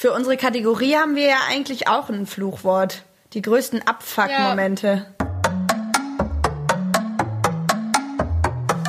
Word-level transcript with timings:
Für 0.00 0.12
unsere 0.12 0.36
Kategorie 0.36 0.94
haben 0.94 1.16
wir 1.16 1.26
ja 1.26 1.38
eigentlich 1.50 1.88
auch 1.88 2.08
ein 2.08 2.24
Fluchwort. 2.24 3.02
Die 3.32 3.42
größten 3.42 3.84
Abfuck-Momente. 3.84 5.06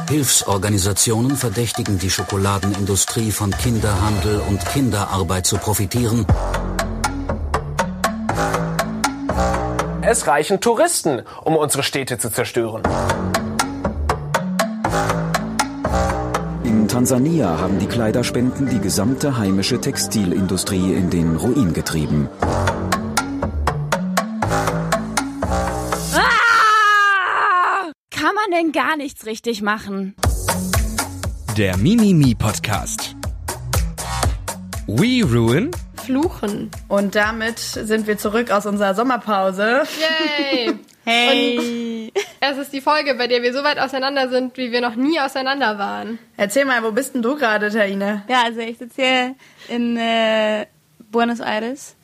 Hilfsorganisationen 0.08 1.36
verdächtigen 1.36 1.98
die 1.98 2.12
Schokoladenindustrie 2.12 3.32
von 3.32 3.50
Kinderhandel 3.50 4.40
und 4.48 4.64
Kinderarbeit 4.68 5.48
zu 5.48 5.58
profitieren. 5.58 6.28
Es 10.04 10.28
reichen 10.28 10.62
Touristen, 10.62 11.24
um 11.44 11.56
unsere 11.56 11.82
Städte 11.82 12.20
zu 12.20 12.30
zerstören. 12.30 12.84
Tansania 16.90 17.60
haben 17.60 17.78
die 17.78 17.86
Kleiderspenden 17.86 18.68
die 18.68 18.80
gesamte 18.80 19.38
heimische 19.38 19.80
Textilindustrie 19.80 20.94
in 20.94 21.12
den 21.12 21.36
Ruin 21.36 21.72
getrieben. 21.72 22.28
Ah! 26.16 27.92
Kann 28.10 28.34
man 28.34 28.52
denn 28.52 28.72
gar 28.72 28.98
nichts 28.98 29.28
richtig 29.28 29.62
machen? 29.62 30.16
Der 31.58 31.78
Mimimi 31.78 32.34
Podcast. 32.34 33.16
We 34.88 35.24
ruin 35.24 35.70
Fluchen. 36.04 36.72
Und 36.88 37.14
damit 37.14 37.60
sind 37.60 38.08
wir 38.08 38.18
zurück 38.18 38.50
aus 38.50 38.66
unserer 38.66 38.96
Sommerpause. 38.96 39.84
Yay! 40.00 40.74
Hey! 41.06 41.99
Es 42.42 42.58
ist 42.58 42.72
die 42.72 42.80
Folge, 42.82 43.16
bei 43.16 43.28
der 43.28 43.42
wir 43.42 43.54
so 43.54 43.64
weit 43.64 43.80
auseinander 43.80 44.30
sind, 44.30 44.56
wie 44.58 44.72
wir 44.72 44.80
noch 44.82 44.96
nie 44.96 45.20
auseinander 45.20 45.78
waren. 45.78 46.20
Erzähl 46.38 46.64
mal, 46.66 46.82
wo 46.84 46.92
bist 46.92 47.14
denn 47.14 47.22
du 47.22 47.36
gerade, 47.36 47.70
Taine? 47.70 48.24
Ja, 48.30 48.44
also 48.46 48.60
ich 48.62 48.78
sitze 48.78 49.02
hier 49.02 49.36
in 49.68 49.98
äh, 49.98 50.66
Buenos 51.12 51.40
Aires. 51.42 51.96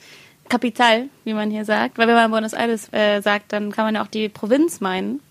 Kapital, 0.49 1.05
wie 1.23 1.33
man 1.33 1.49
hier 1.49 1.65
sagt. 1.65 1.97
Weil 1.97 2.07
wenn 2.07 2.15
man 2.15 2.29
Buenos 2.31 2.53
Aires 2.53 2.91
äh, 2.93 3.21
sagt, 3.21 3.51
dann 3.53 3.71
kann 3.71 3.85
man 3.85 3.95
ja 3.95 4.03
auch 4.03 4.07
die 4.07 4.29
Provinz 4.29 4.79
meinen. 4.81 5.21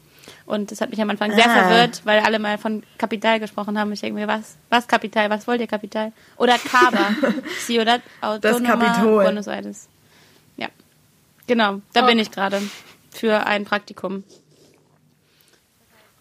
Und 0.47 0.71
das 0.71 0.81
hat 0.81 0.91
mich 0.91 1.01
am 1.01 1.09
Anfang 1.11 1.33
sehr 1.33 1.47
Ah. 1.49 1.69
verwirrt, 1.69 2.01
weil 2.05 2.21
alle 2.21 2.39
mal 2.39 2.59
von 2.59 2.83
Kapital 2.99 3.41
gesprochen 3.41 3.79
haben. 3.79 3.93
Ich 3.93 4.01
denke 4.01 4.19
mir, 4.19 4.27
was, 4.29 4.57
was 4.71 4.89
Kapital, 4.89 5.31
was 5.31 5.47
wollt 5.47 5.61
ihr 5.61 5.67
Kapital? 5.67 6.13
Oder 6.37 6.57
Cava, 6.59 7.11
Ciudad 7.65 8.01
Autónoma 8.21 8.67
Kapitol. 8.87 9.23
Buenos 9.25 9.47
Aires. 9.47 9.89
Ja, 10.57 10.69
genau, 11.47 11.81
da 11.93 12.03
Oh. 12.05 12.07
bin 12.07 12.19
ich 12.19 12.31
gerade 12.31 12.61
für 13.11 13.47
ein 13.47 13.65
Praktikum. 13.65 14.25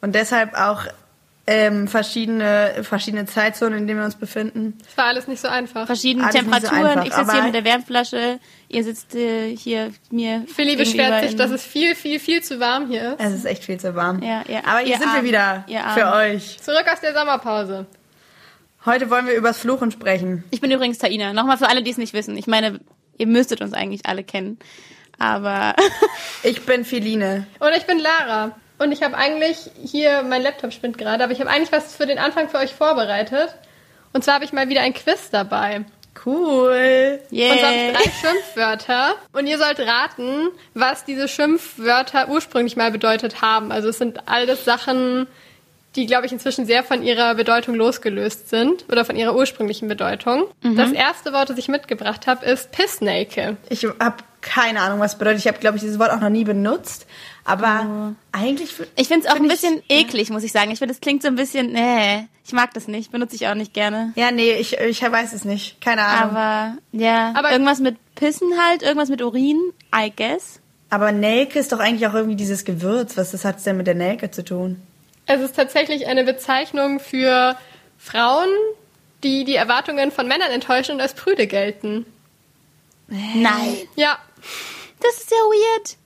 Und 0.04 0.16
deshalb 0.16 0.54
auch 0.60 0.82
ähm, 1.48 1.88
verschiedene, 1.88 2.74
verschiedene 2.84 3.26
Zeitzonen, 3.26 3.80
in 3.80 3.88
denen 3.88 4.00
wir 4.00 4.06
uns 4.06 4.16
befinden. 4.16 4.78
Es 4.86 4.98
war 4.98 5.06
alles 5.06 5.28
nicht 5.30 5.40
so 5.42 5.48
einfach. 5.48 5.86
Verschiedene 5.86 6.26
Alles 6.26 6.36
nicht 6.36 6.44
so 6.46 6.52
Temperaturen. 6.52 6.86
einfach, 6.86 7.06
ich 7.06 7.14
sitze 7.14 7.34
hier 7.34 7.44
mit 7.44 7.56
der 7.56 7.64
Wärmflasche, 7.64 8.40
ihr 8.68 8.84
sitzt 8.84 9.16
äh, 9.16 9.56
hier 9.56 9.92
mir. 10.12 10.44
Philly 10.54 10.76
beschwert 10.76 11.24
sich, 11.24 11.38
dass 11.38 11.52
es 11.52 11.64
viel, 11.64 11.96
viel, 11.96 12.20
viel 12.20 12.44
zu 12.44 12.60
warm 12.60 12.88
hier 12.88 13.14
ist. 13.14 13.20
Es 13.22 13.34
ist 13.34 13.46
echt 13.46 13.64
viel 13.64 13.80
zu 13.80 13.96
warm. 13.96 14.22
Ja, 14.22 14.44
ja. 14.46 14.60
Aber 14.66 14.80
hier 14.80 14.90
Ihr 14.90 14.98
sind 14.98 15.08
wir 15.08 15.12
Armen. 15.16 15.24
wieder 15.26 15.64
Ihr 15.68 15.82
für 15.94 16.14
euch. 16.14 16.60
Zurück 16.62 16.86
aus 16.92 17.00
der 17.00 17.14
Sommerpause. 17.14 17.86
Heute 18.86 19.10
wollen 19.10 19.26
wir 19.26 19.36
übers 19.36 19.58
Fluchen 19.58 19.90
sprechen. 19.92 20.44
Ich 20.52 20.60
bin 20.60 20.70
übrigens 20.70 20.98
Taina. 20.98 21.32
Nochmal 21.32 21.58
für 21.58 21.70
alle, 21.70 21.82
die 21.82 21.92
es 21.92 21.98
nicht 21.98 22.14
wissen. 22.14 22.36
Ich 22.36 22.48
meine, 22.48 22.82
ihr 23.18 23.28
müsstet 23.28 23.62
uns 23.62 23.72
eigentlich 23.72 24.06
alle 24.06 24.26
kennen. 24.26 24.60
Aber 25.18 25.76
Ich 26.44 26.66
bin 26.66 26.84
Philine. 26.84 27.48
Und 27.60 27.72
ich 27.78 27.86
bin 27.86 28.00
Lara. 28.00 28.52
Und 28.84 28.92
ich 28.92 29.02
habe 29.02 29.16
eigentlich 29.16 29.72
hier, 29.82 30.24
mein 30.24 30.42
Laptop 30.42 30.74
spinnt 30.74 30.98
gerade, 30.98 31.24
aber 31.24 31.32
ich 31.32 31.40
habe 31.40 31.50
eigentlich 31.50 31.72
was 31.72 31.96
für 31.96 32.06
den 32.06 32.20
Anfang 32.20 32.50
für 32.50 32.58
euch 32.58 32.74
vorbereitet. 32.74 33.56
Und 34.12 34.24
zwar 34.24 34.36
habe 34.36 34.46
ich 34.46 34.52
mal 34.52 34.68
wieder 34.68 34.82
ein 34.82 34.94
Quiz 34.94 35.30
dabei. 35.32 35.86
Cool. 36.26 37.20
Und 37.32 37.38
zwar 37.60 37.70
habe 37.70 37.76
yeah. 37.76 37.92
ich 37.92 37.98
drei 37.98 38.12
Schimpfwörter. 38.12 39.16
Und 39.32 39.48
ihr 39.48 39.58
sollt 39.58 39.80
raten, 39.80 40.50
was 40.74 41.06
diese 41.06 41.28
Schimpfwörter 41.28 42.28
ursprünglich 42.30 42.76
mal 42.76 42.92
bedeutet 42.92 43.42
haben. 43.42 43.72
Also 43.72 43.88
es 43.88 43.98
sind 43.98 44.28
alles 44.28 44.66
Sachen, 44.66 45.28
die, 45.96 46.06
glaube 46.06 46.26
ich, 46.26 46.32
inzwischen 46.32 46.66
sehr 46.66 46.84
von 46.84 47.04
ihrer 47.04 47.36
Bedeutung 47.36 47.76
losgelöst 47.76 48.50
sind. 48.50 48.86
Oder 48.92 49.06
von 49.06 49.16
ihrer 49.16 49.34
ursprünglichen 49.34 49.88
Bedeutung. 49.88 50.46
Das 50.62 50.92
erste 50.92 51.32
Wort, 51.34 51.50
das 51.50 51.58
ich 51.58 51.70
mitgebracht 51.70 52.28
habe, 52.28 52.46
ist 52.46 52.72
Pissnake. 52.72 53.56
Ich 53.70 53.86
habe 53.86 54.18
keine 54.42 54.82
Ahnung, 54.82 55.00
was 55.00 55.18
bedeutet. 55.18 55.40
Ich 55.40 55.48
habe, 55.48 55.58
glaube 55.60 55.78
ich, 55.78 55.84
dieses 55.84 56.00
Wort 56.00 56.12
auch 56.12 56.20
noch 56.20 56.30
nie 56.30 56.44
benutzt. 56.44 57.08
Aber 57.46 58.16
eigentlich. 58.32 58.74
Ich 58.96 59.08
finde 59.08 59.26
es 59.28 59.32
auch 59.32 59.36
find 59.38 59.46
ein 59.50 59.52
ich- 59.54 59.62
bisschen 59.62 59.84
eklig, 59.90 60.30
muss 60.30 60.44
ich 60.44 60.52
sagen. 60.52 60.72
Ich 60.72 60.80
finde, 60.80 60.94
es 60.94 61.02
klingt 61.02 61.22
so 61.22 61.28
ein 61.28 61.36
bisschen, 61.36 61.74
nee, 61.74 62.28
ich 62.46 62.54
mag 62.54 62.74
das 62.74 62.88
nicht, 62.88 63.12
benutze 63.12 63.36
ich 63.36 63.48
auch 63.48 63.54
nicht 63.56 63.74
gerne. 63.74 64.14
Ja, 64.16 64.32
nee, 64.32 64.54
ich, 64.54 64.78
ich 64.78 65.02
weiß 65.02 65.34
es 65.34 65.44
nicht. 65.44 65.82
Keine 65.82 66.04
Ahnung. 66.06 66.36
Aber, 66.38 66.78
ja, 66.94 67.34
Aber- 67.36 67.52
irgendwas 67.52 67.80
mit 67.80 67.98
Pissen 68.16 68.52
halt, 68.62 68.82
irgendwas 68.82 69.10
mit 69.10 69.22
Urin, 69.22 69.60
I 69.94 70.12
guess. 70.16 70.60
Aber 70.90 71.12
Nelke 71.12 71.60
ist 71.60 71.72
doch 71.72 71.80
eigentlich 71.80 72.08
auch 72.08 72.14
irgendwie 72.14 72.36
dieses 72.36 72.64
Gewürz. 72.66 73.18
Was 73.18 73.32
das 73.32 73.44
hat's 73.44 73.64
denn 73.64 73.76
mit 73.78 73.88
der 73.88 73.96
Nelke 73.96 74.30
zu 74.32 74.44
tun? 74.46 74.82
Es 75.26 75.42
ist 75.42 75.56
tatsächlich 75.56 76.06
eine 76.08 76.24
Bezeichnung 76.24 77.00
für 77.00 77.58
Frauen, 77.98 78.50
die 79.24 79.44
die 79.44 79.56
Erwartungen 79.56 80.12
von 80.12 80.28
Männern 80.28 80.52
enttäuschen 80.52 80.96
und 80.96 81.02
als 81.02 81.14
prüde 81.14 81.48
gelten. 81.48 82.06
Nein. 83.08 83.78
Ja, 83.96 84.18
Das 85.02 85.18
ist 85.18 85.32
ja 85.32 85.38
weird. 85.38 85.98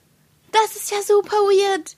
Das 0.52 0.76
ist 0.76 0.90
ja 0.90 1.02
super 1.02 1.36
weird. 1.36 1.96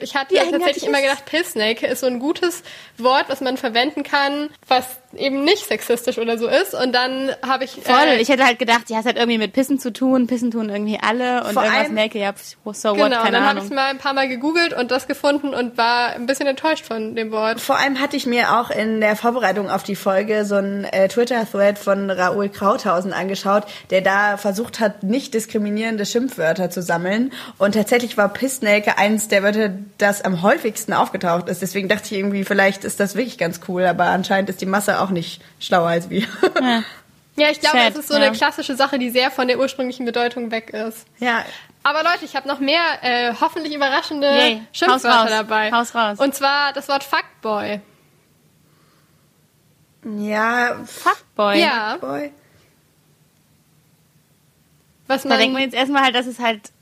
ich 0.00 0.14
hatte 0.14 0.34
Wie 0.34 0.50
tatsächlich 0.50 0.86
immer 0.86 1.00
gedacht, 1.00 1.24
Pissnake 1.26 1.86
ist 1.86 2.00
so 2.00 2.06
ein 2.06 2.18
gutes 2.18 2.62
Wort, 2.96 3.28
was 3.28 3.40
man 3.40 3.56
verwenden 3.56 4.02
kann, 4.02 4.50
was 4.66 4.98
eben 5.18 5.44
nicht 5.44 5.66
sexistisch 5.66 6.18
oder 6.18 6.38
so 6.38 6.46
ist. 6.46 6.74
Und 6.74 6.94
dann 6.94 7.30
habe 7.46 7.64
ich... 7.64 7.72
Voll. 7.72 7.94
äh, 8.06 8.20
ich 8.20 8.28
hätte 8.28 8.44
halt 8.44 8.58
gedacht, 8.58 8.88
ja, 8.88 9.00
es 9.00 9.06
hat 9.06 9.16
irgendwie 9.16 9.38
mit 9.38 9.52
Pissen 9.52 9.78
zu 9.78 9.92
tun. 9.92 10.26
Pissen 10.26 10.50
tun 10.50 10.68
irgendwie 10.70 10.98
alle. 11.00 11.44
Und 11.44 11.52
Vor 11.52 11.62
irgendwas 11.62 11.84
allem- 11.86 11.94
Nelke, 11.94 12.18
ja, 12.18 12.32
so 12.36 12.90
what, 12.90 12.96
Genau, 12.96 13.04
und 13.04 13.12
keine 13.12 13.30
dann 13.38 13.46
habe 13.46 13.60
ich 13.64 13.70
mal 13.70 13.86
ein 13.90 13.98
paar 13.98 14.14
Mal 14.14 14.28
gegoogelt 14.28 14.72
und 14.74 14.90
das 14.90 15.06
gefunden 15.06 15.54
und 15.54 15.76
war 15.76 16.10
ein 16.14 16.26
bisschen 16.26 16.46
enttäuscht 16.46 16.84
von 16.84 17.14
dem 17.14 17.30
Wort. 17.30 17.60
Vor 17.60 17.78
allem 17.78 18.00
hatte 18.00 18.16
ich 18.16 18.26
mir 18.26 18.58
auch 18.58 18.70
in 18.70 19.00
der 19.00 19.16
Vorbereitung 19.16 19.70
auf 19.70 19.82
die 19.82 19.96
Folge 19.96 20.44
so 20.44 20.56
einen 20.56 20.84
äh, 20.84 21.08
Twitter-Thread 21.08 21.78
von 21.78 22.10
Raoul 22.10 22.48
Krauthausen 22.48 23.12
angeschaut, 23.12 23.64
der 23.90 24.00
da 24.00 24.36
versucht 24.36 24.80
hat, 24.80 25.02
nicht 25.02 25.34
diskriminierende 25.34 26.06
Schimpfwörter 26.06 26.70
zu 26.70 26.82
sammeln. 26.82 27.32
Und 27.58 27.72
tatsächlich 27.72 28.16
war 28.16 28.28
Pissnelke 28.28 28.98
eins 28.98 29.28
der 29.28 29.42
Wörter, 29.42 29.70
das 29.98 30.22
am 30.22 30.42
häufigsten 30.42 30.92
aufgetaucht 30.92 31.48
ist. 31.48 31.62
Deswegen 31.62 31.88
dachte 31.88 32.04
ich 32.06 32.12
irgendwie, 32.20 32.44
vielleicht 32.44 32.84
ist 32.84 33.00
das 33.00 33.14
wirklich 33.14 33.38
ganz 33.38 33.60
cool, 33.68 33.84
aber 33.84 34.04
anscheinend 34.04 34.50
ist 34.50 34.60
die 34.60 34.66
Masse 34.66 35.00
auch 35.00 35.07
nicht 35.10 35.42
schlauer 35.60 35.88
als 35.88 36.10
wir. 36.10 36.26
Ja, 37.36 37.50
ich 37.50 37.60
glaube, 37.60 37.78
Sad, 37.78 37.92
es 37.92 37.98
ist 38.00 38.08
so 38.08 38.14
ja. 38.14 38.20
eine 38.24 38.36
klassische 38.36 38.74
Sache, 38.74 38.98
die 38.98 39.10
sehr 39.10 39.30
von 39.30 39.46
der 39.46 39.60
ursprünglichen 39.60 40.04
Bedeutung 40.04 40.50
weg 40.50 40.70
ist. 40.70 41.06
ja, 41.20 41.44
Aber 41.84 42.02
Leute, 42.02 42.24
ich 42.24 42.34
habe 42.34 42.48
noch 42.48 42.58
mehr 42.58 42.82
äh, 43.02 43.32
hoffentlich 43.40 43.72
überraschende 43.72 44.26
Yay. 44.26 44.62
Schimpfwörter 44.72 45.14
Haus 45.14 45.22
raus. 45.22 45.30
dabei. 45.30 45.70
Haus 45.70 45.94
raus. 45.94 46.18
Und 46.18 46.34
zwar 46.34 46.72
das 46.72 46.88
Wort 46.88 47.04
Fuckboy. 47.04 47.80
ja, 50.18 50.78
Fuckboy. 50.84 51.60
Ja, 51.60 51.96
Boy. 52.00 52.32
was 55.06 55.22
Da 55.22 55.28
man 55.28 55.38
denkt 55.38 55.52
man 55.54 55.62
jetzt 55.62 55.74
erstmal 55.74 56.02
halt, 56.02 56.16
dass 56.16 56.26
es 56.26 56.40
halt, 56.40 56.72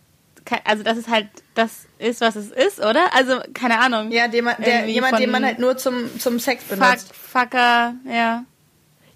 also 0.64 0.82
dass 0.82 0.96
es 0.96 1.08
halt 1.08 1.28
das 1.56 1.86
ist, 1.98 2.20
was 2.20 2.36
es 2.36 2.50
ist, 2.50 2.80
oder? 2.80 3.14
Also, 3.14 3.40
keine 3.54 3.80
Ahnung. 3.80 4.10
Ja, 4.12 4.28
den 4.28 4.44
man, 4.44 4.56
der, 4.58 4.86
jemand, 4.86 5.18
den 5.18 5.30
man 5.30 5.44
halt 5.44 5.58
nur 5.58 5.76
zum, 5.76 6.18
zum 6.20 6.38
Sex 6.38 6.62
Fuck, 6.64 6.78
benutzt. 6.78 7.14
Fucker, 7.14 7.94
ja. 8.08 8.44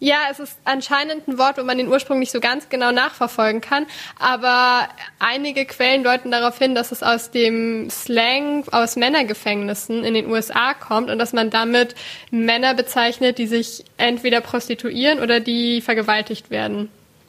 Ja, 0.03 0.17
es 0.31 0.41
ist 0.41 0.57
anscheinend 0.65 1.29
ein 1.29 1.37
Wort, 1.37 1.59
wo 1.59 1.63
man 1.63 1.77
den 1.77 1.87
Ursprung 1.87 2.21
nicht 2.21 2.33
so 2.33 2.41
ganz 2.41 2.71
genau 2.71 2.91
nachverfolgen 2.91 3.61
kann. 3.61 3.85
Aber 4.19 4.89
einige 5.19 5.67
Quellen 5.67 6.03
deuten 6.03 6.31
darauf 6.31 6.57
hin, 6.59 6.75
dass 6.75 6.91
es 6.91 7.03
aus 7.03 7.31
dem 7.31 7.91
Slang 7.91 8.65
aus 8.73 8.97
Männergefängnissen 8.97 10.03
in 10.03 10.15
den 10.15 10.31
USA 10.31 10.73
kommt 10.73 11.11
und 11.11 11.19
dass 11.19 11.35
man 11.35 11.51
damit 11.51 11.95
Männer 12.31 12.73
bezeichnet, 12.73 13.37
die 13.37 13.47
sich 13.47 13.85
entweder 13.99 14.41
prostituieren 14.41 15.21
oder 15.21 15.39
die 15.39 15.83
vergewaltigt 15.83 16.51
werden 16.51 16.89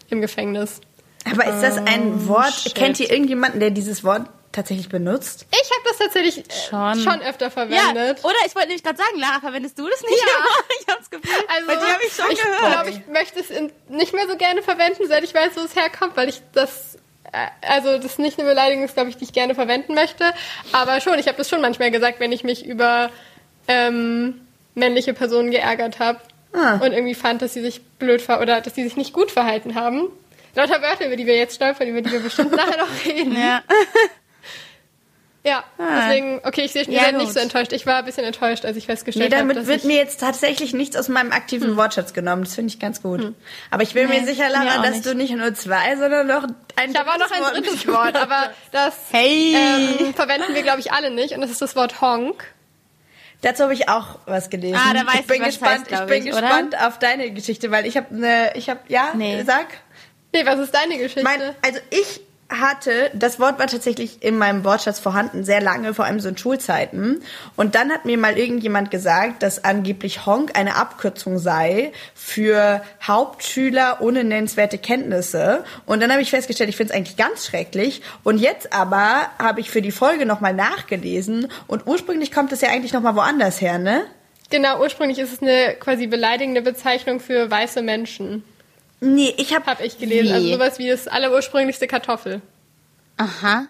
im 0.09 0.21
Gefängnis. 0.21 0.79
Aber 1.29 1.45
ist 1.45 1.61
das 1.61 1.77
ein 1.77 2.25
Wort? 2.29 2.53
shit. 2.53 2.73
Kennt 2.73 3.01
ihr 3.01 3.11
irgendjemanden, 3.11 3.59
der 3.59 3.71
dieses 3.71 4.05
Wort 4.05 4.27
tatsächlich 4.51 4.89
benutzt? 4.89 5.45
Ich 5.51 5.69
habe 5.71 5.81
das 5.85 5.97
tatsächlich 5.97 6.39
äh, 6.39 6.43
Schon. 6.69 6.99
schon 7.01 7.21
öfter 7.21 7.45
Ja, 7.45 7.49
verwendet. 7.51 8.19
oder 8.23 8.35
ich 8.45 8.53
wollte 8.55 8.67
nämlich 8.69 8.83
gerade 8.83 8.97
sagen, 8.97 9.17
Lara, 9.19 9.39
verwendest 9.39 9.77
du 9.79 9.87
das 9.87 10.01
nicht? 10.01 10.19
Ja. 10.19 10.45
ich 10.81 10.87
hab's 10.93 11.09
Gefühl. 11.09 11.31
Also, 11.47 11.67
Bei 11.67 11.75
dir 11.75 11.93
habe 11.93 12.03
ich 12.05 12.13
schon 12.13 12.31
ich 12.31 12.41
gehört. 12.41 12.59
glaube, 12.71 12.89
ich 12.89 13.07
möchte 13.07 13.39
es 13.39 13.49
in, 13.49 13.71
nicht 13.89 14.13
mehr 14.13 14.27
so 14.27 14.35
gerne 14.37 14.61
verwenden, 14.61 15.03
seit 15.07 15.23
ich 15.23 15.33
weiß, 15.33 15.51
wo 15.55 15.61
es 15.61 15.75
herkommt, 15.75 16.17
weil 16.17 16.29
ich 16.29 16.41
das, 16.53 16.95
äh, 17.31 17.47
also 17.67 17.95
das 17.97 18.05
ist 18.05 18.19
nicht 18.19 18.39
eine 18.39 18.47
Beleidigung, 18.49 18.83
ist, 18.85 18.93
glaube 18.95 19.09
ich, 19.09 19.17
die 19.17 19.23
ich 19.25 19.33
gerne 19.33 19.55
verwenden 19.55 19.93
möchte. 19.93 20.33
Aber 20.71 20.99
schon, 21.01 21.17
ich 21.19 21.27
habe 21.27 21.37
das 21.37 21.49
schon 21.49 21.61
manchmal 21.61 21.91
gesagt, 21.91 22.19
wenn 22.19 22.31
ich 22.31 22.43
mich 22.43 22.65
über 22.65 23.09
ähm, 23.67 24.41
männliche 24.75 25.13
Personen 25.13 25.51
geärgert 25.51 25.99
habe 25.99 26.19
Ah. 26.53 26.75
und 26.83 26.91
irgendwie 26.91 27.15
fand, 27.15 27.41
dass 27.41 27.53
sie 27.53 27.61
sich 27.61 27.81
blöd 27.81 28.21
ver 28.21 28.41
oder 28.41 28.59
dass 28.59 28.75
sie 28.75 28.83
sich 28.83 28.97
nicht 28.97 29.13
gut 29.13 29.31
verhalten 29.31 29.73
haben. 29.75 30.09
Lauter 30.53 30.81
Wörter, 30.81 31.05
über 31.07 31.15
die 31.15 31.25
wir 31.25 31.37
jetzt 31.37 31.55
stolpern, 31.55 31.87
über 31.87 32.01
die 32.01 32.11
wir 32.11 32.19
bestimmt 32.19 32.51
nachher 32.55 32.77
noch 32.77 33.05
reden. 33.05 33.37
Ja. 33.39 33.63
Ja, 35.43 35.63
Ah. 35.79 36.05
deswegen, 36.07 36.39
okay, 36.43 36.61
ich 36.65 36.71
sehe, 36.71 36.83
ihr 36.83 36.93
Ja, 36.93 37.05
seid 37.05 37.17
nicht 37.17 37.33
so 37.33 37.39
enttäuscht. 37.39 37.73
Ich 37.73 37.87
war 37.87 37.95
ein 37.97 38.05
bisschen 38.05 38.23
enttäuscht, 38.25 38.63
als 38.63 38.77
ich 38.77 38.83
Nee, 38.87 38.93
festgestellt 38.93 39.33
habe, 39.33 39.41
damit 39.41 39.57
dass 39.57 39.65
wird 39.65 39.79
ich... 39.79 39.85
mir 39.85 39.95
jetzt 39.95 40.19
tatsächlich 40.19 40.73
nichts 40.73 40.95
aus 40.95 41.07
meinem 41.07 41.31
aktiven 41.31 41.75
Wortschatz 41.77 42.13
genommen. 42.13 42.43
Das 42.43 42.53
finde 42.53 42.71
ich 42.71 42.79
ganz 42.79 43.01
gut. 43.01 43.33
Aber 43.71 43.81
ich 43.81 43.93
bin 43.95 44.07
mir 44.07 44.19
Nee, 44.19 44.25
sicher, 44.27 44.45
mir 44.45 44.51
Lara, 44.51 44.79
auch 44.79 44.83
dass 44.83 44.91
nicht. 44.97 45.05
du 45.07 45.15
nicht 45.15 45.33
nur 45.35 45.51
zwei, 45.55 45.95
sondern 45.97 46.27
noch 46.27 46.43
ein 46.75 46.91
Ich 46.91 46.95
habe 46.97 47.09
auch 47.11 47.17
noch 47.17 47.31
ein 47.31 47.41
Wort 47.41 47.55
drittes 47.55 47.87
Wort, 47.87 48.15
aber 48.15 48.51
das 48.71 48.93
Hey! 49.11 49.55
ähm, 49.99 50.13
verwenden 50.13 50.53
wir, 50.53 50.61
glaube 50.61 50.79
ich, 50.79 50.91
alle 50.91 51.09
nicht. 51.09 51.33
Und 51.33 51.41
das 51.41 51.49
ist 51.49 51.61
das 51.61 51.75
Wort 51.75 52.01
Honk. 52.01 52.43
Dazu 53.41 53.63
habe 53.63 53.73
ich 53.73 53.89
auch 53.89 54.19
was 54.27 54.51
gelesen. 54.51 54.77
Ah, 54.79 54.93
da 54.93 55.07
weiß 55.07 55.21
ich 55.21 55.25
bin 55.25 55.37
ich, 55.37 55.41
was 55.41 55.47
es 55.47 55.53
gespannt. 55.59 55.71
heißt, 55.79 55.87
glaub 55.87 56.01
ich 56.03 56.07
bin 56.07 56.27
ich, 56.27 56.33
oder? 56.33 56.41
gespannt 56.41 56.77
auf 56.79 56.99
deine 56.99 57.31
Geschichte, 57.31 57.71
weil 57.71 57.87
ich 57.87 57.97
habe 57.97 58.13
eine, 58.13 58.51
ich 58.55 58.69
habe 58.69 58.81
ja, 58.89 59.13
Nee. 59.15 59.41
sag. 59.43 59.65
Nee, 60.33 60.45
was 60.45 60.59
ist 60.59 60.75
deine 60.75 60.97
Geschichte? 60.99 61.23
Mein, 61.23 61.41
also 61.65 61.79
ich 61.89 62.21
hatte, 62.51 63.11
das 63.13 63.39
Wort 63.39 63.59
war 63.59 63.67
tatsächlich 63.67 64.21
in 64.21 64.37
meinem 64.37 64.63
Wortschatz 64.63 64.99
vorhanden, 64.99 65.43
sehr 65.43 65.61
lange, 65.61 65.93
vor 65.93 66.05
allem 66.05 66.19
so 66.19 66.29
in 66.29 66.37
Schulzeiten. 66.37 67.21
Und 67.55 67.75
dann 67.75 67.91
hat 67.91 68.05
mir 68.05 68.17
mal 68.17 68.37
irgendjemand 68.37 68.91
gesagt, 68.91 69.43
dass 69.43 69.63
angeblich 69.63 70.25
Honk 70.25 70.57
eine 70.57 70.75
Abkürzung 70.75 71.39
sei 71.39 71.91
für 72.13 72.81
Hauptschüler 73.01 73.97
ohne 74.01 74.23
nennenswerte 74.23 74.77
Kenntnisse. 74.77 75.63
Und 75.85 76.01
dann 76.01 76.11
habe 76.11 76.21
ich 76.21 76.29
festgestellt, 76.29 76.69
ich 76.69 76.77
finde 76.77 76.93
es 76.93 76.97
eigentlich 76.97 77.17
ganz 77.17 77.45
schrecklich. 77.45 78.01
Und 78.23 78.37
jetzt 78.37 78.73
aber 78.73 79.29
habe 79.39 79.59
ich 79.59 79.71
für 79.71 79.81
die 79.81 79.91
Folge 79.91 80.25
nochmal 80.25 80.53
nachgelesen 80.53 81.47
und 81.67 81.87
ursprünglich 81.87 82.31
kommt 82.31 82.51
es 82.51 82.61
ja 82.61 82.69
eigentlich 82.69 82.93
nochmal 82.93 83.15
woanders 83.15 83.61
her, 83.61 83.77
ne? 83.77 84.03
genau, 84.51 84.79
ursprünglich 84.79 85.17
ist 85.17 85.33
es 85.33 85.41
eine 85.41 85.75
quasi 85.79 86.05
beleidigende 86.05 86.61
Bezeichnung 86.61 87.19
für 87.19 87.49
weiße 87.49 87.81
Menschen. 87.81 88.43
Nee, 89.01 89.33
ich 89.37 89.53
habe 89.53 89.65
Habe 89.65 89.83
ich 89.83 89.97
gelesen. 89.97 90.29
Wie? 90.29 90.33
Also 90.33 90.53
sowas 90.53 90.79
wie 90.79 90.87
das 90.87 91.07
allerursprünglichste 91.07 91.87
Kartoffel. 91.87 92.41
Aha. 93.17 93.67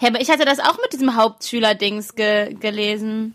Ja, 0.00 0.08
aber 0.08 0.20
ich 0.20 0.30
hatte 0.30 0.44
das 0.44 0.58
auch 0.58 0.76
mit 0.82 0.92
diesem 0.92 1.16
Hauptschüler-Dings 1.16 2.16
ge 2.16 2.54
gelesen. 2.54 3.34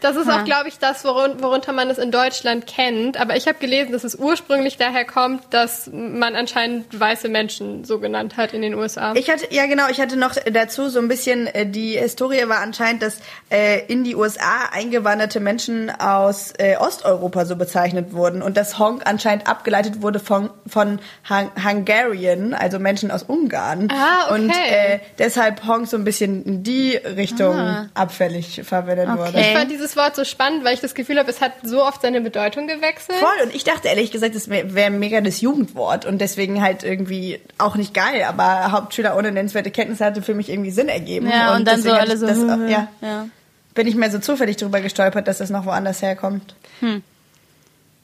Das 0.00 0.16
ist 0.16 0.28
Ha. 0.28 0.40
auch, 0.40 0.44
glaube 0.44 0.68
ich, 0.68 0.78
das, 0.78 1.04
worun 1.04 1.42
worunter 1.42 1.72
man 1.72 1.90
es 1.90 1.98
in 1.98 2.10
Deutschland 2.10 2.66
kennt. 2.66 3.16
Aber 3.20 3.36
ich 3.36 3.48
habe 3.48 3.58
gelesen, 3.58 3.92
dass 3.92 4.04
es 4.04 4.14
ursprünglich 4.14 4.76
daher 4.76 5.04
kommt, 5.04 5.42
dass 5.52 5.90
man 5.92 6.36
anscheinend 6.36 6.98
weiße 6.98 7.28
Menschen 7.28 7.84
so 7.84 7.98
genannt 7.98 8.36
hat 8.36 8.52
in 8.52 8.62
den 8.62 8.74
USA. 8.74 9.12
Ich 9.16 9.28
hatte, 9.30 9.46
ja 9.50 9.66
genau, 9.66 9.88
ich 9.90 10.00
hatte 10.00 10.16
noch 10.16 10.34
dazu 10.52 10.88
so 10.88 11.00
ein 11.00 11.08
bisschen, 11.08 11.46
äh, 11.48 11.66
die 11.66 11.98
Historie 11.98 12.48
war 12.48 12.60
anscheinend, 12.60 13.02
dass 13.02 13.18
äh, 13.50 13.84
in 13.86 14.04
die 14.04 14.14
USA 14.14 14.68
eingewanderte 14.72 15.40
Menschen 15.40 15.90
aus 15.90 16.52
äh, 16.58 16.76
Osteuropa 16.76 17.44
so 17.44 17.56
bezeichnet 17.56 18.12
wurden 18.12 18.40
und 18.42 18.56
dass 18.56 18.78
Honk 18.78 19.02
anscheinend 19.04 19.48
abgeleitet 19.48 20.00
wurde 20.02 20.20
von, 20.20 20.50
von 20.66 21.00
Hung 21.28 21.50
Hungarian, 21.64 22.54
also 22.54 22.78
Menschen 22.78 23.10
aus 23.10 23.22
Ungarn. 23.24 23.88
Ah, 23.90 24.26
okay. 24.30 24.34
Und 24.34 24.50
äh, 24.50 25.00
deshalb 25.18 25.66
Honk 25.66 25.88
so 25.88 25.96
ein 25.96 26.04
bisschen 26.04 26.44
in 26.44 26.62
die 26.62 26.96
Richtung 26.96 27.56
Ah. 27.56 27.88
abfällig 27.94 28.60
verwendet 28.64 29.08
Okay. 29.08 29.18
wurde. 29.18 29.40
ich 29.40 29.52
fand 29.52 29.70
dieses 29.70 29.87
Wort 29.96 30.16
so 30.16 30.24
spannend, 30.24 30.64
weil 30.64 30.74
ich 30.74 30.80
das 30.80 30.94
Gefühl 30.94 31.18
habe, 31.18 31.30
es 31.30 31.40
hat 31.40 31.52
so 31.62 31.84
oft 31.84 32.02
seine 32.02 32.20
Bedeutung 32.20 32.66
gewechselt. 32.66 33.18
Voll, 33.18 33.44
und 33.44 33.54
ich 33.54 33.64
dachte 33.64 33.88
ehrlich 33.88 34.10
gesagt, 34.10 34.34
das 34.34 34.48
wäre 34.48 34.90
mega 34.90 35.20
das 35.20 35.40
Jugendwort 35.40 36.04
und 36.04 36.18
deswegen 36.18 36.62
halt 36.62 36.84
irgendwie 36.84 37.40
auch 37.58 37.76
nicht 37.76 37.94
geil, 37.94 38.24
aber 38.24 38.72
Hauptschüler 38.72 39.16
ohne 39.16 39.32
nennenswerte 39.32 39.70
Kenntnisse 39.70 40.04
hatte 40.04 40.22
für 40.22 40.34
mich 40.34 40.48
irgendwie 40.48 40.70
Sinn 40.70 40.88
ergeben. 40.88 41.28
Ja, 41.28 41.54
und, 41.56 41.66
dann 41.66 41.82
so 41.82 41.92
alle 41.92 42.16
so. 42.16 42.26
Das, 42.26 42.38
ja, 42.68 42.88
ja. 43.00 43.28
bin 43.74 43.86
ich 43.86 43.94
mir 43.94 44.10
so 44.10 44.18
zufällig 44.18 44.56
drüber 44.56 44.80
gestolpert, 44.80 45.28
dass 45.28 45.38
das 45.38 45.50
noch 45.50 45.66
woanders 45.66 46.02
herkommt. 46.02 46.54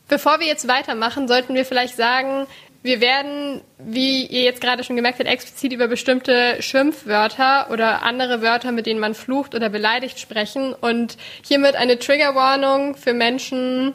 Bevor 0.08 0.38
wir 0.38 0.46
jetzt 0.46 0.68
weitermachen, 0.68 1.28
sollten 1.28 1.54
wir 1.54 1.64
vielleicht 1.64 1.96
sagen, 1.96 2.46
wir 2.84 3.00
werden, 3.00 3.62
wie 3.78 4.26
ihr 4.26 4.42
jetzt 4.42 4.60
gerade 4.60 4.84
schon 4.84 4.94
gemerkt 4.94 5.18
habt, 5.18 5.28
explizit 5.28 5.72
über 5.72 5.88
bestimmte 5.88 6.60
Schimpfwörter 6.60 7.70
oder 7.70 8.02
andere 8.02 8.42
Wörter, 8.42 8.72
mit 8.72 8.84
denen 8.84 9.00
man 9.00 9.14
flucht 9.14 9.54
oder 9.54 9.70
beleidigt, 9.70 10.20
sprechen. 10.20 10.74
Und 10.74 11.16
hiermit 11.42 11.76
eine 11.76 11.98
Triggerwarnung 11.98 12.94
für 12.94 13.14
Menschen, 13.14 13.94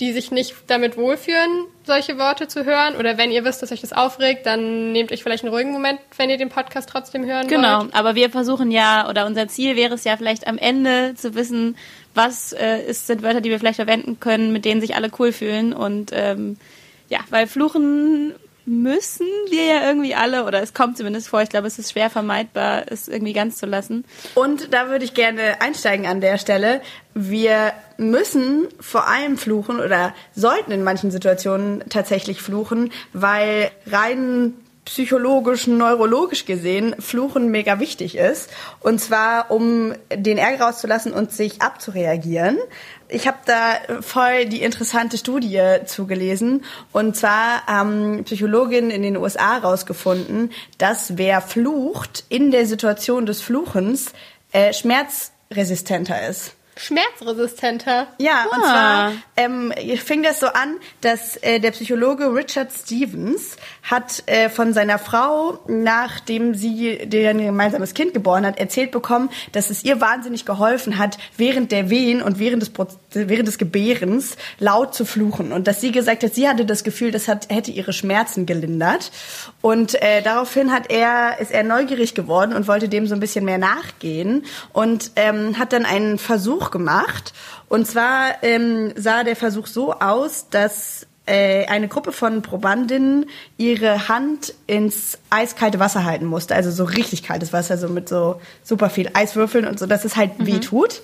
die 0.00 0.12
sich 0.12 0.30
nicht 0.32 0.54
damit 0.66 0.98
wohlfühlen, 0.98 1.64
solche 1.84 2.18
Worte 2.18 2.46
zu 2.46 2.66
hören. 2.66 2.96
Oder 2.96 3.16
wenn 3.16 3.30
ihr 3.30 3.42
wisst, 3.42 3.62
dass 3.62 3.72
euch 3.72 3.80
das 3.80 3.94
aufregt, 3.94 4.44
dann 4.44 4.92
nehmt 4.92 5.12
euch 5.12 5.22
vielleicht 5.22 5.42
einen 5.42 5.54
ruhigen 5.54 5.72
Moment, 5.72 5.98
wenn 6.18 6.28
ihr 6.28 6.36
den 6.36 6.50
Podcast 6.50 6.90
trotzdem 6.90 7.24
hören 7.24 7.48
Genau, 7.48 7.80
wollt. 7.84 7.94
aber 7.94 8.14
wir 8.16 8.28
versuchen 8.28 8.70
ja, 8.70 9.08
oder 9.08 9.24
unser 9.24 9.48
Ziel 9.48 9.76
wäre 9.76 9.94
es 9.94 10.04
ja 10.04 10.14
vielleicht 10.18 10.46
am 10.46 10.58
Ende 10.58 11.14
zu 11.14 11.34
wissen, 11.34 11.78
was 12.14 12.52
äh, 12.52 12.82
ist, 12.82 13.06
sind 13.06 13.22
Wörter, 13.22 13.40
die 13.40 13.48
wir 13.48 13.58
vielleicht 13.58 13.76
verwenden 13.76 14.20
können, 14.20 14.52
mit 14.52 14.66
denen 14.66 14.82
sich 14.82 14.94
alle 14.94 15.10
cool 15.18 15.32
fühlen. 15.32 15.72
Und 15.72 16.10
ähm, 16.14 16.58
ja, 17.08 17.20
weil 17.30 17.46
fluchen 17.46 18.34
müssen 18.66 19.28
wir 19.48 19.64
ja 19.64 19.86
irgendwie 19.86 20.14
alle, 20.14 20.44
oder 20.44 20.60
es 20.60 20.74
kommt 20.74 20.96
zumindest 20.96 21.28
vor, 21.28 21.40
ich 21.40 21.48
glaube, 21.48 21.68
es 21.68 21.78
ist 21.78 21.92
schwer 21.92 22.10
vermeidbar, 22.10 22.82
es 22.88 23.06
irgendwie 23.06 23.32
ganz 23.32 23.58
zu 23.58 23.66
lassen. 23.66 24.04
Und 24.34 24.74
da 24.74 24.88
würde 24.88 25.04
ich 25.04 25.14
gerne 25.14 25.60
einsteigen 25.60 26.06
an 26.06 26.20
der 26.20 26.36
Stelle. 26.36 26.82
Wir 27.14 27.72
müssen 27.96 28.66
vor 28.80 29.06
allem 29.06 29.38
fluchen 29.38 29.78
oder 29.78 30.14
sollten 30.34 30.72
in 30.72 30.82
manchen 30.82 31.12
Situationen 31.12 31.84
tatsächlich 31.88 32.42
fluchen, 32.42 32.90
weil 33.12 33.70
rein 33.86 34.54
psychologisch, 34.86 35.66
neurologisch 35.66 36.46
gesehen 36.46 36.94
Fluchen 37.00 37.50
mega 37.50 37.78
wichtig 37.80 38.16
ist. 38.16 38.50
Und 38.80 39.00
zwar, 39.00 39.50
um 39.50 39.92
den 40.14 40.38
Ärger 40.38 40.66
rauszulassen 40.66 41.12
und 41.12 41.32
sich 41.32 41.60
abzureagieren. 41.60 42.56
Ich 43.08 43.26
habe 43.28 43.38
da 43.46 44.02
voll 44.02 44.46
die 44.46 44.62
interessante 44.62 45.16
Studie 45.16 45.62
zugelesen. 45.86 46.64
Und 46.92 47.16
zwar 47.16 47.64
haben 47.66 48.24
Psychologinnen 48.24 48.90
in 48.90 49.02
den 49.02 49.16
USA 49.16 49.60
herausgefunden, 49.60 50.50
dass 50.78 51.16
wer 51.16 51.40
flucht 51.40 52.24
in 52.28 52.50
der 52.50 52.66
Situation 52.66 53.26
des 53.26 53.40
Fluchens 53.40 54.12
äh, 54.52 54.72
schmerzresistenter 54.72 56.28
ist. 56.28 56.55
Schmerzresistenter. 56.76 58.06
Ja, 58.18 58.44
und 58.44 58.62
Ah. 58.62 58.62
zwar 58.62 59.12
ähm, 59.36 59.72
fing 60.02 60.22
das 60.22 60.40
so 60.40 60.46
an, 60.46 60.76
dass 61.00 61.36
äh, 61.38 61.58
der 61.58 61.70
Psychologe 61.70 62.32
Richard 62.34 62.70
Stevens 62.72 63.56
hat 63.82 64.22
äh, 64.26 64.48
von 64.48 64.72
seiner 64.72 64.98
Frau, 64.98 65.58
nachdem 65.68 66.54
sie 66.54 66.98
deren 67.06 67.38
gemeinsames 67.38 67.94
Kind 67.94 68.14
geboren 68.14 68.44
hat, 68.46 68.58
erzählt 68.58 68.90
bekommen, 68.90 69.30
dass 69.52 69.70
es 69.70 69.84
ihr 69.84 70.00
wahnsinnig 70.00 70.44
geholfen 70.44 70.98
hat, 70.98 71.18
während 71.36 71.72
der 71.72 71.90
Wehen 71.90 72.22
und 72.22 72.38
während 72.38 72.62
des, 72.62 72.70
Proz 72.70 72.96
während 73.12 73.48
des 73.48 73.58
Gebärens 73.58 74.36
laut 74.58 74.94
zu 74.94 75.04
fluchen. 75.04 75.52
Und 75.52 75.66
dass 75.66 75.80
sie 75.80 75.92
gesagt 75.92 76.22
hat, 76.22 76.34
sie 76.34 76.48
hatte 76.48 76.66
das 76.66 76.84
Gefühl, 76.84 77.10
das 77.10 77.28
hat, 77.28 77.48
hätte 77.48 77.70
ihre 77.70 77.92
Schmerzen 77.92 78.44
gelindert. 78.46 79.10
Und 79.62 80.00
äh, 80.02 80.22
daraufhin 80.22 80.72
hat 80.72 80.90
er, 80.90 81.38
ist 81.40 81.50
er 81.52 81.62
neugierig 81.62 82.14
geworden 82.14 82.52
und 82.54 82.68
wollte 82.68 82.88
dem 82.88 83.06
so 83.06 83.14
ein 83.14 83.20
bisschen 83.20 83.44
mehr 83.44 83.58
nachgehen 83.58 84.44
und 84.72 85.12
ähm, 85.16 85.58
hat 85.58 85.72
dann 85.72 85.84
einen 85.84 86.18
Versuch 86.18 86.65
gemacht. 86.70 87.32
Und 87.68 87.86
zwar 87.86 88.42
ähm, 88.42 88.92
sah 88.96 89.24
der 89.24 89.36
Versuch 89.36 89.66
so 89.66 89.94
aus, 89.94 90.48
dass 90.50 91.06
äh, 91.26 91.66
eine 91.66 91.88
Gruppe 91.88 92.12
von 92.12 92.42
Probandinnen 92.42 93.26
ihre 93.56 94.08
Hand 94.08 94.54
ins 94.66 95.18
eiskalte 95.30 95.80
Wasser 95.80 96.04
halten 96.04 96.26
musste. 96.26 96.54
Also 96.54 96.70
so 96.70 96.84
richtig 96.84 97.22
kaltes 97.22 97.52
Wasser, 97.52 97.78
so 97.78 97.88
mit 97.88 98.08
so 98.08 98.40
super 98.62 98.90
viel 98.90 99.10
Eiswürfeln 99.12 99.66
und 99.66 99.78
so, 99.78 99.86
dass 99.86 100.04
es 100.04 100.16
halt 100.16 100.32
weh 100.38 100.60
tut. 100.60 101.02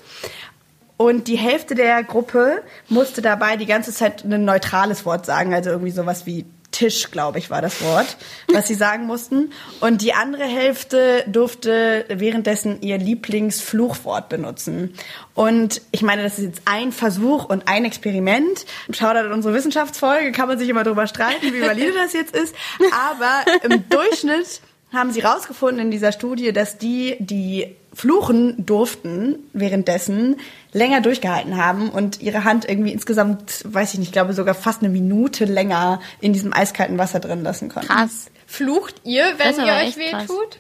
Und 0.96 1.26
die 1.26 1.36
Hälfte 1.36 1.74
der 1.74 2.04
Gruppe 2.04 2.62
musste 2.88 3.22
dabei 3.22 3.56
die 3.56 3.66
ganze 3.66 3.92
Zeit 3.92 4.24
ein 4.24 4.44
neutrales 4.44 5.04
Wort 5.04 5.26
sagen, 5.26 5.52
also 5.52 5.70
irgendwie 5.70 5.90
sowas 5.90 6.26
wie 6.26 6.44
Tisch, 6.82 7.12
glaube 7.12 7.38
ich, 7.38 7.48
war 7.48 7.62
das 7.62 7.80
Wort, 7.84 8.16
was 8.52 8.66
sie 8.66 8.74
sagen 8.74 9.06
mussten. 9.06 9.52
Und 9.78 10.02
die 10.02 10.14
andere 10.14 10.42
Hälfte 10.42 11.22
durfte 11.28 12.04
währenddessen 12.08 12.82
ihr 12.82 12.98
Lieblingsfluchwort 12.98 14.28
benutzen. 14.28 14.92
Und 15.34 15.80
ich 15.92 16.02
meine, 16.02 16.24
das 16.24 16.40
ist 16.40 16.44
jetzt 16.44 16.62
ein 16.64 16.90
Versuch 16.90 17.44
und 17.44 17.68
ein 17.68 17.84
Experiment. 17.84 18.66
Schaut 18.90 19.14
an 19.14 19.30
unsere 19.30 19.54
Wissenschaftsfolge, 19.54 20.32
kann 20.32 20.48
man 20.48 20.58
sich 20.58 20.68
immer 20.68 20.82
darüber 20.82 21.06
streiten, 21.06 21.52
wie 21.52 21.62
valide 21.62 21.92
das 21.92 22.14
jetzt 22.14 22.34
ist. 22.34 22.52
Aber 22.90 23.44
im 23.62 23.88
Durchschnitt 23.88 24.60
haben 24.92 25.10
sie 25.12 25.20
rausgefunden 25.20 25.80
in 25.86 25.90
dieser 25.90 26.12
Studie, 26.12 26.52
dass 26.52 26.78
die, 26.78 27.16
die 27.18 27.74
fluchen 27.94 28.64
durften 28.64 29.36
währenddessen, 29.52 30.36
länger 30.72 31.00
durchgehalten 31.00 31.56
haben 31.56 31.90
und 31.90 32.20
ihre 32.20 32.44
Hand 32.44 32.68
irgendwie 32.68 32.92
insgesamt, 32.92 33.62
weiß 33.64 33.94
ich 33.94 34.00
nicht, 34.00 34.12
glaube 34.12 34.32
sogar 34.32 34.54
fast 34.54 34.82
eine 34.82 34.88
Minute 34.90 35.44
länger 35.44 36.00
in 36.20 36.32
diesem 36.32 36.52
eiskalten 36.52 36.98
Wasser 36.98 37.20
drin 37.20 37.42
lassen 37.42 37.68
konnten. 37.68 37.88
Krass. 37.88 38.30
Flucht 38.46 38.94
ihr, 39.04 39.24
wenn 39.38 39.56
ihr 39.66 39.72
euch 39.74 39.96
weh 39.96 40.10
krass. 40.10 40.26
tut? 40.26 40.58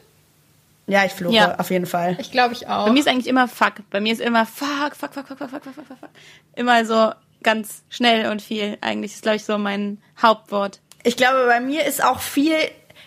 Ja, 0.86 1.04
ich 1.04 1.12
fluche, 1.12 1.34
Ja. 1.36 1.58
auf 1.58 1.70
jeden 1.70 1.86
Fall. 1.86 2.16
Ich 2.20 2.32
glaube, 2.32 2.54
ich 2.54 2.68
auch. 2.68 2.86
Bei 2.86 2.92
mir 2.92 3.00
ist 3.00 3.08
eigentlich 3.08 3.28
immer 3.28 3.48
fuck. 3.48 3.74
Bei 3.90 4.00
mir 4.00 4.12
ist 4.12 4.20
immer 4.20 4.46
fuck, 4.46 4.96
fuck, 4.96 5.14
fuck, 5.14 5.26
fuck, 5.28 5.38
fuck, 5.38 5.50
fuck, 5.50 5.62
fuck, 5.62 5.74
fuck, 5.74 5.98
fuck. 6.00 6.10
Immer 6.56 6.84
so 6.84 7.12
ganz 7.42 7.82
schnell 7.88 8.30
und 8.30 8.42
viel. 8.42 8.78
Eigentlich 8.80 9.14
ist, 9.14 9.22
glaube 9.22 9.36
ich, 9.36 9.44
so 9.44 9.58
mein 9.58 9.98
Hauptwort. 10.20 10.80
Ich 11.04 11.16
glaube, 11.16 11.46
bei 11.46 11.60
mir 11.60 11.84
ist 11.84 12.02
auch 12.04 12.20
viel, 12.20 12.54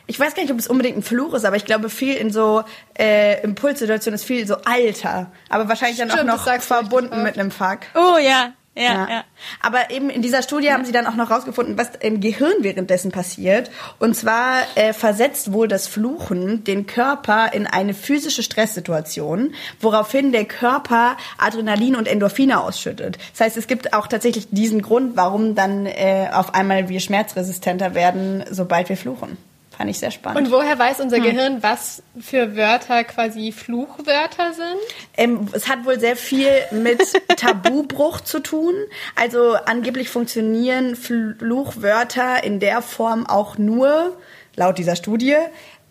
ich 0.08 0.20
weiß 0.20 0.36
gar 0.36 0.44
nicht, 0.44 0.52
ob 0.52 0.60
es 0.60 0.68
unbedingt 0.68 0.98
ein 0.98 1.04
Fluch 1.04 1.34
ist, 1.34 1.46
aber 1.46 1.56
ich 1.56 1.66
glaube, 1.66 1.90
viel 1.90 2.16
in 2.16 2.32
so 2.32 2.64
äh, 2.98 3.42
Impulssituationen 3.42 4.16
ist 4.16 4.26
viel 4.26 4.46
so 4.48 4.56
Alter. 4.66 5.32
Aber 5.50 5.68
wahrscheinlich 5.68 5.98
dann 5.98 6.10
Stimmt, 6.10 6.30
auch 6.30 6.46
das 6.46 6.58
noch 6.58 6.62
verbunden 6.62 7.24
mit 7.24 7.38
einem 7.38 7.52
Fuck. 7.52 7.80
Oh 7.96 8.18
ja, 8.18 8.54
Ja, 8.78 9.08
ja. 9.10 9.24
Aber 9.62 9.90
eben 9.90 10.10
in 10.10 10.22
dieser 10.22 10.42
Studie 10.42 10.72
haben 10.72 10.84
sie 10.84 10.92
dann 10.92 11.08
auch 11.08 11.16
noch 11.16 11.32
rausgefunden, 11.32 11.78
was 11.78 11.92
im 12.02 12.20
Gehirn 12.20 12.56
währenddessen 12.60 13.10
passiert. 13.10 13.72
Und 14.00 14.16
zwar 14.16 14.64
äh, 14.76 14.92
versetzt 14.92 15.54
wohl 15.54 15.70
das 15.70 15.88
Fluchen 15.88 16.66
den 16.66 16.86
Körper 16.86 17.54
in 17.54 17.68
eine 17.68 17.94
physische 17.94 18.44
Stresssituation, 18.44 19.54
woraufhin 19.80 20.34
der 20.34 20.44
Körper 20.44 21.16
Adrenalin 21.38 21.96
und 21.96 22.08
Endorphine 22.08 22.62
ausschüttet. 22.62 23.18
Das 23.32 23.42
heißt, 23.46 23.58
es 23.58 23.68
gibt 23.68 23.94
auch 23.94 24.08
tatsächlich 24.08 24.50
diesen 24.52 24.82
Grund, 24.82 25.16
warum 25.16 25.56
dann 25.56 25.86
äh, 25.86 26.30
auf 26.34 26.54
einmal 26.54 26.90
wir 26.90 27.00
schmerzresistenter 27.00 27.96
werden, 27.96 28.44
sobald 28.52 28.90
wir 28.90 28.98
fluchen. 28.98 29.38
Fand 29.78 29.90
ich 29.90 30.00
sehr 30.00 30.12
spannend. 30.12 30.42
Und 30.42 30.52
woher 30.52 30.80
weiß 30.80 31.02
unser 31.02 31.20
Gehirn, 31.20 31.62
was 31.62 32.02
für 32.20 32.56
Wörter 32.56 33.04
quasi 33.04 33.52
Fluchwörter 33.52 34.54
sind? 34.54 34.80
Ähm, 35.18 35.50
es 35.52 35.68
hat 35.68 35.86
wohl 35.86 36.00
sehr 36.00 36.16
viel 36.16 36.50
mit 36.72 37.02
Tabubruch 37.38 38.22
zu 38.22 38.40
tun. 38.40 38.74
Also 39.16 39.56
angeblich 39.66 40.10
funktionieren 40.10 40.96
Fluchwörter 40.96 42.44
in 42.44 42.60
der 42.60 42.82
Form 42.82 43.26
auch 43.26 43.58
nur, 43.58 44.18
laut 44.56 44.78
dieser 44.78 44.96
Studie, 44.96 45.36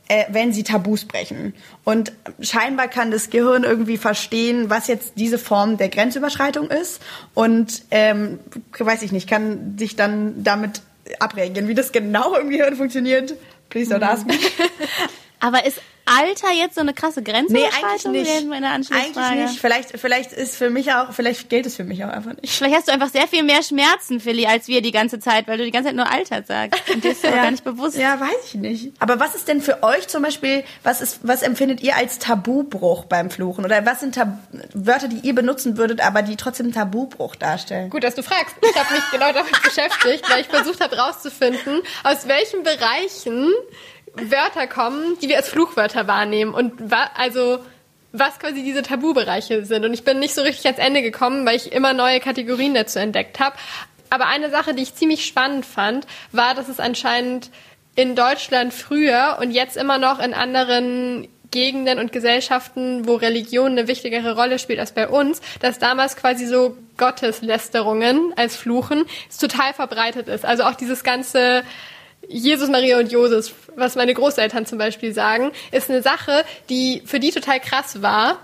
äh, 0.09 0.25
wenn 0.31 0.53
sie 0.55 0.62
Tabus 0.62 1.05
brechen. 1.05 1.55
Und 1.85 2.12
scheinbar 2.41 2.88
kann 2.88 3.11
das 3.11 3.29
Gehirn 3.29 3.64
irgendwie 3.64 3.99
verstehen, 3.99 4.71
was 4.71 4.87
jetzt 4.87 5.14
diese 5.17 5.38
Form 5.38 5.76
der 5.76 5.91
Grenzüberschreitung 5.91 6.71
ist. 6.71 7.03
Und 7.35 7.83
ähm, 7.91 8.38
weiß 8.79 9.03
ich 9.03 9.12
nicht, 9.12 9.29
kann 9.29 9.76
sich 9.79 9.95
dann 9.97 10.43
damit 10.43 10.81
abreagieren. 11.19 11.69
Wie 11.69 11.75
das 11.75 11.93
genau 11.93 12.35
im 12.35 12.50
Gehirn 12.50 12.76
funktioniert, 12.76 13.35
please 13.75 13.88
don't 13.88 14.04
ask 14.04 14.25
me. 14.25 14.38
Aber 15.40 15.66
ist 15.66 15.81
Alter 16.06 16.52
jetzt 16.52 16.75
so 16.75 16.82
eine 16.82 16.92
krasse 16.92 17.23
Grenze? 17.23 17.52
Nee, 17.52 17.64
eigentlich 17.64 18.04
nicht. 18.04 18.30
Eigentlich 18.30 19.30
nicht. 19.34 19.61
Vielleicht, 19.61 19.99
vielleicht 19.99 20.32
ist 20.32 20.56
für 20.56 20.68
mich 20.68 20.92
auch, 20.92 21.12
vielleicht 21.12 21.49
gilt 21.49 21.64
es 21.66 21.76
für 21.76 21.84
mich 21.84 22.04
auch 22.04 22.11
einfach 22.11 22.32
nicht. 22.40 22.54
Vielleicht 22.54 22.76
hast 22.76 22.88
du 22.88 22.92
einfach 22.92 23.08
sehr 23.08 23.26
viel 23.26 23.42
mehr 23.42 23.62
Schmerzen, 23.62 24.20
Philly, 24.20 24.46
als 24.46 24.68
wir 24.68 24.82
die 24.82 24.92
ganze 24.92 25.18
Zeit, 25.18 25.49
weil 25.49 25.56
du 25.56 25.64
die 25.64 25.70
ganze 25.70 25.88
Zeit 25.88 25.96
nur 25.96 26.11
Alter 26.11 26.42
sagst. 26.42 26.82
Und 26.92 27.04
dir 27.04 27.12
ist 27.12 27.25
ja 27.25 27.30
gar 27.30 27.50
nicht 27.50 27.64
bewusst. 27.64 27.96
Ja, 27.96 28.20
weiß 28.20 28.28
ich 28.46 28.54
nicht. 28.54 28.92
Aber 28.99 29.18
was 29.18 29.34
ist 29.34 29.49
denn 29.49 29.62
für 29.62 29.82
euch 29.82 30.06
zum 30.08 30.23
Beispiel, 30.23 30.64
was 30.82 31.00
ist, 31.00 31.20
was 31.23 31.42
empfindet 31.42 31.80
ihr 31.80 31.96
als 31.96 32.18
Tabubruch 32.18 33.06
beim 33.06 33.30
Fluchen? 33.30 33.64
Oder 33.64 33.87
was 33.87 34.00
sind 34.00 34.14
Tab 34.14 34.38
Wörter, 34.75 35.08
die 35.08 35.26
ihr 35.26 35.34
benutzen 35.34 35.78
würdet, 35.78 36.00
aber 36.00 36.23
die 36.23 36.37
trotzdem 36.37 36.73
Tabubruch 36.73 37.34
darstellen? 37.37 37.88
Gut, 37.88 38.04
dass 38.04 38.14
du 38.14 38.23
fragst. 38.23 38.54
Ich 38.61 38.76
habe 38.76 38.92
mich 38.92 39.02
genau 39.11 39.32
damit 39.32 39.62
beschäftigt, 39.62 40.28
weil 40.30 40.42
ich 40.42 40.49
versucht 40.49 40.80
habe 40.80 40.96
rauszufinden, 40.96 41.80
aus 42.02 42.28
welchen 42.28 42.62
Bereichen 42.62 43.50
Wörter 44.16 44.66
kommen, 44.66 45.18
die 45.21 45.28
wir 45.28 45.37
als 45.37 45.49
Fluchwörter 45.49 46.06
wahrnehmen 46.06 46.54
und 46.54 46.90
wa 46.90 47.11
also 47.16 47.59
was 48.12 48.38
quasi 48.38 48.62
diese 48.62 48.83
Tabubereiche 48.83 49.64
sind. 49.64 49.85
Und 49.85 49.92
ich 49.92 50.04
bin 50.04 50.21
nicht 50.21 50.35
so 50.35 50.42
richtig 50.42 50.66
ans 50.66 50.78
Ende 50.78 51.02
gekommen, 51.02 51.44
weil 51.44 51.56
ich 51.56 51.73
immer 51.73 51.92
neue 51.92 52.21
Kategorien 52.21 52.73
dazu 52.73 53.00
entdeckt 53.00 53.40
habe. 53.40 53.56
Aber 54.09 54.26
eine 54.26 54.50
Sache, 54.50 54.73
die 54.73 54.85
ich 54.85 54.94
ziemlich 54.94 55.26
spannend 55.26 55.66
fand, 55.66 56.06
war, 56.30 56.54
dass 56.54 56.68
es 56.68 56.78
anscheinend 56.78 57.50
in 57.97 58.14
Deutschland 58.14 58.73
früher 58.73 59.38
und 59.40 59.50
jetzt 59.50 59.76
immer 59.76 59.99
noch 59.99 60.21
in 60.21 60.33
anderen 60.33 61.26
Gegenden 61.50 61.99
und 61.99 62.12
Gesellschaften, 62.12 63.06
wo 63.06 63.14
Religion 63.14 63.73
eine 63.73 63.88
wichtigere 63.88 64.35
Rolle 64.35 64.59
spielt 64.59 64.80
als 64.80 64.92
bei 64.92 65.09
uns, 65.09 65.40
dass 65.61 65.78
damals 65.78 66.16
quasi 66.16 66.47
so 66.47 66.76
Gotteslästerungen 66.97 68.33
als 68.37 68.56
Fluchen 68.56 69.04
total 69.40 69.73
verbreitet 69.73 70.28
ist. 70.28 70.44
Also 70.44 70.64
auch 70.64 70.75
dieses 70.75 71.04
ganze 71.04 71.62
Jesus, 72.35 72.69
Maria 72.69 72.99
und 72.99 73.12
Josef, 73.12 73.55
was 73.76 73.95
meine 73.95 74.12
Großeltern 74.12 74.67
zum 74.67 74.76
Beispiel 74.76 75.14
sagen, 75.14 75.53
ist 75.71 75.88
eine 75.88 76.03
Sache, 76.03 76.45
die 76.69 77.00
für 77.07 77.21
die 77.21 77.31
total 77.31 77.61
krass 77.61 78.03
war 78.03 78.38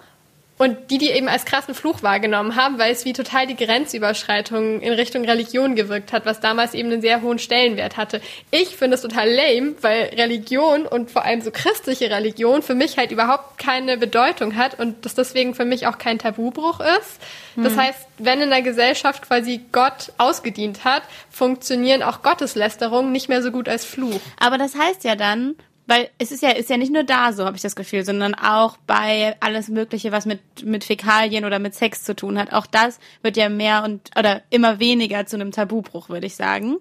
und 0.61 0.91
die 0.91 0.99
die 0.99 1.11
eben 1.11 1.27
als 1.27 1.47
krassen 1.47 1.75
Fluch 1.75 2.03
wahrgenommen 2.03 2.55
haben, 2.55 2.79
weil 2.79 2.93
es 2.93 3.07
wie 3.07 3.15
total 3.15 3.47
die 3.47 3.57
Grenzüberschreitung 3.57 4.83
in 4.83 4.93
Richtung 4.93 5.25
Religion 5.25 5.75
gewirkt 5.75 6.13
hat, 6.13 6.27
was 6.27 6.41
damals 6.41 6.75
eben 6.75 6.93
einen 6.93 7.01
sehr 7.01 7.23
hohen 7.23 7.39
Stellenwert 7.39 7.97
hatte. 7.97 8.21
Ich 8.51 8.77
finde 8.77 8.97
es 8.97 9.01
total 9.01 9.31
lame, 9.31 9.77
weil 9.81 10.11
Religion 10.15 10.85
und 10.85 11.11
vor 11.11 11.25
allem 11.25 11.41
so 11.41 11.51
christliche 11.51 12.11
Religion 12.11 12.61
für 12.61 12.75
mich 12.75 12.99
halt 12.99 13.11
überhaupt 13.11 13.57
keine 13.57 13.97
Bedeutung 13.97 14.55
hat 14.55 14.79
und 14.79 15.07
das 15.07 15.15
deswegen 15.15 15.55
für 15.55 15.65
mich 15.65 15.87
auch 15.87 15.97
kein 15.97 16.19
Tabubruch 16.19 16.81
ist. 16.81 17.21
Das 17.57 17.77
heißt, 17.77 18.07
wenn 18.19 18.43
in 18.43 18.51
der 18.51 18.63
Gesellschaft 18.63 19.23
quasi 19.23 19.63
Gott 19.73 20.13
ausgedient 20.19 20.85
hat, 20.85 21.03
funktionieren 21.31 22.03
auch 22.03 22.23
Gotteslästerungen 22.23 23.13
nicht 23.13 23.31
mehr 23.31 23.43
so 23.43 23.51
gut 23.51 23.69
als 23.69 23.87
Fluch. 23.87 24.21
Aber 24.39 24.59
das 24.59 24.75
heißt 24.77 25.05
ja 25.05 25.17
dann, 25.17 25.57
weil 25.91 26.09
es 26.19 26.31
ist 26.31 26.41
ja, 26.41 26.51
ist 26.51 26.71
ja 26.71 26.77
nicht 26.77 26.93
nur 26.93 27.03
da 27.03 27.33
so, 27.33 27.45
habe 27.45 27.57
ich 27.57 27.63
das 27.63 27.75
Gefühl, 27.75 28.05
sondern 28.05 28.37
auch 28.37 28.77
bei 28.87 29.35
alles 29.41 29.67
Mögliche, 29.67 30.13
was 30.13 30.25
mit, 30.25 30.41
mit 30.65 30.85
Fäkalien 30.85 31.45
oder 31.45 31.59
mit 31.59 31.75
Sex 31.75 32.05
zu 32.05 32.15
tun 32.15 32.39
hat. 32.39 32.53
Auch 32.53 32.67
das 32.67 33.01
wird 33.23 33.37
ja 33.37 33.49
mehr 33.49 33.83
und, 33.83 34.09
oder 34.17 34.43
immer 34.51 34.79
weniger 34.79 35.27
zu 35.27 35.35
einem 35.35 35.51
Tabubruch, 35.51 36.09
würde 36.09 36.27
ich 36.27 36.37
sagen. 36.37 36.77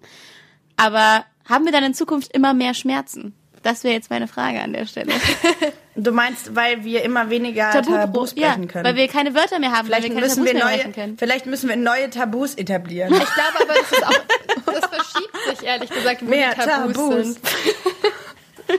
Aber 0.77 1.25
haben 1.49 1.65
wir 1.65 1.71
dann 1.71 1.83
in 1.83 1.95
Zukunft 1.95 2.31
immer 2.35 2.53
mehr 2.53 2.75
Schmerzen? 2.75 3.33
Das 3.63 3.83
wäre 3.83 3.95
jetzt 3.95 4.11
meine 4.11 4.27
Frage 4.27 4.61
an 4.61 4.73
der 4.73 4.85
Stelle. 4.85 5.11
Du 5.95 6.13
meinst, 6.13 6.55
weil 6.55 6.85
wir 6.85 7.03
immer 7.03 7.29
weniger 7.29 7.71
Tabubruch, 7.71 7.95
Tabus 7.95 8.33
brechen 8.33 8.69
können? 8.69 8.85
weil 8.85 8.95
wir 8.95 9.09
keine 9.09 9.35
Wörter 9.35 9.59
mehr 9.59 9.73
haben, 9.73 9.87
vielleicht 9.87 10.03
weil 10.03 10.09
wir 10.11 10.15
keine 10.15 10.27
müssen 10.27 10.45
Tabus 10.45 10.53
wir 10.53 10.53
mehr 10.53 10.63
neue, 10.63 10.77
brechen 10.77 10.93
können. 10.93 11.17
Vielleicht 11.17 11.45
müssen 11.45 11.67
wir 11.67 11.75
neue 11.75 12.09
Tabus 12.09 12.55
etablieren. 12.55 13.13
Ich 13.13 13.19
glaube 13.19 13.59
aber, 13.59 13.73
das 13.73 13.91
ist 13.91 14.05
auch, 14.05 14.73
das 14.73 14.85
verschiebt 14.85 15.37
sich 15.49 15.67
ehrlich 15.67 15.89
gesagt, 15.89 16.21
wo 16.21 16.29
Mehr 16.29 16.51
die 16.51 16.61
Tabus, 16.61 16.93
Tabus. 16.93 17.25
sind. 17.25 17.39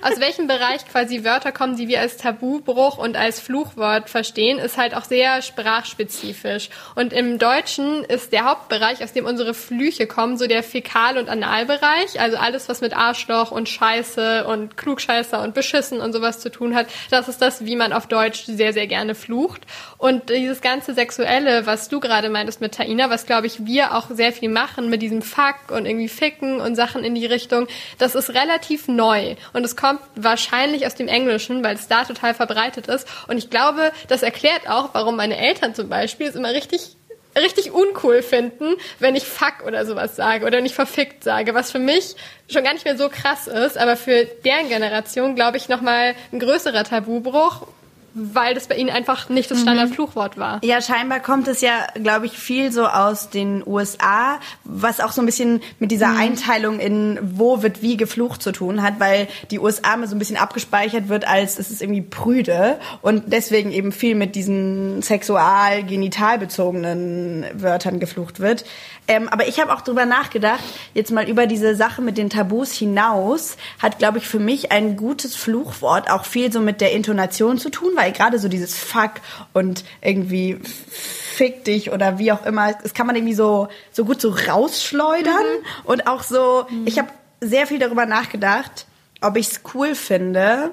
Aus 0.02 0.20
welchem 0.20 0.46
Bereich 0.46 0.86
quasi 0.86 1.24
Wörter 1.24 1.52
kommen, 1.52 1.76
die 1.76 1.88
wir 1.88 2.00
als 2.00 2.16
Tabubruch 2.16 2.96
und 2.96 3.16
als 3.16 3.40
Fluchwort 3.40 4.08
verstehen, 4.08 4.58
ist 4.58 4.76
halt 4.76 4.94
auch 4.94 5.04
sehr 5.04 5.42
sprachspezifisch. 5.42 6.70
Und 6.94 7.12
im 7.12 7.38
Deutschen 7.38 8.04
ist 8.04 8.32
der 8.32 8.44
Hauptbereich, 8.44 9.02
aus 9.02 9.12
dem 9.12 9.24
unsere 9.24 9.52
Flüche 9.52 10.06
kommen, 10.06 10.38
so 10.38 10.46
der 10.46 10.62
Fäkal- 10.62 11.18
und 11.18 11.28
Analbereich. 11.28 12.20
Also 12.20 12.36
alles, 12.36 12.68
was 12.68 12.80
mit 12.80 12.96
Arschloch 12.96 13.50
und 13.50 13.68
Scheiße 13.68 14.46
und 14.46 14.76
Klugscheißer 14.76 15.42
und 15.42 15.54
Beschissen 15.54 16.00
und 16.00 16.12
sowas 16.12 16.38
zu 16.38 16.50
tun 16.50 16.74
hat. 16.74 16.86
Das 17.10 17.28
ist 17.28 17.42
das, 17.42 17.64
wie 17.64 17.76
man 17.76 17.92
auf 17.92 18.06
Deutsch 18.06 18.44
sehr, 18.46 18.72
sehr 18.72 18.86
gerne 18.86 19.14
flucht. 19.14 19.62
Und 19.98 20.30
dieses 20.30 20.60
ganze 20.60 20.94
Sexuelle, 20.94 21.66
was 21.66 21.88
du 21.88 22.00
gerade 22.00 22.30
meintest 22.30 22.60
mit 22.60 22.74
Taina, 22.74 23.10
was 23.10 23.26
glaube 23.26 23.46
ich 23.46 23.66
wir 23.66 23.94
auch 23.94 24.06
sehr 24.10 24.32
viel 24.32 24.48
machen 24.48 24.88
mit 24.88 25.02
diesem 25.02 25.22
Fuck 25.22 25.70
und 25.70 25.86
irgendwie 25.86 26.08
Ficken 26.08 26.60
und 26.60 26.76
Sachen 26.76 27.04
in 27.04 27.14
die 27.14 27.26
Richtung, 27.26 27.66
das 27.98 28.14
ist 28.14 28.30
relativ 28.30 28.88
neu. 28.88 29.34
Und 29.52 29.64
es 29.64 29.76
kommt 29.80 30.00
wahrscheinlich 30.14 30.86
aus 30.86 30.94
dem 30.94 31.08
Englischen, 31.08 31.64
weil 31.64 31.76
es 31.76 31.88
da 31.88 32.04
total 32.04 32.34
verbreitet 32.34 32.86
ist. 32.86 33.06
Und 33.28 33.38
ich 33.38 33.50
glaube, 33.50 33.92
das 34.08 34.22
erklärt 34.22 34.68
auch, 34.68 34.90
warum 34.92 35.16
meine 35.16 35.38
Eltern 35.38 35.74
zum 35.74 35.88
Beispiel 35.88 36.28
es 36.28 36.34
immer 36.34 36.52
richtig 36.52 36.96
richtig 37.38 37.72
uncool 37.72 38.22
finden, 38.22 38.74
wenn 38.98 39.14
ich 39.14 39.24
fuck 39.24 39.64
oder 39.64 39.86
sowas 39.86 40.16
sage 40.16 40.44
oder 40.44 40.60
nicht 40.60 40.74
verfickt 40.74 41.22
sage, 41.22 41.54
was 41.54 41.70
für 41.70 41.78
mich 41.78 42.16
schon 42.50 42.64
gar 42.64 42.72
nicht 42.72 42.84
mehr 42.84 42.96
so 42.96 43.08
krass 43.08 43.46
ist, 43.46 43.78
aber 43.78 43.96
für 43.96 44.24
deren 44.44 44.68
Generation 44.68 45.36
glaube 45.36 45.56
ich 45.56 45.68
nochmal 45.68 46.16
ein 46.32 46.40
größerer 46.40 46.82
Tabubruch, 46.82 47.68
weil 48.14 48.54
das 48.54 48.66
bei 48.66 48.76
ihnen 48.76 48.90
einfach 48.90 49.28
nicht 49.28 49.50
das 49.50 49.60
Standardfluchwort 49.60 50.36
war. 50.36 50.60
Ja, 50.62 50.80
scheinbar 50.80 51.20
kommt 51.20 51.48
es 51.48 51.60
ja, 51.60 51.86
glaube 51.94 52.26
ich, 52.26 52.32
viel 52.32 52.72
so 52.72 52.86
aus 52.86 53.30
den 53.30 53.62
USA, 53.66 54.40
was 54.64 55.00
auch 55.00 55.12
so 55.12 55.22
ein 55.22 55.26
bisschen 55.26 55.60
mit 55.78 55.90
dieser 55.90 56.16
Einteilung 56.16 56.80
in 56.80 57.18
wo 57.22 57.62
wird 57.62 57.82
wie 57.82 57.96
geflucht 57.96 58.42
zu 58.42 58.52
tun 58.52 58.82
hat, 58.82 59.00
weil 59.00 59.28
die 59.50 59.58
USA 59.58 59.94
immer 59.94 60.06
so 60.06 60.16
ein 60.16 60.18
bisschen 60.18 60.36
abgespeichert 60.36 61.08
wird 61.08 61.26
als 61.26 61.58
es 61.58 61.70
ist 61.70 61.82
irgendwie 61.82 62.02
prüde 62.02 62.78
und 63.02 63.24
deswegen 63.32 63.72
eben 63.72 63.92
viel 63.92 64.14
mit 64.14 64.34
diesen 64.34 65.02
sexual-genital 65.02 66.38
bezogenen 66.38 67.44
Wörtern 67.54 68.00
geflucht 68.00 68.40
wird. 68.40 68.64
Ähm, 69.10 69.28
aber 69.28 69.48
ich 69.48 69.58
habe 69.58 69.74
auch 69.74 69.80
drüber 69.80 70.06
nachgedacht, 70.06 70.62
jetzt 70.94 71.10
mal 71.10 71.28
über 71.28 71.48
diese 71.48 71.74
Sache 71.74 72.00
mit 72.00 72.16
den 72.16 72.30
Tabus 72.30 72.72
hinaus, 72.72 73.56
hat, 73.80 73.98
glaube 73.98 74.18
ich, 74.18 74.28
für 74.28 74.38
mich 74.38 74.70
ein 74.70 74.96
gutes 74.96 75.34
Fluchwort 75.34 76.08
auch 76.08 76.24
viel 76.24 76.52
so 76.52 76.60
mit 76.60 76.80
der 76.80 76.92
Intonation 76.92 77.58
zu 77.58 77.70
tun, 77.70 77.90
weil 77.96 78.12
gerade 78.12 78.38
so 78.38 78.46
dieses 78.46 78.78
Fuck 78.78 79.14
und 79.52 79.82
irgendwie 80.00 80.60
fick 80.62 81.64
dich 81.64 81.90
oder 81.90 82.20
wie 82.20 82.30
auch 82.30 82.46
immer, 82.46 82.72
das 82.72 82.94
kann 82.94 83.08
man 83.08 83.16
irgendwie 83.16 83.34
so, 83.34 83.66
so 83.90 84.04
gut 84.04 84.20
so 84.20 84.32
rausschleudern. 84.48 85.44
Und 85.82 86.06
auch 86.06 86.22
so, 86.22 86.66
ich 86.84 87.00
habe 87.00 87.08
sehr 87.40 87.66
viel 87.66 87.80
darüber 87.80 88.06
nachgedacht, 88.06 88.86
ob 89.22 89.36
ich 89.36 89.48
es 89.48 89.62
cool 89.74 89.96
finde, 89.96 90.70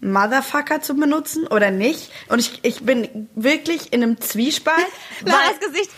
Motherfucker 0.00 0.80
zu 0.82 0.94
benutzen 0.94 1.46
oder 1.46 1.70
nicht. 1.70 2.10
Und 2.28 2.38
ich, 2.38 2.60
ich 2.62 2.80
bin 2.82 3.28
wirklich 3.34 3.92
in 3.92 4.02
einem 4.02 4.20
Zwiespalt. 4.20 4.86
Laras 5.24 5.58
Gesicht, 5.60 5.90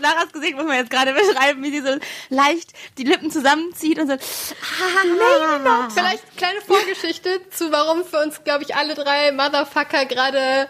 Laras 0.00 0.32
Gesicht 0.32 0.54
muss 0.56 0.66
man 0.66 0.76
jetzt 0.76 0.90
gerade 0.90 1.12
beschreiben, 1.12 1.62
wie 1.62 1.70
sie 1.70 1.80
so 1.80 1.98
leicht 2.28 2.72
die 2.98 3.04
Lippen 3.04 3.30
zusammenzieht 3.30 3.98
und 3.98 4.08
so. 4.08 4.14
Ah, 4.14 5.88
Vielleicht 5.92 6.36
kleine 6.36 6.60
Vorgeschichte 6.60 7.40
zu, 7.50 7.72
warum 7.72 8.04
für 8.04 8.18
uns, 8.22 8.44
glaube 8.44 8.62
ich, 8.62 8.76
alle 8.76 8.94
drei 8.94 9.32
Motherfucker 9.32 10.06
gerade 10.06 10.68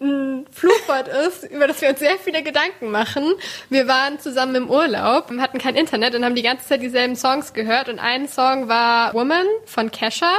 ein 0.00 0.46
Fluchwort 0.50 1.08
ist, 1.08 1.44
über 1.44 1.66
das 1.66 1.80
wir 1.82 1.90
uns 1.90 1.98
sehr 1.98 2.18
viele 2.18 2.42
Gedanken 2.42 2.90
machen. 2.90 3.34
Wir 3.68 3.86
waren 3.86 4.18
zusammen 4.18 4.54
im 4.54 4.70
Urlaub, 4.70 5.30
hatten 5.38 5.58
kein 5.58 5.74
Internet 5.76 6.14
und 6.14 6.24
haben 6.24 6.34
die 6.34 6.42
ganze 6.42 6.66
Zeit 6.66 6.80
dieselben 6.80 7.16
Songs 7.16 7.52
gehört 7.52 7.88
und 7.88 7.98
ein 7.98 8.26
Song 8.26 8.68
war 8.68 9.12
Woman 9.12 9.46
von 9.66 9.90
Kesha 9.90 10.32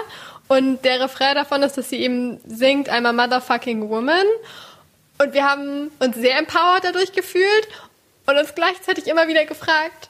und 0.51 0.83
der 0.83 0.99
Refrain 0.99 1.35
davon 1.35 1.63
ist, 1.63 1.77
dass 1.77 1.89
sie 1.89 2.01
eben 2.01 2.41
singt, 2.45 2.91
I'm 2.91 3.07
a 3.07 3.13
motherfucking 3.13 3.87
woman 3.89 4.25
und 5.17 5.33
wir 5.33 5.49
haben 5.49 5.89
uns 5.99 6.17
sehr 6.17 6.37
empowered 6.37 6.83
dadurch 6.83 7.13
gefühlt 7.13 7.69
und 8.25 8.35
uns 8.35 8.53
gleichzeitig 8.53 9.07
immer 9.07 9.29
wieder 9.29 9.45
gefragt, 9.45 10.09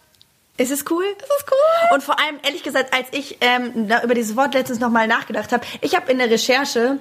ist 0.57 0.71
es 0.71 0.89
cool? 0.89 1.03
ist 1.03 1.31
es 1.37 1.45
cool? 1.51 1.93
Und 1.93 2.01
vor 2.01 2.19
allem, 2.19 2.39
ehrlich 2.41 2.63
gesagt, 2.63 2.91
als 2.91 3.07
ich 3.11 3.37
ähm, 3.41 3.87
über 4.03 4.15
dieses 4.15 4.35
Wort 4.35 4.55
letztens 4.55 4.79
nochmal 4.79 5.07
nachgedacht 5.07 5.51
habe, 5.51 5.63
ich 5.81 5.95
habe 5.95 6.11
in 6.11 6.17
der 6.17 6.31
Recherche 6.31 6.97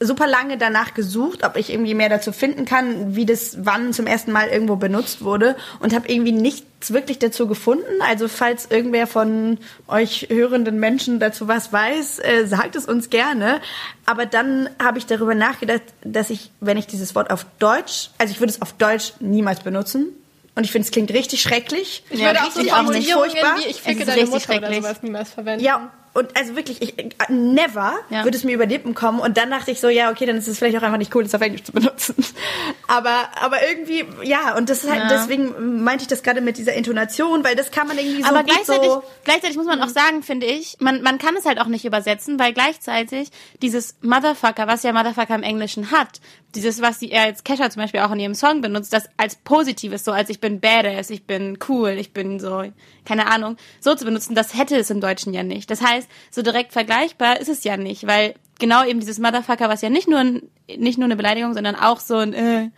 super 0.00 0.26
lange 0.26 0.56
danach 0.56 0.94
gesucht, 0.94 1.44
ob 1.44 1.56
ich 1.56 1.70
irgendwie 1.70 1.94
mehr 1.94 2.08
dazu 2.08 2.32
finden 2.32 2.64
kann, 2.64 3.14
wie 3.14 3.26
das 3.26 3.58
wann 3.60 3.92
zum 3.92 4.06
ersten 4.06 4.32
Mal 4.32 4.48
irgendwo 4.48 4.76
benutzt 4.76 5.22
wurde 5.22 5.56
und 5.80 5.94
habe 5.94 6.08
irgendwie 6.08 6.32
nichts 6.32 6.92
wirklich 6.92 7.18
dazu 7.18 7.46
gefunden. 7.46 8.00
Also 8.08 8.26
falls 8.26 8.66
irgendwer 8.70 9.06
von 9.06 9.58
euch 9.88 10.28
hörenden 10.30 10.80
Menschen 10.80 11.20
dazu 11.20 11.48
was 11.48 11.70
weiß, 11.70 12.18
äh, 12.20 12.46
sagt 12.46 12.76
es 12.76 12.86
uns 12.86 13.10
gerne. 13.10 13.60
Aber 14.06 14.24
dann 14.24 14.70
habe 14.82 14.98
ich 14.98 15.04
darüber 15.04 15.34
nachgedacht, 15.34 15.82
dass 16.02 16.30
ich, 16.30 16.50
wenn 16.60 16.78
ich 16.78 16.86
dieses 16.86 17.14
Wort 17.14 17.30
auf 17.30 17.44
Deutsch, 17.58 18.10
also 18.16 18.32
ich 18.32 18.40
würde 18.40 18.52
es 18.52 18.62
auf 18.62 18.72
Deutsch 18.72 19.12
niemals 19.20 19.60
benutzen. 19.60 20.08
Und 20.56 20.64
ich 20.64 20.72
finde, 20.72 20.86
es 20.86 20.90
klingt 20.90 21.12
richtig 21.12 21.42
schrecklich. 21.42 22.02
Ich 22.10 22.20
würde 22.20 22.40
auch 22.40 22.50
so 22.50 22.60
richtig 22.60 22.72
auch 22.72 22.82
nicht 22.90 23.10
Formulierungen 23.10 23.30
furchtbar. 23.30 23.56
wie 23.58 23.68
ich 23.70 23.82
ficke 23.82 24.00
ist 24.00 24.08
deine 24.08 24.22
richtig 24.22 24.48
Mutter 24.48 24.50
oder 24.50 24.66
schrecklich. 24.66 24.82
sowas 24.82 25.02
niemals 25.02 25.30
verwenden. 25.30 25.64
Ja, 25.64 25.90
und 26.12 26.36
also 26.36 26.56
wirklich, 26.56 26.82
ich, 26.82 26.98
äh, 26.98 27.08
never 27.28 27.94
Ja. 28.10 28.24
würde 28.24 28.36
es 28.36 28.44
mir 28.44 28.54
über 28.54 28.66
die 28.66 28.74
Lippen 28.74 28.94
kommen. 28.94 29.20
Und 29.20 29.36
dann 29.36 29.50
dachte 29.50 29.70
ich 29.70 29.80
so, 29.80 29.88
ja, 29.88 30.10
okay, 30.10 30.26
dann 30.26 30.36
ist 30.36 30.48
es 30.48 30.58
vielleicht 30.58 30.76
auch 30.76 30.82
einfach 30.82 30.98
nicht 30.98 31.14
cool, 31.14 31.22
das 31.22 31.34
auf 31.34 31.40
Englisch 31.40 31.62
zu 31.64 31.72
benutzen. 31.72 32.16
Aber, 32.88 33.28
aber 33.40 33.58
irgendwie, 33.68 34.04
ja, 34.24 34.56
und 34.56 34.68
das 34.68 34.82
ist 34.82 34.90
halt, 34.90 35.02
Ja. 35.02 35.08
deswegen 35.08 35.84
meinte 35.84 36.02
ich 36.02 36.08
das 36.08 36.24
gerade 36.24 36.40
mit 36.40 36.58
dieser 36.58 36.72
Intonation, 36.72 37.44
weil 37.44 37.54
das 37.54 37.70
kann 37.70 37.86
man 37.86 37.96
irgendwie 37.98 38.22
so 38.24 38.28
Aber 38.28 38.42
gleichzeitig, 38.42 38.88
so... 38.90 39.04
gleichzeitig 39.22 39.56
muss 39.56 39.66
man 39.66 39.80
auch 39.80 39.88
sagen, 39.88 40.24
finde 40.24 40.46
ich, 40.46 40.76
man, 40.80 41.00
man 41.02 41.18
kann 41.18 41.36
es 41.36 41.44
halt 41.46 41.60
auch 41.60 41.66
nicht 41.66 41.84
übersetzen, 41.84 42.40
weil 42.40 42.52
gleichzeitig 42.52 43.30
dieses 43.62 43.94
Motherfucker, 44.02 44.66
was 44.66 44.82
ja 44.82 44.92
Motherfucker 44.92 45.36
im 45.36 45.44
Englischen 45.44 45.92
hat, 45.92 46.20
dieses, 46.56 46.82
was 46.82 46.98
die, 46.98 47.12
er 47.12 47.22
als 47.22 47.44
Kesha 47.44 47.70
zum 47.70 47.82
Beispiel 47.82 48.00
auch 48.00 48.10
in 48.10 48.18
ihrem 48.18 48.34
Song 48.34 48.60
benutzt, 48.60 48.92
das 48.92 49.04
als 49.16 49.36
Positives, 49.36 50.04
so 50.04 50.10
als 50.10 50.28
ich 50.28 50.40
bin 50.40 50.58
badass, 50.58 51.10
ich 51.10 51.24
bin 51.24 51.58
cool, 51.68 51.90
ich 51.90 52.12
bin 52.12 52.40
so, 52.40 52.64
keine 53.10 53.26
Ahnung, 53.26 53.56
so 53.80 53.96
zu 53.96 54.04
benutzen, 54.04 54.36
das 54.36 54.56
hätte 54.56 54.76
es 54.76 54.88
im 54.88 55.00
Deutschen 55.00 55.34
ja 55.34 55.42
nicht. 55.42 55.68
Das 55.68 55.82
heißt, 55.82 56.08
so 56.30 56.42
direkt 56.42 56.72
vergleichbar 56.72 57.40
ist 57.40 57.48
es 57.48 57.64
ja 57.64 57.76
nicht, 57.76 58.06
weil 58.06 58.34
genau 58.60 58.84
eben 58.84 59.00
dieses 59.00 59.18
Motherfucker, 59.18 59.68
was 59.68 59.82
ja 59.82 59.90
nicht 59.90 60.08
nur, 60.08 60.20
ein, 60.20 60.42
nicht 60.76 60.96
nur 60.96 61.06
eine 61.06 61.16
Beleidigung, 61.16 61.52
sondern 61.52 61.74
auch 61.74 61.98
so 61.98 62.18
ein, 62.18 62.32
äh, 62.32 62.70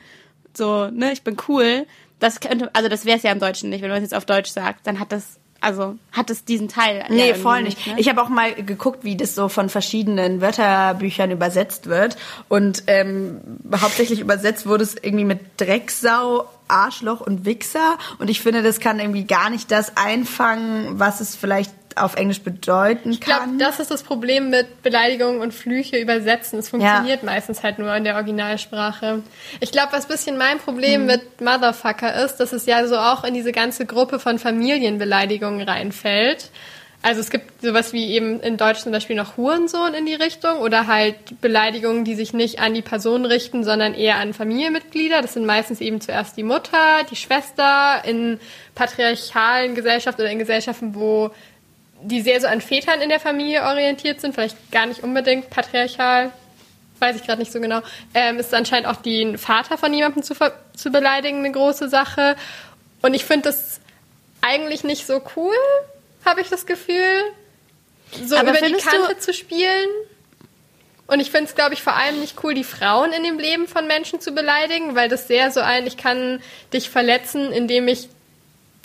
so, 0.54 0.88
ne, 0.90 1.12
ich 1.12 1.22
bin 1.22 1.36
cool. 1.48 1.86
Das 2.18 2.40
könnte, 2.40 2.70
also 2.74 2.88
das 2.88 3.04
wäre 3.04 3.18
es 3.18 3.22
ja 3.24 3.30
im 3.32 3.40
Deutschen 3.40 3.68
nicht, 3.68 3.82
wenn 3.82 3.90
man 3.90 3.98
es 3.98 4.04
jetzt 4.10 4.14
auf 4.14 4.24
Deutsch 4.24 4.50
sagt, 4.50 4.86
dann 4.86 4.98
hat 5.00 5.12
das, 5.12 5.38
also 5.60 5.96
hat 6.12 6.30
es 6.30 6.46
diesen 6.46 6.68
Teil. 6.68 6.96
ja 7.00 7.04
Nee, 7.10 7.26
irgendwie 7.26 7.40
voll 7.42 7.62
nicht. 7.64 7.86
ne? 7.86 7.94
Ich 7.98 8.08
habe 8.08 8.22
auch 8.22 8.30
mal 8.30 8.54
geguckt, 8.54 9.04
wie 9.04 9.18
das 9.18 9.34
so 9.34 9.50
von 9.50 9.68
verschiedenen 9.68 10.40
Wörterbüchern 10.40 11.30
übersetzt 11.30 11.88
wird. 11.88 12.16
Und 12.48 12.84
ähm, 12.86 13.40
hauptsächlich 13.76 14.20
übersetzt 14.20 14.66
wurde 14.66 14.84
es 14.84 14.94
irgendwie 14.94 15.26
mit 15.26 15.40
Drecksau, 15.58 16.48
Arschloch 16.72 17.20
und 17.20 17.44
Wichser. 17.44 17.98
Und 18.18 18.30
ich 18.30 18.40
finde, 18.40 18.62
das 18.62 18.80
kann 18.80 18.98
irgendwie 18.98 19.24
gar 19.24 19.50
nicht 19.50 19.70
das 19.70 19.96
einfangen, 19.96 20.98
was 20.98 21.20
es 21.20 21.36
vielleicht 21.36 21.72
auf 21.96 22.14
Englisch 22.16 22.40
bedeuten 22.42 23.10
Ich 23.10 23.20
glaube, 23.20 23.42
kann. 23.42 23.58
das 23.58 23.80
ist 23.80 23.90
das 23.90 24.02
Problem 24.02 24.50
mit 24.50 24.82
Beleidigungen 24.82 25.40
und 25.40 25.52
Flüche 25.52 25.98
übersetzen. 25.98 26.58
Es 26.58 26.68
funktioniert 26.68 27.22
meistens 27.22 27.62
halt 27.62 27.78
nur 27.78 27.94
in 27.94 28.04
der 28.04 28.14
Originalsprache. 28.14 29.22
Ich 29.60 29.72
glaube, 29.72 29.92
was 29.92 30.06
bisschen 30.06 30.38
mein 30.38 30.58
Problem 30.58 31.06
mit 31.06 31.40
Motherfucker 31.40 32.24
ist, 32.24 32.36
dass 32.36 32.52
es 32.52 32.66
ja 32.66 32.86
so 32.86 32.96
auch 32.96 33.24
in 33.24 33.34
diese 33.34 33.52
ganze 33.52 33.86
Gruppe 33.86 34.18
von 34.18 34.38
Familienbeleidigungen 34.38 35.68
reinfällt. 35.68 36.50
Also 37.04 37.20
es 37.20 37.30
gibt 37.30 37.62
sowas 37.62 37.92
wie 37.92 38.12
eben 38.12 38.38
in 38.40 38.56
Deutsch 38.56 38.80
zum 38.80 38.92
Beispiel 38.92 39.16
noch 39.16 39.36
Hurensohn 39.36 39.92
in 39.92 40.06
die 40.06 40.14
Richtung 40.14 40.58
oder 40.58 40.86
halt 40.86 41.40
Beleidigungen, 41.40 42.04
die 42.04 42.14
sich 42.14 42.32
nicht 42.32 42.60
an 42.60 42.74
die 42.74 42.82
Person 42.82 43.24
richten, 43.24 43.64
sondern 43.64 43.94
eher 43.94 44.18
an 44.18 44.32
Familienmitglieder. 44.32 45.20
Das 45.20 45.34
sind 45.34 45.44
meistens 45.44 45.80
eben 45.80 46.00
zuerst 46.00 46.36
die 46.36 46.44
Mutter, 46.44 47.02
die 47.10 47.16
Schwester 47.16 48.02
in 48.04 48.38
patriarchalen 48.76 49.74
Gesellschaften 49.74 50.22
oder 50.22 50.30
in 50.30 50.38
Gesellschaften, 50.38 50.94
wo 50.94 51.32
die 52.02 52.20
sehr 52.20 52.40
so 52.40 52.46
an 52.46 52.60
Vätern 52.60 53.00
in 53.00 53.08
der 53.08 53.20
Familie 53.20 53.62
orientiert 53.62 54.20
sind, 54.20 54.34
vielleicht 54.34 54.70
gar 54.70 54.86
nicht 54.86 55.02
unbedingt 55.02 55.50
patriarchal, 55.50 56.30
weiß 57.00 57.16
ich 57.16 57.24
gerade 57.24 57.40
nicht 57.40 57.52
so 57.52 57.60
genau, 57.60 57.80
ähm, 58.14 58.38
ist 58.38 58.54
anscheinend 58.54 58.86
auch 58.86 58.96
den 58.96 59.38
Vater 59.38 59.76
von 59.76 59.92
jemandem 59.92 60.22
zu, 60.22 60.34
zu 60.76 60.90
beleidigen 60.90 61.38
eine 61.38 61.50
große 61.50 61.88
Sache. 61.88 62.36
Und 63.02 63.14
ich 63.14 63.24
finde 63.24 63.48
das 63.48 63.80
eigentlich 64.40 64.84
nicht 64.84 65.06
so 65.06 65.20
cool, 65.36 65.54
habe 66.24 66.40
ich 66.40 66.48
das 66.48 66.66
Gefühl, 66.66 67.22
so 68.26 68.36
Aber 68.36 68.50
über 68.50 68.66
die 68.66 68.74
Kante 68.74 69.18
zu 69.18 69.32
spielen. 69.32 69.88
Und 71.06 71.20
ich 71.20 71.30
finde 71.30 71.46
es, 71.46 71.54
glaube 71.54 71.74
ich, 71.74 71.82
vor 71.82 71.94
allem 71.94 72.20
nicht 72.20 72.42
cool, 72.42 72.54
die 72.54 72.64
Frauen 72.64 73.12
in 73.12 73.22
dem 73.24 73.38
Leben 73.38 73.66
von 73.66 73.86
Menschen 73.86 74.20
zu 74.20 74.32
beleidigen, 74.32 74.94
weil 74.94 75.08
das 75.08 75.28
sehr 75.28 75.50
so 75.50 75.60
ein, 75.60 75.86
ich 75.86 75.96
kann 75.96 76.40
dich 76.72 76.88
verletzen, 76.88 77.52
indem 77.52 77.88
ich 77.88 78.08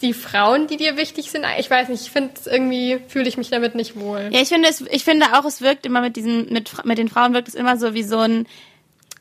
die 0.01 0.13
Frauen, 0.13 0.67
die 0.67 0.77
dir 0.77 0.97
wichtig 0.97 1.31
sind, 1.31 1.45
ich 1.57 1.69
weiß 1.69 1.89
nicht, 1.89 2.01
ich 2.01 2.11
finde 2.11 2.31
es 2.35 2.45
irgendwie, 2.45 2.99
fühle 3.07 3.27
ich 3.27 3.37
mich 3.37 3.49
damit 3.49 3.75
nicht 3.75 3.99
wohl. 3.99 4.29
Ja, 4.31 4.41
ich 4.41 4.49
finde 4.49 4.69
es, 4.69 4.81
ich 4.81 5.03
finde 5.03 5.25
auch, 5.33 5.45
es 5.45 5.61
wirkt 5.61 5.85
immer 5.85 6.01
mit 6.01 6.15
diesen, 6.15 6.51
mit, 6.53 6.85
mit 6.85 6.97
den 6.97 7.09
Frauen 7.09 7.33
wirkt 7.33 7.47
es 7.47 7.55
immer 7.55 7.77
so 7.77 7.93
wie 7.93 8.03
so 8.03 8.19
ein, 8.19 8.47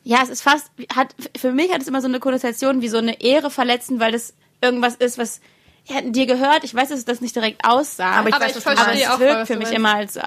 ja, 0.03 0.19
es 0.21 0.29
ist 0.29 0.41
fast, 0.41 0.69
hat, 0.95 1.15
für 1.35 1.51
mich 1.51 1.73
hat 1.73 1.81
es 1.81 1.87
immer 1.87 2.01
so 2.01 2.07
eine 2.07 2.19
Konnotation 2.19 2.81
wie 2.81 2.89
so 2.89 2.97
eine 2.97 3.21
Ehre 3.21 3.49
verletzen, 3.49 3.99
weil 3.99 4.11
das 4.11 4.33
irgendwas 4.61 4.95
ist, 4.95 5.17
was 5.17 5.41
ja, 5.87 6.01
dir 6.01 6.25
gehört. 6.25 6.63
Ich 6.63 6.73
weiß, 6.73 6.89
dass 6.89 6.99
es 6.99 7.05
das 7.05 7.21
nicht 7.21 7.35
direkt 7.35 7.63
aussah. 7.65 8.11
Aber 8.11 8.29
ich 8.29 8.35
Aber 8.35 8.45
weiß, 8.45 8.57
ich 8.57 8.63
verstehe 8.63 8.85
aber 8.85 8.93
es 8.93 9.09
auch 9.09 9.19
wirkt 9.19 9.47
für 9.47 9.57
mich 9.57 9.71
immer 9.71 9.95
als 9.95 10.15
äh, 10.17 10.21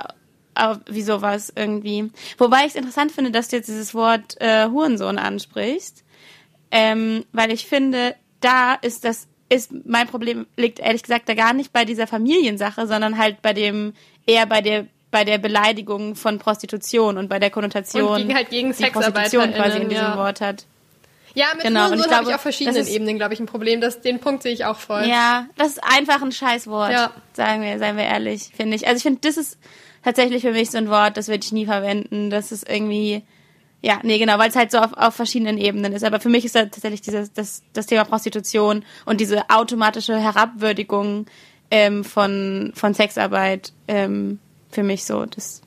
wie 0.88 1.02
sowas 1.02 1.52
irgendwie. 1.54 2.10
Wobei 2.38 2.60
ich 2.60 2.68
es 2.68 2.74
interessant 2.74 3.12
finde, 3.12 3.30
dass 3.30 3.48
du 3.48 3.56
jetzt 3.56 3.68
dieses 3.68 3.94
Wort 3.94 4.40
äh, 4.40 4.66
Hurensohn 4.66 5.18
ansprichst, 5.18 6.04
ähm, 6.70 7.24
weil 7.32 7.50
ich 7.52 7.66
finde, 7.66 8.14
da 8.40 8.74
ist 8.74 9.04
das 9.04 9.26
ist 9.48 9.72
mein 9.84 10.06
Problem 10.06 10.46
liegt 10.56 10.78
ehrlich 10.78 11.02
gesagt 11.02 11.28
da 11.28 11.34
gar 11.34 11.52
nicht 11.52 11.72
bei 11.72 11.84
dieser 11.84 12.06
Familiensache, 12.06 12.86
sondern 12.86 13.18
halt 13.18 13.42
bei 13.42 13.52
dem 13.52 13.94
eher 14.26 14.46
bei 14.46 14.60
der 14.60 14.86
bei 15.10 15.24
der 15.24 15.38
Beleidigung 15.38 16.14
von 16.14 16.38
Prostitution 16.38 17.18
und 17.18 17.28
bei 17.28 17.40
der 17.40 17.50
Konnotation, 17.50 18.04
Und 18.10 18.16
gegen- 18.18 18.34
halt 18.34 18.50
gegen 18.50 18.72
die 18.72 18.86
Prostitution 18.86 19.52
quasi 19.52 19.78
in 19.78 19.88
diesem 19.88 20.04
ja. 20.04 20.16
Wort 20.16 20.40
hat. 20.40 20.66
Ja, 21.34 21.46
mit 21.54 21.62
Genau, 21.64 21.86
Hurensohn 21.86 22.10
habe 22.12 22.28
ich 22.28 22.34
auf 22.34 22.40
verschiedenen 22.40 22.76
ist- 22.82 22.88
Ebenen, 22.90 23.16
glaube 23.16 23.34
ich, 23.34 23.40
ein 23.40 23.46
Problem. 23.46 23.80
Das, 23.80 24.00
den 24.00 24.18
Punkt 24.20 24.42
sehe 24.42 24.52
ich 24.52 24.64
auch 24.64 24.78
voll. 24.78 25.04
Ja, 25.06 25.46
das 25.56 25.68
ist 25.68 25.84
einfach 25.84 26.22
ein 26.22 26.32
Scheißwort, 26.32 26.90
Ja. 26.92 27.10
sagen 27.34 27.62
wir, 27.62 27.78
seien 27.78 27.96
wir 27.96 28.04
ehrlich, 28.04 28.50
finde 28.56 28.76
ich. 28.76 28.86
Also 28.86 28.96
ich 28.98 29.02
finde, 29.04 29.20
das 29.22 29.36
ist 29.36 29.58
tatsächlich 30.02 30.42
für 30.42 30.52
mich 30.52 30.70
so 30.70 30.78
ein 30.78 30.88
Wort, 30.90 31.16
das 31.16 31.28
würde 31.28 31.44
ich 31.44 31.52
nie 31.52 31.66
verwenden. 31.66 32.30
Das 32.30 32.52
ist 32.52 32.68
irgendwie, 32.68 33.22
ja, 33.82 34.00
nee, 34.02 34.18
genau, 34.18 34.38
weil 34.38 34.50
es 34.50 34.56
halt 34.56 34.70
so 34.70 34.78
auf, 34.78 34.92
auf 34.94 35.14
verschiedenen 35.14 35.56
Ebenen 35.58 35.92
ist. 35.92 36.04
Aber 36.04 36.20
für 36.20 36.28
mich 36.30 36.44
ist 36.44 36.54
da 36.56 36.62
tatsächlich 36.64 37.02
dieses, 37.02 37.32
das, 37.32 37.62
das 37.72 37.86
Thema 37.86 38.04
Prostitution 38.04 38.84
und 39.06 39.20
diese 39.20 39.48
automatische 39.50 40.18
Herabwürdigung 40.18 41.26
ähm, 41.70 42.02
von, 42.04 42.72
von 42.74 42.94
Sexarbeit 42.94 43.72
ähm, 43.88 44.38
für 44.70 44.82
mich 44.82 45.04
so, 45.04 45.24
das, 45.26 45.62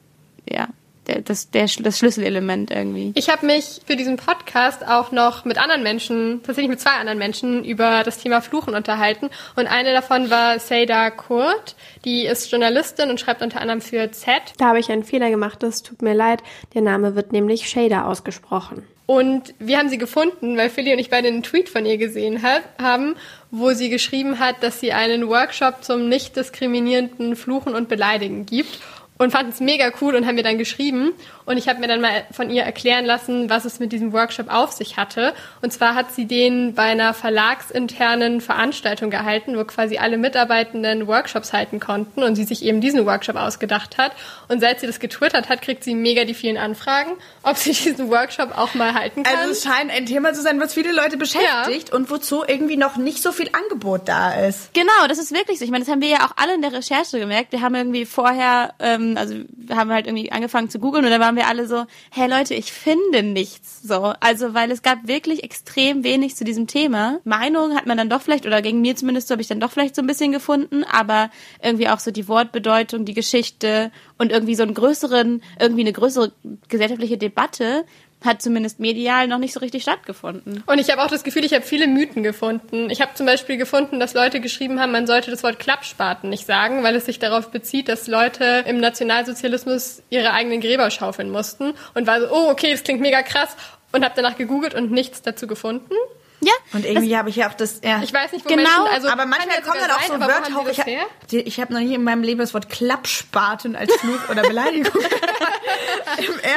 ja, 0.50 0.68
der, 1.08 1.22
das, 1.22 1.50
der, 1.52 1.68
das 1.80 2.00
Schlüsselelement 2.00 2.72
irgendwie. 2.72 3.12
Ich 3.16 3.30
habe 3.30 3.46
mich 3.46 3.82
für 3.86 3.96
diesen 3.96 4.18
Podcast 4.18 4.88
auch 4.88 5.12
noch 5.12 5.46
mit 5.46 5.58
anderen 5.58 5.84
Menschen, 5.84 6.42
tatsächlich 6.44 6.70
mit 6.70 6.80
zwei 6.80 6.92
anderen 6.92 7.20
Menschen, 7.20 7.64
über 7.64 8.04
das 8.04 8.18
Thema 8.18 8.42
Fluchen 8.42 8.76
unterhalten. 8.76 9.30
Und 9.56 9.68
eine 9.68 9.94
davon 9.94 10.30
war 10.30 10.60
Seda 10.60 11.10
Kurt. 11.12 11.76
Die 12.06 12.26
ist 12.26 12.52
Journalistin 12.52 13.10
und 13.10 13.20
schreibt 13.20 13.42
unter 13.42 13.62
anderem 13.62 13.82
für 13.82 14.12
Z. 14.12 14.34
Da 14.58 14.68
habe 14.68 14.80
ich 14.80 14.92
einen 14.92 15.04
Fehler 15.04 15.30
gemacht, 15.30 15.64
das 15.64 15.84
tut 15.84 16.02
mir 16.02 16.14
leid. 16.14 16.42
Der 16.74 16.82
Name 16.82 17.16
wird 17.16 17.32
nämlich 17.32 17.70
Shader 17.70 18.08
ausgesprochen. 18.08 18.84
Und 19.06 19.54
wir 19.60 19.80
haben 19.80 19.90
sie 19.90 19.98
gefunden, 19.98 20.56
weil 20.56 20.70
Philly 20.70 20.94
und 20.94 21.00
ich 21.00 21.10
beide 21.10 21.28
einen 21.28 21.44
Tweet 21.44 21.68
von 21.68 21.86
ihr 21.86 21.98
gesehen 21.98 22.42
hat, 22.42 22.62
haben, 22.82 23.16
wo 23.52 23.72
sie 23.74 23.90
geschrieben 23.90 24.40
hat, 24.40 24.64
dass 24.64 24.80
sie 24.80 24.94
einen 24.94 25.28
Workshop 25.28 25.84
zum 25.84 26.08
nicht 26.08 26.38
diskriminierenden 26.38 27.36
Fluchen 27.36 27.76
und 27.76 27.90
Beleidigen 27.90 28.46
gibt. 28.46 28.80
Und 29.18 29.32
fanden 29.32 29.52
es 29.52 29.60
mega 29.60 29.92
cool 30.02 30.16
und 30.16 30.26
haben 30.26 30.36
mir 30.36 30.44
dann 30.44 30.58
geschrieben. 30.58 31.12
Und 31.46 31.58
ich 31.58 31.68
habe 31.68 31.80
mir 31.80 31.88
dann 31.88 32.02
mal 32.02 32.26
von 32.32 32.50
ihr 32.50 32.64
erklären 32.64 33.06
lassen, 33.06 33.50
was 33.50 33.66
es 33.66 33.80
mit 33.80 33.92
diesem 33.92 34.12
Workshop 34.12 34.52
auf 34.52 34.72
sich 34.72 34.98
hatte. 34.98 35.34
Und 35.62 35.72
zwar 35.72 35.94
hat 35.94 36.12
sie 36.12 36.26
den 36.26 36.74
bei 36.74 36.84
einer 36.84 37.14
verlagsinternen 37.14 38.42
Veranstaltung 38.42 39.10
gehalten, 39.10 39.58
wo 39.58 39.64
quasi 39.66 39.98
alle 39.98 40.18
Mitarbeitenden 40.18 41.08
Workshops 41.08 41.54
halten 41.54 41.80
konnten 41.80 42.24
und 42.24 42.36
sie 42.36 42.44
sich 42.44 42.64
eben 42.64 42.82
diesen 42.82 43.06
Workshop 43.06 43.36
ausgedacht 43.36 43.98
hat. 43.98 44.14
Und 44.48 44.62
seit 44.62 44.80
sie 44.80 44.88
das 44.88 45.00
getwittert 45.00 45.50
hat, 45.50 45.62
kriegt 45.62 45.84
sie 45.84 45.96
mega 45.96 46.24
die 46.26 46.34
vielen 46.34 46.58
Anfragen, 46.58 47.12
ob 47.44 47.58
sie 47.58 47.72
diesen 47.74 48.10
Workshop 48.10 48.58
auch 48.58 48.74
mal 48.74 48.94
halten 48.94 49.24
kann. 49.24 49.38
Also 49.38 49.52
es 49.52 49.64
scheint 49.64 49.92
ein 49.92 50.06
Thema 50.06 50.34
zu 50.34 50.42
sein, 50.42 50.60
was 50.60 50.74
viele 50.74 50.92
Leute 50.92 51.18
beschäftigt 51.18 51.92
und 51.92 52.10
wozu 52.10 52.44
irgendwie 52.48 52.78
noch 52.78 52.98
nicht 52.98 53.22
so 53.22 53.32
viel 53.32 53.50
Angebot 53.52 54.08
da 54.08 54.34
ist. 54.34 54.74
Genau, 54.74 55.08
das 55.08 55.20
ist 55.20 55.34
wirklich 55.34 55.60
so. 55.60 55.66
Ich 55.66 55.72
meine, 55.72 55.84
das 55.84 55.92
haben 55.92 56.02
wir 56.02 56.10
ja 56.10 56.26
auch 56.26 56.32
alle 56.38 56.56
in 56.56 56.62
der 56.62 56.74
Recherche 56.74 57.20
gemerkt. 57.20 57.52
Wir 57.52 57.62
haben 57.62 57.76
irgendwie 57.76 58.06
vorher, 58.06 58.74
ähm, 58.80 59.03
also 59.18 59.36
wir 59.50 59.76
haben 59.76 59.92
halt 59.92 60.08
irgendwie 60.08 60.32
angefangen 60.32 60.70
zu 60.70 60.80
googeln 60.80 61.06
und 61.06 61.12
dann 61.12 61.22
waren 61.22 61.36
wir 61.36 61.48
alle 61.48 61.68
so, 61.68 61.86
hey 62.12 62.30
Leute, 62.30 62.54
ich 62.54 62.72
finde 62.72 63.24
nichts. 63.24 63.82
So, 63.84 64.14
also 64.20 64.54
weil 64.54 64.72
es 64.72 64.82
gab 64.82 65.08
wirklich 65.08 65.44
extrem 65.44 66.04
wenig 66.04 66.36
zu 66.36 66.44
diesem 66.44 66.68
Thema. 66.68 67.20
Meinung 67.24 67.76
hat 67.76 67.86
man 67.86 67.98
dann 67.98 68.10
doch 68.10 68.22
vielleicht, 68.22 68.46
oder 68.46 68.62
gegen 68.62 68.82
mir 68.82 68.96
zumindest, 68.96 69.28
so 69.28 69.34
habe 69.34 69.42
ich 69.42 69.48
dann 69.48 69.60
doch 69.60 69.72
vielleicht 69.72 69.96
so 69.96 70.02
ein 70.02 70.08
bisschen 70.08 70.32
gefunden, 70.32 70.84
aber 70.84 71.30
irgendwie 71.62 71.90
auch 71.90 72.00
so 72.00 72.12
die 72.12 72.28
Wortbedeutung, 72.28 73.06
die 73.06 73.14
Geschichte 73.14 73.92
und 74.18 74.32
irgendwie 74.32 74.56
so 74.56 74.64
einen 74.64 74.74
größeren, 74.74 75.42
irgendwie 75.60 75.82
eine 75.82 75.94
größere 75.94 76.32
gesellschaftliche 76.70 77.18
Debatte 77.18 77.86
hat 78.26 78.42
zumindest 78.42 78.80
medial 78.80 79.28
noch 79.28 79.38
nicht 79.38 79.54
so 79.54 79.60
richtig 79.60 79.84
stattgefunden. 79.84 80.64
Und 80.66 80.80
ich 80.80 80.90
habe 80.90 81.02
auch 81.04 81.08
das 81.10 81.24
Gefühl, 81.24 81.44
ich 81.44 81.54
habe 81.54 81.64
viele 81.64 81.88
Mythen 81.88 82.24
gefunden. 82.24 82.90
Ich 82.90 83.02
habe 83.02 83.14
zum 83.16 83.26
Beispiel 83.26 83.58
gefunden, 83.58 84.00
dass 84.00 84.14
Leute 84.14 84.40
geschrieben 84.40 84.80
haben, 84.80 84.92
man 84.92 85.08
sollte 85.08 85.30
das 85.32 85.44
Wort 85.44 85.60
Klappspaten 85.60 86.30
nicht 86.30 86.46
sagen, 86.46 86.84
weil 86.84 86.96
es 86.96 87.06
sich 87.06 87.20
darauf 87.20 87.52
bezieht, 87.52 87.90
dass 87.90 88.08
Leute 88.08 88.64
im 88.68 88.80
Nationalsozialismus 88.80 90.02
ihre 90.10 90.32
eigenen 90.32 90.62
Gräber 90.62 90.90
schaufeln 90.92 91.30
mussten. 91.32 91.74
Und 91.94 92.08
war 92.08 92.22
so, 92.22 92.28
oh, 92.32 92.50
okay, 92.50 92.72
das 92.72 92.84
klingt 92.84 93.02
mega 93.02 93.22
krass. 93.24 93.56
Und 93.92 94.04
habe 94.04 94.14
danach 94.16 94.38
gegoogelt 94.38 94.74
und 94.74 94.92
nichts 94.92 95.22
dazu 95.22 95.46
gefunden. 95.46 95.94
Ja, 96.42 96.52
Und 96.74 96.86
irgendwie 96.86 97.16
habe 97.16 97.30
ich 97.30 97.38
ja 97.38 97.50
auch 97.50 97.54
das, 97.54 97.80
ja. 97.86 98.02
Ich 98.04 98.14
weiß 98.14 98.34
nicht, 98.34 98.44
wo 98.44 98.50
Genau, 98.50 98.64
Menschen, 98.64 98.94
also 98.94 99.08
aber 99.08 99.26
manchmal 99.26 99.62
kommen 99.62 99.80
dann 99.80 99.92
auch 99.92 100.02
sein, 100.02 100.20
so 100.22 100.28
Wörter 100.28 100.56
hoch. 100.56 100.68
Ich, 100.70 100.80
ha- 100.80 100.86
ich 101.32 101.60
habe 101.62 101.72
noch 101.74 101.80
nie 101.80 101.94
in 101.94 102.04
meinem 102.04 102.22
Leben 102.22 102.40
das 102.40 102.54
Wort 102.54 102.68
Klappspaten 102.70 103.78
als 103.78 103.94
Fluch 103.96 104.28
oder 104.30 104.42
Beleidigung. 104.42 104.92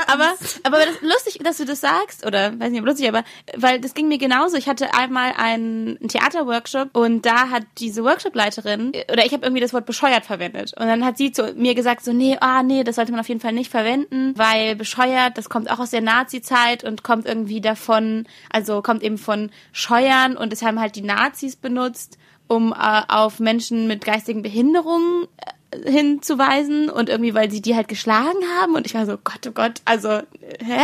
Aber, 0.08 0.34
aber 0.62 0.78
das, 0.78 1.00
lustig, 1.02 1.38
dass 1.42 1.56
du 1.56 1.64
das 1.64 1.80
sagst, 1.80 2.24
oder 2.26 2.58
weiß 2.58 2.70
nicht, 2.70 2.80
ob 2.80 2.86
lustig, 2.86 3.08
aber 3.08 3.24
weil 3.56 3.80
das 3.80 3.94
ging 3.94 4.08
mir 4.08 4.18
genauso. 4.18 4.56
Ich 4.56 4.68
hatte 4.68 4.94
einmal 4.94 5.32
einen, 5.36 5.98
Theaterworkshop 6.08 6.96
und 6.96 7.26
da 7.26 7.50
hat 7.50 7.64
diese 7.78 8.04
Workshopleiterin, 8.04 8.92
oder 9.12 9.24
ich 9.24 9.32
habe 9.32 9.44
irgendwie 9.44 9.60
das 9.60 9.72
Wort 9.72 9.86
bescheuert 9.86 10.24
verwendet. 10.24 10.74
Und 10.78 10.86
dann 10.86 11.04
hat 11.04 11.18
sie 11.18 11.32
zu 11.32 11.52
mir 11.54 11.74
gesagt, 11.74 12.04
so, 12.04 12.12
nee, 12.12 12.36
ah, 12.40 12.62
nee, 12.62 12.84
das 12.84 12.96
sollte 12.96 13.12
man 13.12 13.20
auf 13.20 13.28
jeden 13.28 13.40
Fall 13.40 13.52
nicht 13.52 13.70
verwenden, 13.70 14.32
weil 14.36 14.76
bescheuert, 14.76 15.36
das 15.38 15.48
kommt 15.48 15.70
auch 15.70 15.78
aus 15.78 15.90
der 15.90 16.00
Nazi-Zeit 16.00 16.84
und 16.84 17.02
kommt 17.02 17.26
irgendwie 17.26 17.60
davon, 17.60 18.26
also 18.50 18.82
kommt 18.82 19.02
eben 19.02 19.18
von 19.18 19.50
Scheuern 19.72 20.36
und 20.36 20.52
es 20.52 20.62
haben 20.62 20.80
halt 20.80 20.96
die 20.96 21.02
Nazis 21.02 21.56
benutzt, 21.56 22.18
um 22.48 22.72
äh, 22.72 23.02
auf 23.08 23.40
Menschen 23.40 23.86
mit 23.86 24.04
geistigen 24.04 24.42
Behinderungen 24.42 25.26
äh, 25.38 25.50
hinzuweisen 25.84 26.88
und 26.88 27.08
irgendwie, 27.08 27.34
weil 27.34 27.50
sie 27.50 27.60
die 27.60 27.74
halt 27.74 27.88
geschlagen 27.88 28.38
haben 28.58 28.74
und 28.74 28.86
ich 28.86 28.94
war 28.94 29.04
so, 29.04 29.18
Gott, 29.22 29.46
oh 29.48 29.50
Gott, 29.50 29.82
also 29.84 30.08
hä, 30.10 30.80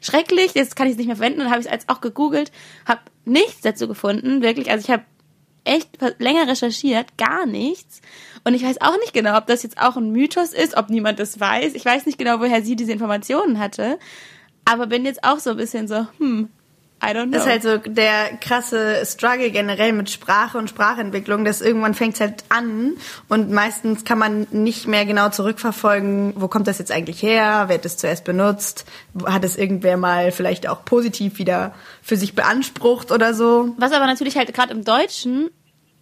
schrecklich, 0.00 0.54
jetzt 0.54 0.76
kann 0.76 0.86
ich 0.86 0.92
es 0.92 0.98
nicht 0.98 1.06
mehr 1.06 1.16
verwenden 1.16 1.42
und 1.42 1.50
habe 1.50 1.60
ich 1.60 1.66
es 1.66 1.72
als 1.72 1.88
auch 1.88 2.00
gegoogelt, 2.00 2.50
habe 2.86 3.00
nichts 3.24 3.60
dazu 3.60 3.86
gefunden, 3.86 4.42
wirklich, 4.42 4.70
also 4.70 4.84
ich 4.84 4.90
habe 4.90 5.04
echt 5.64 5.98
länger 6.18 6.48
recherchiert, 6.48 7.18
gar 7.18 7.46
nichts. 7.46 8.00
Und 8.44 8.54
ich 8.54 8.64
weiß 8.64 8.80
auch 8.80 8.96
nicht 9.00 9.12
genau, 9.12 9.36
ob 9.36 9.46
das 9.46 9.62
jetzt 9.62 9.78
auch 9.78 9.96
ein 9.96 10.10
Mythos 10.10 10.52
ist, 10.54 10.76
ob 10.76 10.88
niemand 10.88 11.18
das 11.18 11.38
weiß. 11.38 11.74
Ich 11.74 11.84
weiß 11.84 12.06
nicht 12.06 12.18
genau, 12.18 12.40
woher 12.40 12.62
sie 12.62 12.76
diese 12.76 12.92
Informationen 12.92 13.58
hatte. 13.58 13.98
Aber 14.64 14.86
bin 14.86 15.04
jetzt 15.04 15.24
auch 15.24 15.38
so 15.38 15.50
ein 15.50 15.56
bisschen 15.56 15.86
so, 15.86 16.06
hm, 16.18 16.48
I 17.02 17.10
don't 17.10 17.26
know. 17.26 17.32
Das 17.32 17.46
ist 17.46 17.48
halt 17.48 17.62
so 17.62 17.76
der 17.76 18.36
krasse 18.40 19.04
Struggle 19.06 19.50
generell 19.50 19.92
mit 19.92 20.10
Sprache 20.10 20.58
und 20.58 20.68
Sprachentwicklung, 20.68 21.44
dass 21.44 21.60
irgendwann 21.60 21.94
fängt 21.94 22.14
es 22.14 22.20
halt 22.20 22.44
an 22.48 22.94
und 23.28 23.50
meistens 23.50 24.04
kann 24.04 24.18
man 24.18 24.48
nicht 24.50 24.88
mehr 24.88 25.06
genau 25.06 25.28
zurückverfolgen, 25.28 26.34
wo 26.36 26.48
kommt 26.48 26.66
das 26.66 26.78
jetzt 26.78 26.90
eigentlich 26.90 27.22
her, 27.22 27.64
wer 27.68 27.76
hat 27.76 27.84
es 27.84 27.96
zuerst 27.96 28.24
benutzt, 28.24 28.84
hat 29.26 29.44
es 29.44 29.56
irgendwer 29.56 29.96
mal 29.96 30.32
vielleicht 30.32 30.68
auch 30.68 30.84
positiv 30.84 31.38
wieder 31.38 31.72
für 32.02 32.16
sich 32.16 32.34
beansprucht 32.34 33.12
oder 33.12 33.32
so. 33.32 33.74
Was 33.78 33.92
aber 33.92 34.06
natürlich 34.06 34.36
halt 34.36 34.52
gerade 34.52 34.72
im 34.72 34.84
Deutschen 34.84 35.50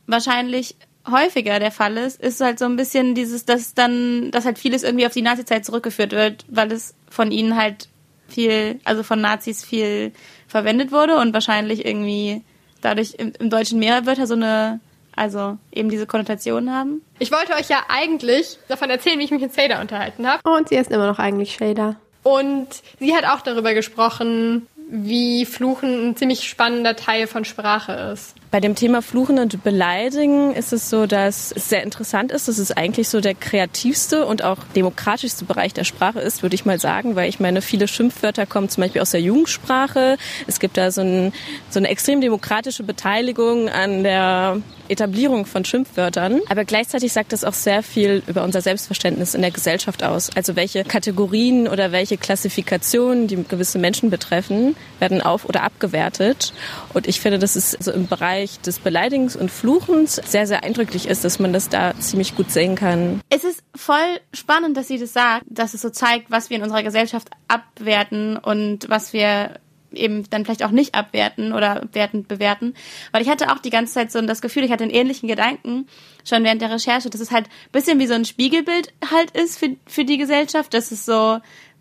wahrscheinlich 0.07 0.77
häufiger 1.11 1.59
der 1.59 1.73
Fall 1.73 1.97
ist, 1.99 2.21
ist 2.21 2.41
halt 2.41 2.59
so 2.59 2.65
ein 2.65 2.77
bisschen 2.77 3.15
dieses, 3.15 3.45
dass 3.45 3.75
dann, 3.75 4.31
dass 4.31 4.45
halt 4.45 4.59
vieles 4.59 4.83
irgendwie 4.83 5.07
auf 5.07 5.13
die 5.13 5.23
Nazi-Zeit 5.23 5.65
zurückgeführt 5.65 6.13
wird, 6.13 6.45
weil 6.49 6.73
es 6.73 6.95
von 7.11 7.31
ihnen 7.31 7.57
halt 7.57 7.89
viel, 8.29 8.81
also 8.85 9.03
von 9.03 9.21
Nazis 9.21 9.65
viel 9.65 10.13
verwendet 10.57 10.91
wurde 10.91 11.19
und 11.19 11.35
wahrscheinlich 11.35 11.85
irgendwie 11.85 12.43
dadurch 12.81 13.15
im, 13.19 13.33
im 13.39 13.51
Deutschen 13.51 13.79
mehrere 13.79 14.07
Wörter 14.07 14.27
so 14.27 14.33
eine, 14.33 14.81
also 15.15 15.59
eben 15.71 15.91
diese 15.91 16.07
Konnotation 16.07 16.73
haben. 16.73 17.03
Ich 17.19 17.31
wollte 17.31 17.53
euch 17.53 17.69
ja 17.69 17.85
eigentlich 17.89 18.59
davon 18.69 18.89
erzählen, 18.89 19.19
wie 19.19 19.25
ich 19.25 19.31
mich 19.31 19.43
mit 19.43 19.53
Seda 19.53 19.83
unterhalten 19.83 20.27
habe. 20.27 20.41
Und 20.45 20.71
sie 20.71 20.77
ist 20.77 20.91
immer 20.91 21.07
noch 21.07 21.19
eigentlich 21.19 21.55
Shader. 21.55 21.97
Und 22.23 22.69
sie 22.99 23.15
hat 23.15 23.27
auch 23.27 23.43
darüber 23.43 23.75
gesprochen, 23.75 24.67
wie 24.89 25.45
Fluchen 25.45 26.09
ein 26.09 26.17
ziemlich 26.17 26.49
spannender 26.49 26.97
Teil 26.97 27.27
von 27.27 27.45
Sprache 27.45 27.93
ist. 28.15 28.35
Bei 28.51 28.61
dem 28.61 28.75
Thema 28.77 29.03
Fluchen 29.03 29.39
und 29.39 29.65
Beleidigen 29.65 30.55
ist 30.55 30.73
es 30.73 30.89
so, 30.89 31.07
dass 31.07 31.53
es 31.53 31.69
sehr 31.69 31.83
interessant 31.83 32.31
ist. 32.31 32.49
dass 32.49 32.59
es 32.59 32.71
eigentlich 32.71 33.09
so 33.09 33.21
der 33.21 33.35
kreativste 33.35 34.25
und 34.25 34.45
auch 34.45 34.59
demokratischste 34.77 35.45
Bereich 35.45 35.75
der 35.75 35.85
Sprache 35.85 36.21
ist, 36.21 36.43
würde 36.43 36.55
ich 36.55 36.65
mal 36.65 36.79
sagen, 36.79 37.17
weil 37.17 37.29
ich 37.29 37.41
meine, 37.41 37.61
viele 37.61 37.89
Schimpfwörter 37.89 38.47
kommen 38.47 38.69
zum 38.69 38.83
Beispiel 38.83 39.03
aus 39.03 39.11
der 39.11 39.21
Jugendsprache. 39.21 40.17
Es 40.47 40.61
gibt 40.61 40.77
da 40.77 40.91
so, 40.93 41.01
ein, 41.01 41.33
so 41.71 41.81
eine 41.81 41.89
extrem 41.89 42.21
demokratische 42.21 42.85
Beteiligung 42.85 43.69
an 43.69 44.05
der 44.05 44.59
Etablierung 44.89 45.47
von 45.47 45.65
Schimpfwörtern. 45.65 46.41
Aber 46.49 46.65
gleichzeitig 46.65 47.13
sagt 47.13 47.33
das 47.33 47.43
auch 47.43 47.55
sehr 47.55 47.83
viel 47.83 48.23
über 48.29 48.45
unser 48.45 48.61
Selbstverständnis 48.61 49.35
in 49.35 49.43
der 49.43 49.51
Gesellschaft 49.51 50.05
aus. 50.05 50.31
Also 50.37 50.55
welche 50.55 50.85
Kategorien 50.85 51.67
oder 51.67 51.91
welche 51.91 52.17
Klassifikationen, 52.17 53.27
die 53.27 53.43
gewisse 53.43 53.81
Menschen 53.81 54.11
betreffen, 54.11 54.77
werden 55.01 55.21
auf- 55.21 55.47
oder 55.47 55.65
abgewertet. 55.65 56.53
Und 56.95 57.09
ich 57.09 57.21
finde, 57.21 57.41
dass 57.41 57.57
es 57.57 57.73
so 57.73 57.91
im 57.91 58.07
Bereich 58.07 58.36
des 58.45 58.79
Beleidigens 58.79 59.37
und 59.37 59.51
Fluchens 59.51 60.17
sehr, 60.17 60.47
sehr 60.47 60.65
eindrücklich 60.65 61.07
ist, 61.07 61.25
dass 61.25 61.39
man 61.39 61.53
das 61.53 61.69
da 61.69 61.95
ziemlich 61.99 62.37
gut 62.37 62.51
sehen 62.51 62.75
kann. 62.75 63.21
Es 63.31 63.45
ist 63.45 63.63
voll 63.75 64.21
spannend, 64.33 64.77
dass 64.77 64.89
sie 64.89 64.99
das 64.99 65.13
sagt, 65.13 65.45
dass 65.49 65.75
es 65.75 65.83
so 65.83 65.91
zeigt, 65.91 66.31
was 66.31 66.51
wir 66.51 66.57
in 66.57 66.63
unserer 66.63 66.83
Gesellschaft 66.83 67.29
abwerten 67.49 68.37
und 68.37 68.89
was 68.89 69.13
wir 69.13 69.59
eben 69.93 70.29
dann 70.31 70.45
vielleicht 70.45 70.65
auch 70.65 70.71
nicht 70.71 70.95
abwerten 70.95 71.53
oder 71.53 71.89
wertend 71.93 72.29
bewerten. 72.29 72.75
Weil 73.13 73.23
ich 73.23 73.29
hatte 73.29 73.51
auch 73.51 73.59
die 73.59 73.71
ganze 73.71 73.95
Zeit 73.95 74.13
so 74.13 74.21
das 74.21 74.43
Gefühl, 74.43 74.65
ich 74.65 74.71
hatte 74.71 74.85
einen 74.85 74.93
ähnlichen 74.93 75.29
Gedanken 75.29 75.87
schon 76.25 76.45
während 76.45 76.61
der 76.61 76.71
Recherche, 76.71 77.11
dass 77.11 77.21
es 77.21 77.31
halt 77.31 77.47
ein 77.47 77.73
bisschen 77.73 77.99
wie 77.99 78.07
so 78.07 78.15
ein 78.15 78.25
Spiegelbild 78.25 78.93
halt 79.11 79.31
ist 79.31 79.59
für, 79.59 79.77
für 79.87 80.05
die 80.05 80.19
Gesellschaft, 80.19 80.75
dass 80.75 80.91
es 80.91 81.07
so, 81.07 81.39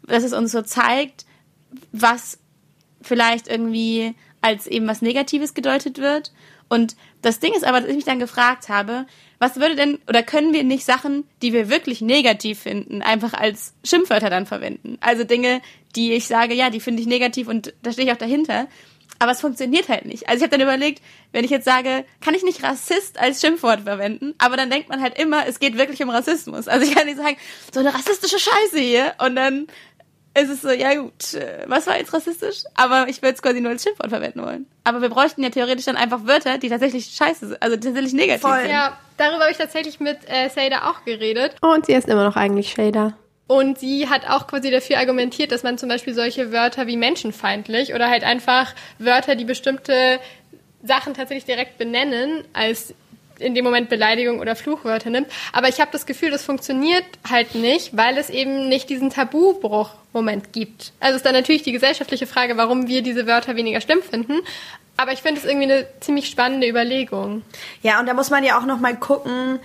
dass 0.07 0.23
es 0.23 0.33
uns 0.33 0.51
so 0.51 0.61
zeigt, 0.61 1.25
was 1.91 2.39
vielleicht 3.01 3.47
irgendwie 3.47 4.15
als 4.41 4.67
eben 4.67 4.87
was 4.87 5.01
Negatives 5.01 5.53
gedeutet 5.53 5.97
wird. 5.97 6.31
Und 6.69 6.95
das 7.21 7.39
Ding 7.39 7.53
ist 7.53 7.63
aber, 7.63 7.81
dass 7.81 7.89
ich 7.89 7.95
mich 7.95 8.05
dann 8.05 8.19
gefragt 8.19 8.69
habe, 8.69 9.05
was 9.39 9.57
würde 9.57 9.75
denn, 9.75 9.99
oder 10.07 10.23
können 10.23 10.53
wir 10.53 10.63
nicht 10.63 10.85
Sachen, 10.85 11.25
die 11.41 11.53
wir 11.53 11.69
wirklich 11.69 12.01
negativ 12.01 12.59
finden, 12.59 13.01
einfach 13.01 13.33
als 13.33 13.73
Schimpfwörter 13.83 14.29
dann 14.29 14.45
verwenden? 14.45 14.97
Also 15.01 15.23
Dinge, 15.23 15.61
die 15.95 16.13
ich 16.13 16.27
sage, 16.27 16.53
ja, 16.53 16.69
die 16.69 16.79
finde 16.79 17.01
ich 17.01 17.07
negativ 17.07 17.47
und 17.47 17.73
da 17.81 17.91
stehe 17.91 18.07
ich 18.07 18.13
auch 18.13 18.17
dahinter. 18.17 18.67
Aber 19.19 19.31
es 19.31 19.41
funktioniert 19.41 19.87
halt 19.87 20.05
nicht. 20.05 20.27
Also 20.27 20.37
ich 20.37 20.43
habe 20.43 20.57
dann 20.57 20.67
überlegt, 20.67 21.01
wenn 21.31 21.45
ich 21.45 21.51
jetzt 21.51 21.65
sage, 21.65 22.05
kann 22.19 22.33
ich 22.33 22.43
nicht 22.43 22.63
Rassist 22.63 23.17
als 23.17 23.39
Schimpfwort 23.39 23.81
verwenden? 23.81 24.33
Aber 24.37 24.57
dann 24.57 24.69
denkt 24.69 24.89
man 24.89 25.01
halt 25.01 25.17
immer, 25.17 25.47
es 25.47 25.59
geht 25.59 25.77
wirklich 25.77 26.03
um 26.03 26.09
Rassismus. 26.09 26.67
Also 26.67 26.85
ich 26.85 26.93
kann 26.93 27.05
nicht 27.05 27.17
sagen, 27.17 27.37
so 27.73 27.79
eine 27.79 27.93
rassistische 27.93 28.39
Scheiße 28.39 28.79
hier. 28.79 29.13
Und 29.19 29.35
dann 29.35 29.67
ist 30.37 30.49
es 30.49 30.61
so, 30.61 30.69
ja 30.69 30.93
gut, 30.95 31.33
äh, 31.33 31.63
was 31.67 31.87
war 31.87 31.97
jetzt 31.97 32.13
rassistisch? 32.13 32.63
Aber 32.75 33.07
ich 33.07 33.21
würde 33.21 33.35
es 33.35 33.41
quasi 33.41 33.61
nur 33.61 33.71
als 33.71 33.83
Schimpfwort 33.83 34.09
verwenden 34.09 34.41
wollen. 34.43 34.67
Aber 34.83 35.01
wir 35.01 35.09
bräuchten 35.09 35.41
ja 35.43 35.49
theoretisch 35.49 35.85
dann 35.85 35.95
einfach 35.95 36.25
Wörter, 36.25 36.57
die 36.57 36.69
tatsächlich 36.69 37.05
scheiße 37.05 37.47
sind, 37.47 37.61
also 37.61 37.75
tatsächlich 37.77 38.13
negativ 38.13 38.41
Voll. 38.41 38.61
sind. 38.61 38.71
Ja, 38.71 38.97
darüber 39.17 39.41
habe 39.41 39.51
ich 39.51 39.57
tatsächlich 39.57 39.99
mit 39.99 40.19
äh, 40.27 40.49
Seda 40.49 40.89
auch 40.89 41.05
geredet. 41.05 41.55
Und 41.61 41.85
sie 41.85 41.93
ist 41.93 42.07
immer 42.07 42.23
noch 42.23 42.35
eigentlich 42.35 42.71
Shader. 42.71 43.17
Und 43.47 43.77
sie 43.77 44.09
hat 44.09 44.27
auch 44.27 44.47
quasi 44.47 44.71
dafür 44.71 44.97
argumentiert, 44.97 45.51
dass 45.51 45.63
man 45.63 45.77
zum 45.77 45.87
Beispiel 45.87 46.13
solche 46.13 46.51
Wörter 46.51 46.87
wie 46.87 46.97
menschenfeindlich 46.97 47.93
oder 47.93 48.09
halt 48.09 48.23
einfach 48.23 48.73
Wörter, 48.97 49.35
die 49.35 49.45
bestimmte 49.45 50.19
Sachen 50.83 51.13
tatsächlich 51.13 51.45
direkt 51.45 51.77
benennen, 51.77 52.43
als 52.53 52.93
in 53.39 53.55
dem 53.55 53.63
Moment 53.63 53.89
Beleidigung 53.89 54.39
oder 54.39 54.55
Fluchwörter 54.55 55.09
nimmt. 55.09 55.27
Aber 55.53 55.67
ich 55.67 55.79
habe 55.79 55.91
das 55.91 56.05
Gefühl, 56.05 56.31
das 56.31 56.43
funktioniert 56.43 57.05
halt 57.29 57.55
nicht, 57.55 57.95
weil 57.95 58.17
es 58.17 58.29
eben 58.29 58.67
nicht 58.69 58.89
diesen 58.89 59.09
Tabubruch-Moment 59.09 60.53
gibt. 60.53 60.93
Also 60.99 61.17
ist 61.17 61.25
dann 61.25 61.33
natürlich 61.33 61.63
die 61.63 61.71
gesellschaftliche 61.71 62.27
Frage, 62.27 62.57
warum 62.57 62.87
wir 62.87 63.01
diese 63.01 63.27
Wörter 63.27 63.55
weniger 63.55 63.81
schlimm 63.81 64.01
finden. 64.01 64.39
Aber 64.97 65.11
ich 65.11 65.21
finde 65.21 65.41
es 65.41 65.45
irgendwie 65.45 65.71
eine 65.71 65.87
ziemlich 65.99 66.27
spannende 66.27 66.67
Überlegung. 66.67 67.41
Ja, 67.81 67.99
und 67.99 68.05
da 68.05 68.13
muss 68.13 68.29
man 68.29 68.43
ja 68.43 68.57
auch 68.57 68.65
noch 68.65 68.79
mal 68.79 68.95
gucken, 68.95 69.59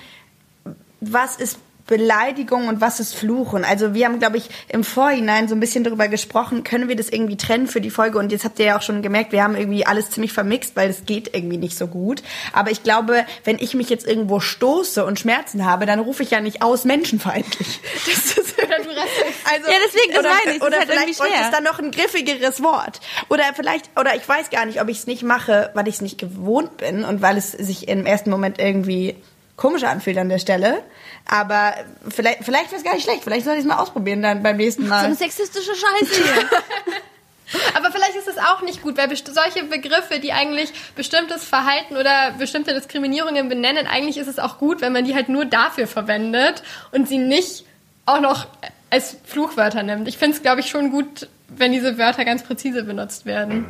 was 1.01 1.37
ist 1.37 1.59
Beleidigung 1.91 2.69
und 2.69 2.81
was 2.81 3.01
ist 3.01 3.15
Fluchen. 3.15 3.65
Also 3.65 3.95
wir 3.95 4.07
haben, 4.07 4.21
glaube 4.21 4.37
ich, 4.39 4.49
im 4.69 4.85
Vorhinein 4.85 5.49
so 5.49 5.57
ein 5.57 5.61
bisschen 5.61 5.83
darüber 5.83 6.07
gesprochen, 6.07 6.63
können 6.63 6.89
wir 6.89 6.95
das 6.95 7.11
irgendwie 7.11 7.37
trennen 7.37 7.67
für 7.67 7.81
die 7.81 7.91
Folge. 7.91 8.19
Und 8.19 8.31
jetzt 8.33 8.45
habt 8.45 8.59
ihr 8.61 8.67
ja 8.67 8.79
auch 8.79 8.83
schon 8.83 9.03
gemerkt, 9.03 9.33
wir 9.33 9.43
haben 9.43 9.57
irgendwie 9.57 9.85
alles 9.85 10.09
ziemlich 10.11 10.33
vermixt, 10.33 10.77
weil 10.77 10.89
es 10.89 11.05
geht 11.05 11.35
irgendwie 11.35 11.59
nicht 11.59 11.77
so 11.77 11.89
gut. 11.89 12.23
Aber 12.53 12.71
ich 12.71 12.85
glaube, 12.85 13.27
wenn 13.43 13.59
ich 13.59 13.75
mich 13.75 13.91
jetzt 13.91 14.07
irgendwo 14.07 14.39
stoße 14.39 15.05
und 15.05 15.19
Schmerzen 15.19 15.67
habe, 15.67 15.85
dann 15.85 15.99
rufe 15.99 16.23
ich 16.23 16.31
ja 16.31 16.41
nicht 16.41 16.63
aus 16.63 16.85
menschenfeindlich. 16.85 17.81
Das 18.07 18.37
ist 18.37 18.59
Oder 18.59 18.79
du 18.79 18.91
also, 18.91 19.71
Ja, 19.71 19.77
deswegen, 19.85 20.13
das 20.13 20.21
oder, 20.21 20.29
meine 20.31 20.53
ich, 20.53 20.59
das 20.59 20.69
Oder 20.69 20.77
ist 20.77 20.89
halt 20.89 20.91
vielleicht 20.91 21.19
bräuchte 21.19 21.35
schwer. 21.35 21.45
es 21.47 21.51
dann 21.51 21.65
noch 21.65 21.79
ein 21.81 21.91
griffigeres 21.91 22.63
Wort. 22.63 23.01
Oder 23.29 23.45
vielleicht, 23.55 23.91
oder 23.99 24.15
ich 24.15 24.27
weiß 24.29 24.51
gar 24.51 24.65
nicht, 24.65 24.81
ob 24.81 24.89
ich 24.89 24.99
es 24.99 25.07
nicht 25.07 25.23
mache, 25.23 25.71
weil 25.75 25.89
ich 25.89 25.97
es 25.97 26.01
nicht 26.01 26.19
gewohnt 26.19 26.77
bin 26.77 27.05
und 27.05 27.21
weil 27.21 27.37
es 27.37 27.51
sich 27.53 27.89
im 27.89 28.07
ersten 28.07 28.31
Moment 28.31 28.59
irgendwie 28.59 29.17
komisch 29.61 29.85
anfühlt 29.85 30.17
an 30.19 30.29
der 30.29 30.39
Stelle. 30.39 30.83
Aber 31.27 31.75
vielleicht, 32.09 32.45
vielleicht 32.45 32.71
wäre 32.71 32.77
es 32.79 32.85
gar 32.85 32.95
nicht 32.95 33.05
schlecht. 33.05 33.23
Vielleicht 33.25 33.45
soll 33.45 33.55
ich 33.55 33.61
es 33.61 33.67
mal 33.67 33.77
ausprobieren 33.79 34.23
dann 34.23 34.43
beim 34.43 34.57
nächsten 34.57 34.83
So 34.85 34.89
Mal. 34.89 35.05
eine 35.05 35.15
sexistische 35.15 35.71
Scheiße 35.75 36.15
hier. 36.23 36.51
Aber 37.77 37.91
vielleicht 37.91 38.15
ist 38.15 38.29
es 38.29 38.39
auch 38.39 38.63
nicht 38.63 38.81
gut, 38.83 38.97
weil 38.97 39.09
best- 39.09 39.33
solche 39.35 39.65
Begriffe, 39.65 40.21
die 40.21 40.33
eigentlich 40.33 40.73
bestimmtes 40.95 41.45
Verhalten 41.45 41.97
oder 41.97 42.33
bestimmte 42.39 42.73
Diskriminierungen 42.75 43.49
benennen, 43.49 43.87
eigentlich 43.89 44.19
ist 44.19 44.29
es 44.29 44.39
auch 44.39 44.59
gut, 44.59 44.81
wenn 44.81 44.93
man 44.93 45.05
die 45.05 45.15
halt 45.17 45.29
nur 45.29 45.45
dafür 45.47 45.89
verwendet 45.89 46.63
und 46.93 47.09
sie 47.09 47.19
nicht 47.19 47.65
auch 48.07 48.21
noch 48.21 48.47
als 48.91 49.17
Fluchwörter 49.25 49.83
nimmt. 49.83 50.07
Ich 50.09 50.17
finde 50.19 50.37
es, 50.37 50.43
glaube 50.43 50.61
ich, 50.61 50.71
schon 50.71 50.91
gut, 50.91 51.29
wenn 51.49 51.73
diese 51.73 51.99
Wörter 51.99 52.25
ganz 52.25 52.43
präzise 52.45 52.85
benutzt 52.85 53.25
werden. 53.27 53.67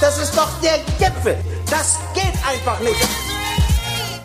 Das 0.00 0.18
ist 0.22 0.36
doch 0.36 0.48
der 0.62 0.78
Gipfel. 0.98 1.36
Das 1.70 1.98
geht 2.14 2.32
einfach 2.46 2.80
nicht. 2.80 2.96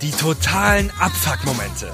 Die 0.03 0.11
totalen 0.11 0.91
Abfuck-Momente. 0.99 1.89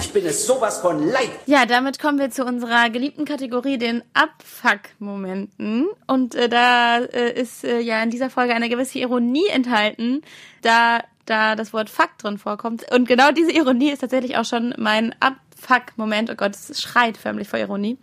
Ich 0.00 0.10
bin 0.10 0.24
es 0.24 0.46
sowas 0.46 0.78
von 0.78 1.06
leid. 1.06 1.28
Ja, 1.44 1.66
damit 1.66 1.98
kommen 1.98 2.18
wir 2.18 2.30
zu 2.30 2.46
unserer 2.46 2.88
geliebten 2.88 3.26
Kategorie, 3.26 3.76
den 3.76 4.02
Abfuck-Momenten. 4.14 5.88
Und 6.06 6.34
äh, 6.34 6.48
da 6.48 7.00
äh, 7.00 7.38
ist 7.38 7.62
äh, 7.64 7.80
ja 7.80 8.02
in 8.02 8.08
dieser 8.08 8.30
Folge 8.30 8.54
eine 8.54 8.70
gewisse 8.70 9.00
Ironie 9.00 9.48
enthalten, 9.48 10.22
da 10.62 11.04
da 11.26 11.56
das 11.56 11.74
Wort 11.74 11.90
Fuck 11.90 12.16
drin 12.16 12.38
vorkommt. 12.38 12.90
Und 12.90 13.06
genau 13.06 13.32
diese 13.32 13.52
Ironie 13.52 13.90
ist 13.90 13.98
tatsächlich 13.98 14.38
auch 14.38 14.46
schon 14.46 14.72
mein 14.78 15.14
Abfuck-Moment. 15.20 16.30
Oh 16.30 16.36
Gott, 16.36 16.54
es 16.54 16.80
schreit 16.80 17.18
förmlich 17.18 17.48
vor 17.48 17.58
Ironie. 17.58 17.98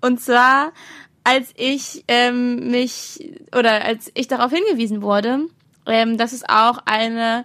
Und 0.00 0.20
zwar, 0.20 0.72
als 1.22 1.52
ich 1.54 2.02
ähm, 2.08 2.68
mich 2.68 3.30
oder 3.56 3.84
als 3.84 4.10
ich 4.14 4.26
darauf 4.26 4.50
hingewiesen 4.50 5.02
wurde, 5.02 5.46
ähm, 5.86 6.18
dass 6.18 6.32
es 6.32 6.42
auch 6.48 6.80
eine 6.84 7.44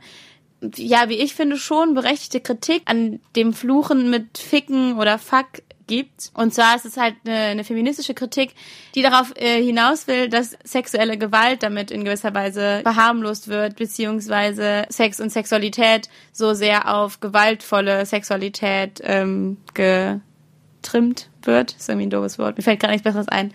ja, 0.76 1.10
wie 1.10 1.18
ich 1.18 1.34
finde, 1.34 1.58
schon 1.58 1.94
berechtigte 1.94 2.40
Kritik 2.42 2.84
an 2.86 3.20
dem 3.36 3.54
Fluchen 3.54 4.10
mit 4.10 4.38
Ficken 4.38 4.98
oder 4.98 5.18
Fuck 5.18 5.62
gibt. 5.88 6.32
Und 6.34 6.54
zwar 6.54 6.76
ist 6.76 6.86
es 6.86 6.98
halt 6.98 7.16
eine, 7.26 7.36
eine 7.36 7.64
feministische 7.64 8.14
Kritik, 8.14 8.54
die 8.96 9.02
darauf 9.02 9.34
äh, 9.36 9.62
hinaus 9.62 10.08
will, 10.08 10.30
dass 10.30 10.58
sexuelle 10.64 11.18
Gewalt 11.18 11.64
damit 11.64 11.92
in 11.92 12.06
gewisser 12.06 12.34
Weise 12.34 12.82
verharmlost 12.84 13.48
wird, 13.48 13.76
beziehungsweise 13.76 14.86
Sex 14.90 15.20
und 15.20 15.32
Sexualität 15.32 16.10
so 16.32 16.54
sehr 16.54 16.94
auf 16.94 17.20
gewaltvolle 17.20 18.06
Sexualität 18.06 19.02
ähm, 19.04 19.58
getrimmt 19.74 21.30
wird. 21.44 21.74
ist 21.74 21.90
irgendwie 21.90 22.08
ein 22.08 22.12
doofes 22.12 22.40
Wort. 22.40 22.58
Mir 22.58 22.64
fällt 22.64 22.80
gar 22.80 22.90
nichts 22.90 23.04
Besseres 23.04 23.28
ein. 23.28 23.54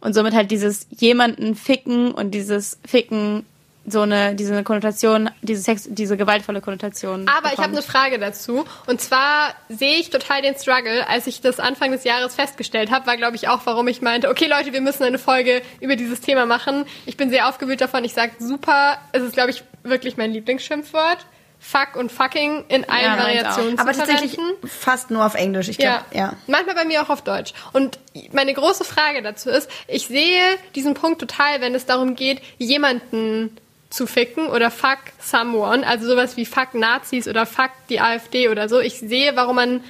Und 0.00 0.14
somit 0.14 0.34
halt 0.34 0.50
dieses 0.50 0.86
jemanden 0.90 1.54
ficken 1.54 2.12
und 2.12 2.32
dieses 2.32 2.78
Ficken 2.86 3.44
so 3.86 4.02
eine 4.02 4.34
diese 4.34 4.62
Konnotation, 4.62 5.30
diese 5.42 5.62
Sex, 5.62 5.88
diese 5.88 6.16
gewaltvolle 6.16 6.60
Konnotation. 6.60 7.28
Aber 7.28 7.50
bekommt. 7.50 7.52
ich 7.52 7.58
habe 7.58 7.72
eine 7.72 7.82
Frage 7.82 8.18
dazu 8.18 8.64
und 8.86 9.00
zwar 9.00 9.54
sehe 9.68 9.98
ich 9.98 10.10
total 10.10 10.42
den 10.42 10.56
Struggle, 10.56 11.06
als 11.08 11.26
ich 11.26 11.40
das 11.40 11.60
Anfang 11.60 11.92
des 11.92 12.04
Jahres 12.04 12.34
festgestellt 12.34 12.90
habe, 12.90 13.06
war 13.06 13.16
glaube 13.16 13.36
ich 13.36 13.48
auch, 13.48 13.60
warum 13.64 13.88
ich 13.88 14.02
meinte, 14.02 14.28
okay 14.28 14.46
Leute, 14.46 14.72
wir 14.72 14.80
müssen 14.80 15.04
eine 15.04 15.18
Folge 15.18 15.62
über 15.80 15.96
dieses 15.96 16.20
Thema 16.20 16.46
machen. 16.46 16.84
Ich 17.06 17.16
bin 17.16 17.30
sehr 17.30 17.48
aufgewühlt 17.48 17.80
davon. 17.80 18.04
Ich 18.04 18.14
sage 18.14 18.32
super, 18.38 18.98
es 19.12 19.22
ist 19.22 19.34
glaube 19.34 19.50
ich 19.50 19.62
wirklich 19.82 20.16
mein 20.16 20.32
Lieblingsschimpfwort. 20.32 21.26
Fuck 21.58 21.96
und 21.96 22.12
fucking 22.12 22.64
in 22.68 22.88
allen 22.88 23.02
ja, 23.02 23.18
Variationen 23.18 23.78
Aber 23.78 23.92
tatsächlich 23.92 24.38
fast 24.66 25.10
nur 25.10 25.24
auf 25.24 25.34
Englisch. 25.34 25.68
Ich 25.68 25.78
glaub, 25.78 26.04
ja. 26.12 26.18
ja. 26.18 26.32
Manchmal 26.46 26.74
bei 26.74 26.84
mir 26.84 27.02
auch 27.02 27.08
auf 27.08 27.22
Deutsch. 27.22 27.54
Und 27.72 27.98
meine 28.32 28.52
große 28.52 28.84
Frage 28.84 29.22
dazu 29.22 29.48
ist, 29.48 29.68
ich 29.88 30.06
sehe 30.06 30.42
diesen 30.74 30.94
Punkt 30.94 31.18
total, 31.18 31.62
wenn 31.62 31.74
es 31.74 31.86
darum 31.86 32.14
geht, 32.14 32.42
jemanden 32.58 33.56
zu 33.90 34.06
ficken 34.06 34.48
oder 34.48 34.70
fuck 34.70 34.98
someone, 35.20 35.86
also 35.86 36.06
sowas 36.06 36.36
wie 36.36 36.44
fuck 36.44 36.74
Nazis 36.74 37.28
oder 37.28 37.46
fuck 37.46 37.70
die 37.88 38.00
AfD 38.00 38.48
oder 38.48 38.68
so. 38.68 38.80
Ich 38.80 38.98
sehe, 38.98 39.36
warum 39.36 39.56
man 39.56 39.84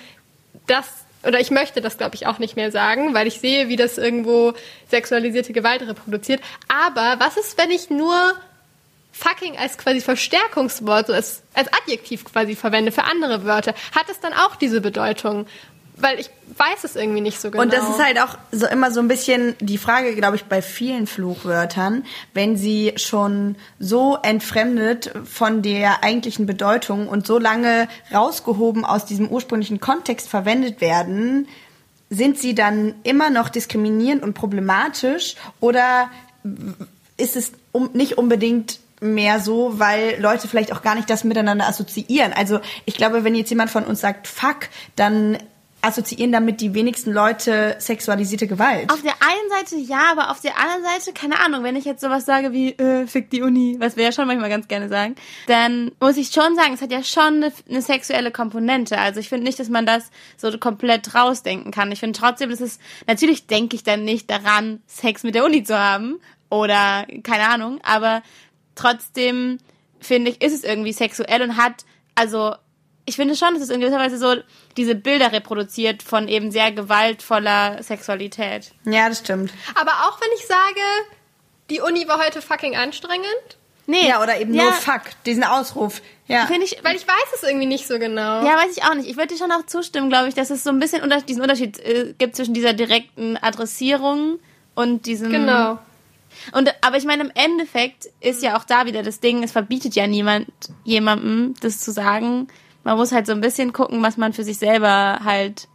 das 0.66 0.87
oder 1.26 1.40
ich 1.40 1.50
möchte 1.50 1.80
das, 1.80 1.98
glaube 1.98 2.14
ich, 2.14 2.26
auch 2.26 2.38
nicht 2.38 2.56
mehr 2.56 2.70
sagen, 2.70 3.12
weil 3.12 3.26
ich 3.26 3.40
sehe, 3.40 3.68
wie 3.68 3.76
das 3.76 3.98
irgendwo 3.98 4.52
sexualisierte 4.90 5.52
Gewalt 5.52 5.82
reproduziert. 5.82 6.40
Aber 6.68 7.16
was 7.18 7.37
ist, 7.37 7.59
wenn 7.59 7.70
ich 7.70 7.90
nur 7.90 8.35
fucking 9.12 9.56
als 9.56 9.76
quasi 9.76 10.00
Verstärkungswort, 10.00 11.09
so 11.09 11.12
als, 11.12 11.42
als 11.54 11.68
Adjektiv 11.72 12.24
quasi 12.24 12.54
verwende 12.54 12.92
für 12.92 13.04
andere 13.04 13.44
Wörter? 13.44 13.74
Hat 13.94 14.09
es 14.09 14.20
dann 14.20 14.35
auch 14.35 14.56
diese 14.56 14.80
Bedeutung? 14.80 15.46
Weil 15.96 16.20
ich 16.20 16.30
weiß 16.56 16.85
es 16.85 16.96
irgendwie 16.96 17.20
nicht 17.20 17.40
so 17.40 17.50
genau. 17.50 17.62
Und 17.62 17.72
das 17.72 17.88
ist 17.88 18.02
halt 18.02 18.20
auch 18.20 18.37
so 18.52 18.66
immer 18.66 18.90
so 18.90 19.00
ein 19.00 19.09
bisschen 19.09 19.54
die 19.61 19.78
Frage, 19.78 20.14
glaube 20.14 20.37
ich, 20.37 20.44
bei 20.44 20.62
vielen 20.62 21.06
Fluchwörtern, 21.06 22.04
wenn 22.35 22.56
sie 22.56 22.92
schon 22.96 23.56
so 23.78 24.18
entfremdet 24.22 25.12
von 25.24 25.62
der 25.62 26.04
eigentlichen 26.04 26.46
Bedeutung 26.46 27.09
und 27.09 27.26
so 27.26 27.38
lange 27.38 27.88
rausgehoben 28.12 28.85
aus 28.85 29.06
diesem 29.06 29.28
ursprünglichen 29.28 29.80
Kontext 29.80 30.28
verwendet 30.28 30.80
werden, 30.80 31.48
sind 32.11 32.38
sie 32.38 32.54
dann 32.54 32.94
immer 33.02 33.30
noch 33.30 33.48
diskriminierend 33.48 34.22
und 34.22 34.35
problematisch 34.35 35.35
oder 35.61 36.11
ist 37.16 37.37
es 37.37 37.52
nicht 37.94 38.18
unbedingt 38.18 38.78
mehr 39.00 39.40
so, 39.40 39.78
weil 39.78 40.20
Leute 40.20 40.48
vielleicht 40.48 40.72
auch 40.72 40.82
gar 40.82 40.94
nicht 40.94 41.11
das 41.11 41.24
miteinander 41.24 41.66
assoziieren. 41.66 42.32
Also 42.32 42.61
ich 42.85 42.94
glaube, 42.94 43.24
wenn 43.24 43.35
jetzt 43.35 43.50
jemand 43.50 43.70
von 43.70 43.85
uns 43.85 44.00
sagt 44.00 44.26
Fuck, 44.26 44.68
dann 44.94 45.38
assoziieren 45.87 46.33
damit 46.33 46.61
die 46.61 46.75
wenigsten 46.75 47.12
Leute 47.12 47.77
sexualisierte 47.79 48.46
Gewalt. 48.46 48.92
Auf 48.92 49.03
der 49.03 49.14
einen 49.20 49.51
Seite 49.51 49.77
ja, 49.77 50.11
aber 50.11 50.31
auf 50.31 50.40
der 50.40 50.59
anderen 50.59 50.83
Seite, 50.83 51.12
keine 51.12 51.40
Ahnung, 51.40 51.62
wenn 51.62 51.77
ich 51.77 51.85
jetzt 51.85 52.01
sowas 52.01 52.27
sage 52.27 52.53
wie, 52.53 52.72
äh, 52.72 53.07
fick 53.07 53.31
die 53.31 53.42
Uni, 53.42 53.77
was 53.79 53.96
wir 53.96 54.05
ja 54.05 54.12
schon 54.12 54.27
manchmal 54.27 54.51
ganz 54.51 54.68
gerne 54.68 54.88
sagen, 54.88 55.14
dann 55.46 55.92
muss 56.01 56.16
ich 56.16 56.31
schon 56.31 56.57
sagen, 56.57 56.75
es 56.75 56.83
hat 56.83 56.90
ja 56.90 57.03
schon 57.03 57.44
eine, 57.44 57.53
eine 57.68 57.83
sexuelle 57.83 58.31
Komponente. 58.31 58.99
Also 58.99 59.20
ich 59.20 59.29
finde 59.29 59.44
nicht, 59.44 59.59
dass 59.59 59.68
man 59.68 59.87
das 59.87 60.11
so 60.37 60.57
komplett 60.59 61.14
rausdenken 61.14 61.70
kann. 61.70 61.92
Ich 61.92 62.01
finde 62.01 62.18
trotzdem, 62.18 62.51
dass 62.51 62.61
es, 62.61 62.79
natürlich 63.07 63.46
denke 63.46 63.77
ich 63.77 63.85
dann 63.85 64.05
nicht 64.05 64.29
daran, 64.29 64.81
Sex 64.87 65.22
mit 65.22 65.35
der 65.35 65.44
Uni 65.44 65.62
zu 65.62 65.79
haben 65.79 66.18
oder 66.51 67.07
keine 67.22 67.49
Ahnung, 67.49 67.81
aber 67.83 68.22
trotzdem 68.75 69.59
finde 70.01 70.33
ich, 70.33 70.42
ist 70.42 70.53
es 70.53 70.64
irgendwie 70.64 70.92
sexuell 70.92 71.42
und 71.42 71.57
hat, 71.57 71.85
also 72.14 72.55
ich 73.07 73.16
finde 73.16 73.37
schon, 73.37 73.55
dass 73.55 73.62
es 73.62 73.71
in 73.71 73.81
gewisser 73.81 73.99
Weise 73.99 74.19
so 74.19 74.35
diese 74.77 74.97
Bilder 74.97 75.33
reproduziert 75.33 76.03
von 76.03 76.29
eben 76.29 76.51
sehr 76.51 76.73
gewaltvoller 76.73 77.83
Sexualität. 77.83 78.73
Ja, 78.85 79.09
das 79.09 79.21
stimmt. 79.21 79.53
Aber 79.77 79.92
auch 79.92 80.21
wenn 80.21 80.29
ich 80.37 80.47
sage, 80.47 80.81
die 81.71 81.81
Uni 81.81 82.07
war 82.09 82.19
heute 82.19 82.42
fucking 82.42 82.77
anstrengend. 82.77 83.57
Nee. 83.87 84.09
Ja, 84.09 84.21
oder 84.21 84.40
eben 84.40 84.53
ja. 84.53 84.64
nur 84.64 84.73
fuck, 84.73 85.03
diesen 85.25 85.45
Ausruf. 85.45 86.03
Ja. 86.27 86.47
Finde 86.47 86.64
ich, 86.64 86.79
weil 86.83 86.97
ich 86.97 87.07
weiß 87.07 87.35
es 87.37 87.45
irgendwie 87.45 87.66
nicht 87.66 87.87
so 87.87 88.01
genau. 88.01 88.45
Ja, 88.45 88.57
weiß 88.57 88.77
ich 88.77 88.83
auch 88.83 88.95
nicht. 88.95 89.09
Ich 89.09 89.16
würde 89.16 89.29
dir 89.29 89.38
schon 89.38 89.53
auch 89.53 89.64
zustimmen, 89.66 90.09
glaube 90.09 90.29
ich, 90.29 90.35
dass 90.35 90.51
es 90.51 90.64
so 90.64 90.71
ein 90.71 90.81
bisschen 90.81 91.03
unter, 91.03 91.23
diesen 91.23 91.42
Unterschied 91.42 91.79
äh, 91.79 92.12
gibt 92.19 92.35
zwischen 92.35 92.53
dieser 92.53 92.73
direkten 92.73 93.37
Adressierung 93.37 94.40
und 94.75 95.07
diesem. 95.07 95.31
Genau. 95.31 95.79
Und, 96.53 96.75
aber 96.81 96.97
ich 96.97 97.05
meine, 97.05 97.23
im 97.23 97.33
Endeffekt 97.35 98.09
ist 98.21 98.42
ja 98.42 98.59
auch 98.59 98.64
da 98.64 98.87
wieder 98.87 99.05
das 99.05 99.21
Ding, 99.21 99.45
es 99.45 99.53
verbietet 99.53 99.95
ja 99.95 100.09
niemand, 100.09 100.49
jemandem 100.85 101.55
das 101.61 101.79
zu 101.79 101.92
sagen 101.92 102.49
man 102.87 102.96
muss 102.96 103.11
halt 103.11 103.27
so 103.27 103.33
ein 103.33 103.40
bisschen 103.40 103.72
gucken, 103.72 104.01
was 104.01 104.16
man 104.16 104.33
für 104.33 104.44
sich 104.44 104.59
selber 104.59 105.18
halt 105.25 105.66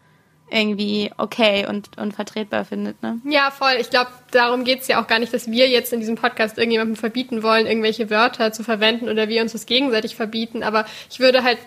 irgendwie 0.50 1.12
okay 1.18 1.66
und, 1.68 1.98
und 1.98 2.14
vertretbar 2.14 2.64
findet. 2.64 3.04
Ne? 3.04 3.20
Ja, 3.26 3.52
voll. 3.52 3.74
Ich 3.82 3.90
glaube, 3.90 4.12
darum 4.32 4.64
geht's 4.64 4.88
ja 4.88 5.02
auch 5.02 5.08
gar 5.08 5.20
nicht, 5.20 5.34
dass 5.34 5.52
wir 5.52 5.68
jetzt 5.68 5.92
in 5.92 6.00
diesem 6.00 6.16
Podcast 6.16 6.58
irgendjemandem 6.58 6.96
verbieten 6.96 7.44
wollen, 7.44 7.68
irgendwelche 7.68 8.10
Wörter 8.10 8.54
zu 8.54 8.64
verwenden 8.64 9.10
oder 9.10 9.28
wir 9.28 9.42
uns 9.42 9.52
das 9.52 9.66
gegenseitig 9.66 10.16
verbieten. 10.16 10.64
Aber 10.64 10.86
ich 11.10 11.20
würde 11.20 11.44
halt 11.44 11.58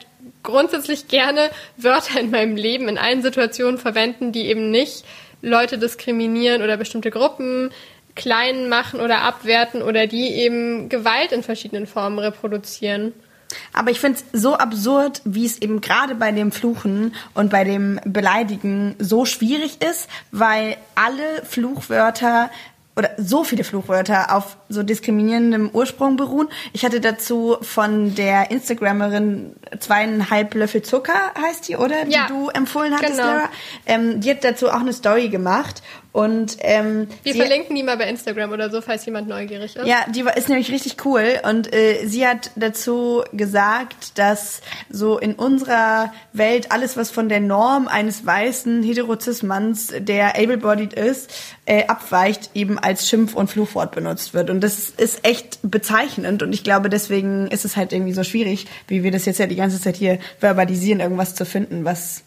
grundsätzlich 0.43 1.09
gerne 1.09 1.51
Wörter 1.77 2.21
in 2.21 2.31
meinem 2.31 2.57
Leben 2.57 2.89
in 2.89 2.97
allen 2.97 3.21
Situationen 3.21 3.77
verwenden, 3.77 4.33
die 4.33 4.47
eben 4.47 4.71
nicht 4.71 5.05
Leute 5.43 5.77
diskriminieren 5.77 6.63
oder 6.63 6.79
bestimmte 6.79 7.11
Gruppen 7.11 7.71
klein 8.15 8.71
machen 8.71 9.01
oder 9.01 9.21
abwerten 9.21 9.83
oder 9.83 10.07
die 10.07 10.29
eben 10.29 10.89
Gewalt 10.89 11.33
in 11.33 11.43
verschiedenen 11.43 11.87
Formen 11.87 12.19
reproduzieren. 12.19 13.13
Aber 13.73 13.91
ich 13.91 14.01
finde 14.01 14.19
es 14.33 14.41
so 14.41 14.55
absurd, 14.55 15.21
wie 15.25 15.47
es 15.47 15.61
eben 15.61 15.81
gerade 15.81 16.15
bei 16.15 16.33
dem 16.33 16.53
Fluchen 16.53 17.15
und 17.35 17.51
bei 17.51 17.65
dem 17.65 18.01
Beleidigen 18.05 18.95
so 18.99 19.25
schwierig 19.25 19.83
ist, 19.83 20.09
weil 20.31 20.77
alle 20.95 21.45
Fluchwörter 21.45 22.51
oder 22.97 23.11
so 23.17 23.43
viele 23.43 23.65
Fluchwörter 23.65 24.35
auf 24.35 24.57
so 24.69 24.83
diskriminierendem 24.83 25.71
Ursprung 25.73 26.17
beruhen. 26.17 26.49
Ich 26.73 26.85
hatte 26.85 27.01
dazu 27.01 27.57
von 27.61 28.15
der 28.15 28.51
Instagrammerin 28.53 29.57
zweieinhalb 29.81 30.55
Löffel 30.55 30.83
Zucker, 30.83 31.33
heißt 31.41 31.69
die, 31.69 31.77
oder? 31.77 32.07
Ja, 32.07 32.27
die 32.27 32.33
du 32.33 32.51
empfohlen 32.51 32.95
hattest, 32.95 33.17
genau. 33.17 33.27
Lara. 33.27 33.49
Ähm, 33.87 34.21
die 34.21 34.31
hat 34.31 34.45
dazu 34.45 34.69
auch 34.69 34.81
eine 34.81 34.93
Story 34.93 35.29
gemacht 35.29 35.83
und 36.15 36.59
ähm, 36.61 37.09
wir 37.25 37.35
verlinken 37.35 37.75
die 37.75 37.83
mal 37.83 37.97
bei 37.97 38.09
Instagram 38.09 38.53
oder 38.53 38.71
so, 38.71 38.81
falls 38.81 39.05
jemand 39.05 39.27
neugierig 39.27 39.75
ist. 39.75 39.85
Ja, 39.85 40.07
die 40.09 40.25
ist 40.37 40.49
nämlich 40.49 40.71
richtig 40.71 41.05
cool 41.05 41.41
und 41.43 41.75
äh, 41.75 42.07
sie 42.07 42.25
hat 42.25 42.53
dazu 42.55 43.25
gesagt, 43.33 44.17
dass 44.17 44.61
so 44.89 45.19
in 45.19 45.35
unserer 45.35 46.13
Welt 46.33 46.71
alles, 46.71 46.97
was 46.97 47.11
von 47.11 47.29
der 47.29 47.41
Norm 47.41 47.89
eines 47.89 48.25
weißen 48.25 48.85
Heterozismanns, 48.85 49.93
der 49.99 50.39
able-bodied 50.39 50.93
ist, 50.93 51.33
äh, 51.67 51.85
abweicht, 51.89 52.51
eben 52.55 52.79
als 52.79 53.09
Schimpf- 53.09 53.35
und 53.35 53.51
Fluchwort 53.51 53.93
benutzt 53.93 54.35
wird. 54.35 54.51
Und 54.51 54.61
das 54.61 54.91
ist 54.91 55.27
echt 55.27 55.59
bezeichnend 55.63 56.45
und 56.45 56.53
ich 56.53 56.63
glaube, 56.63 56.91
deswegen 56.91 57.49
ist 57.49 57.65
es 57.65 57.77
halt 57.77 57.93
irgendwie 57.93 58.13
so 58.13 58.23
schwierig, 58.23 58.69
wie 58.87 59.03
wir 59.03 59.11
das 59.11 59.25
jetzt 59.25 59.41
ja 59.41 59.49
die 59.49 59.57
ganze 59.57 59.81
Zeit 59.81 59.97
hier 59.97 60.21
verbalisieren, 60.39 61.01
irgendwas 61.01 61.35
zu 61.35 61.45
finden, 61.45 61.85
was 61.85 62.23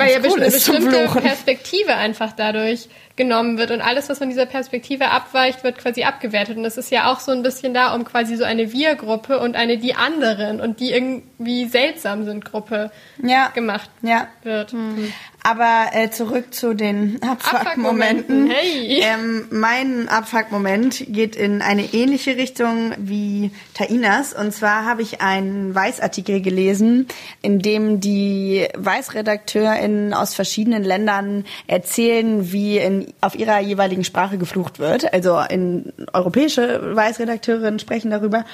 weil 0.00 0.12
ja 0.12 0.30
cool 0.30 0.40
eine 0.40 0.50
bestimmte 0.50 1.08
Perspektive 1.20 1.94
einfach 1.94 2.32
dadurch 2.32 2.88
genommen 3.16 3.58
wird 3.58 3.70
und 3.70 3.82
alles, 3.82 4.08
was 4.08 4.18
von 4.18 4.30
dieser 4.30 4.46
Perspektive 4.46 5.10
abweicht, 5.10 5.62
wird 5.62 5.78
quasi 5.78 6.04
abgewertet. 6.04 6.56
Und 6.56 6.62
das 6.62 6.78
ist 6.78 6.90
ja 6.90 7.12
auch 7.12 7.20
so 7.20 7.32
ein 7.32 7.42
bisschen 7.42 7.74
da, 7.74 7.94
um 7.94 8.04
quasi 8.04 8.36
so 8.36 8.44
eine 8.44 8.72
Wir-Gruppe 8.72 9.38
und 9.40 9.56
eine 9.56 9.76
die 9.76 9.94
anderen 9.94 10.60
und 10.60 10.80
die 10.80 10.92
irgendwie 10.92 11.66
seltsam 11.66 12.24
sind 12.24 12.44
Gruppe 12.44 12.90
ja. 13.22 13.48
gemacht 13.48 13.90
ja. 14.02 14.28
wird. 14.42 14.72
Mhm. 14.72 15.12
Aber 15.42 15.86
äh, 15.92 16.10
zurück 16.10 16.52
zu 16.52 16.74
den 16.74 17.22
Abfuck-Momenten. 17.22 18.50
Abfuck-Momenten, 18.50 18.50
hey. 18.50 19.00
Ähm, 19.02 19.46
mein 19.50 20.08
Abfuck-Moment 20.08 21.04
geht 21.08 21.34
in 21.36 21.62
eine 21.62 21.94
ähnliche 21.94 22.36
Richtung 22.36 22.92
wie 22.98 23.50
Tainas. 23.74 24.34
Und 24.34 24.52
zwar 24.52 24.84
habe 24.84 25.02
ich 25.02 25.20
einen 25.20 25.74
Weiß-Artikel 25.74 26.42
gelesen, 26.42 27.08
in 27.40 27.60
dem 27.60 28.00
die 28.00 28.68
Weiß-RedakteurInnen 28.76 30.12
aus 30.12 30.34
verschiedenen 30.34 30.84
Ländern 30.84 31.44
erzählen, 31.66 32.52
wie 32.52 32.78
in, 32.78 33.12
auf 33.20 33.34
ihrer 33.34 33.60
jeweiligen 33.60 34.04
Sprache 34.04 34.36
geflucht 34.36 34.78
wird. 34.78 35.12
Also 35.12 35.40
in 35.48 35.92
europäische 36.12 36.94
Weiß-Redakteurinnen 36.94 37.78
sprechen 37.78 38.10
darüber. 38.10 38.44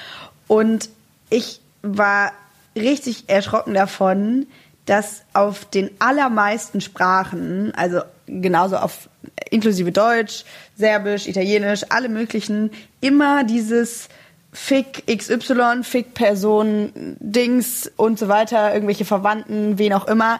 Und 0.47 0.89
ich 1.29 1.59
war 1.81 2.31
richtig 2.75 3.25
erschrocken 3.27 3.73
davon, 3.73 4.47
dass 4.87 5.23
auf 5.33 5.65
den 5.65 5.91
allermeisten 5.99 6.81
Sprachen, 6.81 7.73
also 7.75 8.01
genauso 8.25 8.77
auf 8.77 9.09
inklusive 9.51 9.91
Deutsch, 9.91 10.43
Serbisch, 10.75 11.27
Italienisch, 11.27 11.83
alle 11.89 12.09
möglichen, 12.09 12.71
immer 13.01 13.43
dieses 13.43 14.09
Fick 14.51 15.03
XY, 15.05 15.83
Fick 15.83 16.13
Person, 16.13 16.91
Dings 17.19 17.91
und 17.95 18.17
so 18.17 18.27
weiter, 18.27 18.73
irgendwelche 18.73 19.05
Verwandten, 19.05 19.77
wen 19.77 19.93
auch 19.93 20.07
immer, 20.07 20.39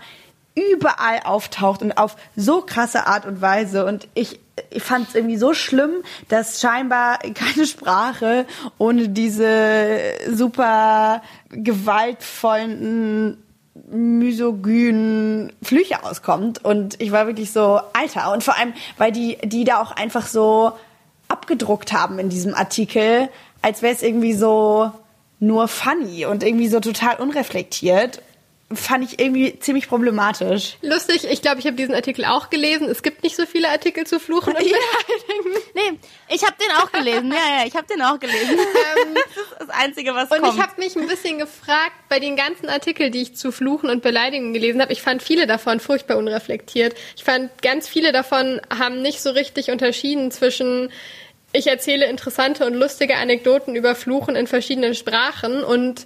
überall 0.55 1.19
auftaucht 1.23 1.81
und 1.81 1.97
auf 1.97 2.15
so 2.35 2.61
krasse 2.61 3.05
Art 3.05 3.25
und 3.25 3.41
Weise. 3.41 3.85
Und 3.85 4.07
ich, 4.15 4.39
ich 4.71 4.81
fand 4.81 5.09
es 5.09 5.15
irgendwie 5.15 5.37
so 5.37 5.53
schlimm, 5.53 5.91
dass 6.29 6.61
scheinbar 6.61 7.19
keine 7.19 7.67
Sprache 7.67 8.45
ohne 8.77 9.09
diese 9.09 10.13
super 10.31 11.21
gewaltvollen 11.49 13.37
misogynen 13.89 15.53
Flüche 15.61 16.03
auskommt. 16.03 16.63
Und 16.63 17.01
ich 17.01 17.11
war 17.11 17.27
wirklich 17.27 17.51
so, 17.51 17.79
Alter. 17.93 18.31
Und 18.33 18.43
vor 18.43 18.57
allem, 18.57 18.73
weil 18.97 19.11
die, 19.11 19.37
die 19.43 19.63
da 19.63 19.81
auch 19.81 19.91
einfach 19.91 20.27
so 20.27 20.73
abgedruckt 21.27 21.93
haben 21.93 22.19
in 22.19 22.29
diesem 22.29 22.53
Artikel, 22.53 23.29
als 23.61 23.81
wäre 23.81 23.93
es 23.93 24.01
irgendwie 24.01 24.33
so 24.33 24.91
nur 25.39 25.67
funny 25.67 26.25
und 26.25 26.43
irgendwie 26.43 26.67
so 26.67 26.79
total 26.79 27.17
unreflektiert 27.17 28.21
fand 28.73 29.05
ich 29.05 29.19
irgendwie 29.19 29.57
ziemlich 29.59 29.87
problematisch. 29.87 30.75
Lustig, 30.81 31.25
ich 31.29 31.41
glaube, 31.41 31.59
ich 31.59 31.65
habe 31.67 31.77
diesen 31.77 31.95
Artikel 31.95 32.25
auch 32.25 32.49
gelesen. 32.49 32.89
Es 32.89 33.01
gibt 33.01 33.23
nicht 33.23 33.37
so 33.37 33.45
viele 33.45 33.69
Artikel 33.69 34.05
zu 34.05 34.19
Fluchen 34.19 34.53
und 34.53 34.59
Beleidigen. 34.59 35.63
Nee, 35.73 35.99
ich 36.27 36.43
habe 36.43 36.55
den 36.61 36.71
auch 36.75 36.91
gelesen. 36.91 37.31
Ja, 37.31 37.59
ja, 37.59 37.65
ich 37.65 37.75
habe 37.75 37.87
den 37.87 38.01
auch 38.01 38.19
gelesen. 38.19 38.57
Ähm, 38.97 39.15
das 39.15 39.43
ist 39.43 39.55
das 39.59 39.69
Einzige, 39.69 40.13
was 40.13 40.29
und 40.29 40.41
kommt. 40.41 40.55
ich 40.55 40.61
habe 40.61 40.79
mich 40.79 40.95
ein 40.95 41.07
bisschen 41.07 41.37
gefragt, 41.37 41.93
bei 42.09 42.19
den 42.19 42.35
ganzen 42.35 42.69
Artikeln, 42.69 43.11
die 43.11 43.21
ich 43.21 43.35
zu 43.35 43.51
Fluchen 43.51 43.89
und 43.89 44.01
Beleidigungen 44.01 44.53
gelesen 44.53 44.81
habe, 44.81 44.93
ich 44.93 45.01
fand 45.01 45.23
viele 45.23 45.47
davon 45.47 45.79
furchtbar 45.79 46.17
unreflektiert. 46.17 46.95
Ich 47.15 47.23
fand, 47.23 47.61
ganz 47.61 47.87
viele 47.87 48.11
davon 48.11 48.61
haben 48.69 49.01
nicht 49.01 49.21
so 49.21 49.31
richtig 49.31 49.71
unterschieden 49.71 50.31
zwischen 50.31 50.89
ich 51.53 51.67
erzähle 51.67 52.05
interessante 52.07 52.65
und 52.65 52.73
lustige 52.73 53.15
Anekdoten 53.15 53.75
über 53.75 53.95
Fluchen 53.95 54.35
in 54.35 54.47
verschiedenen 54.47 54.93
Sprachen 54.93 55.63
und 55.63 56.05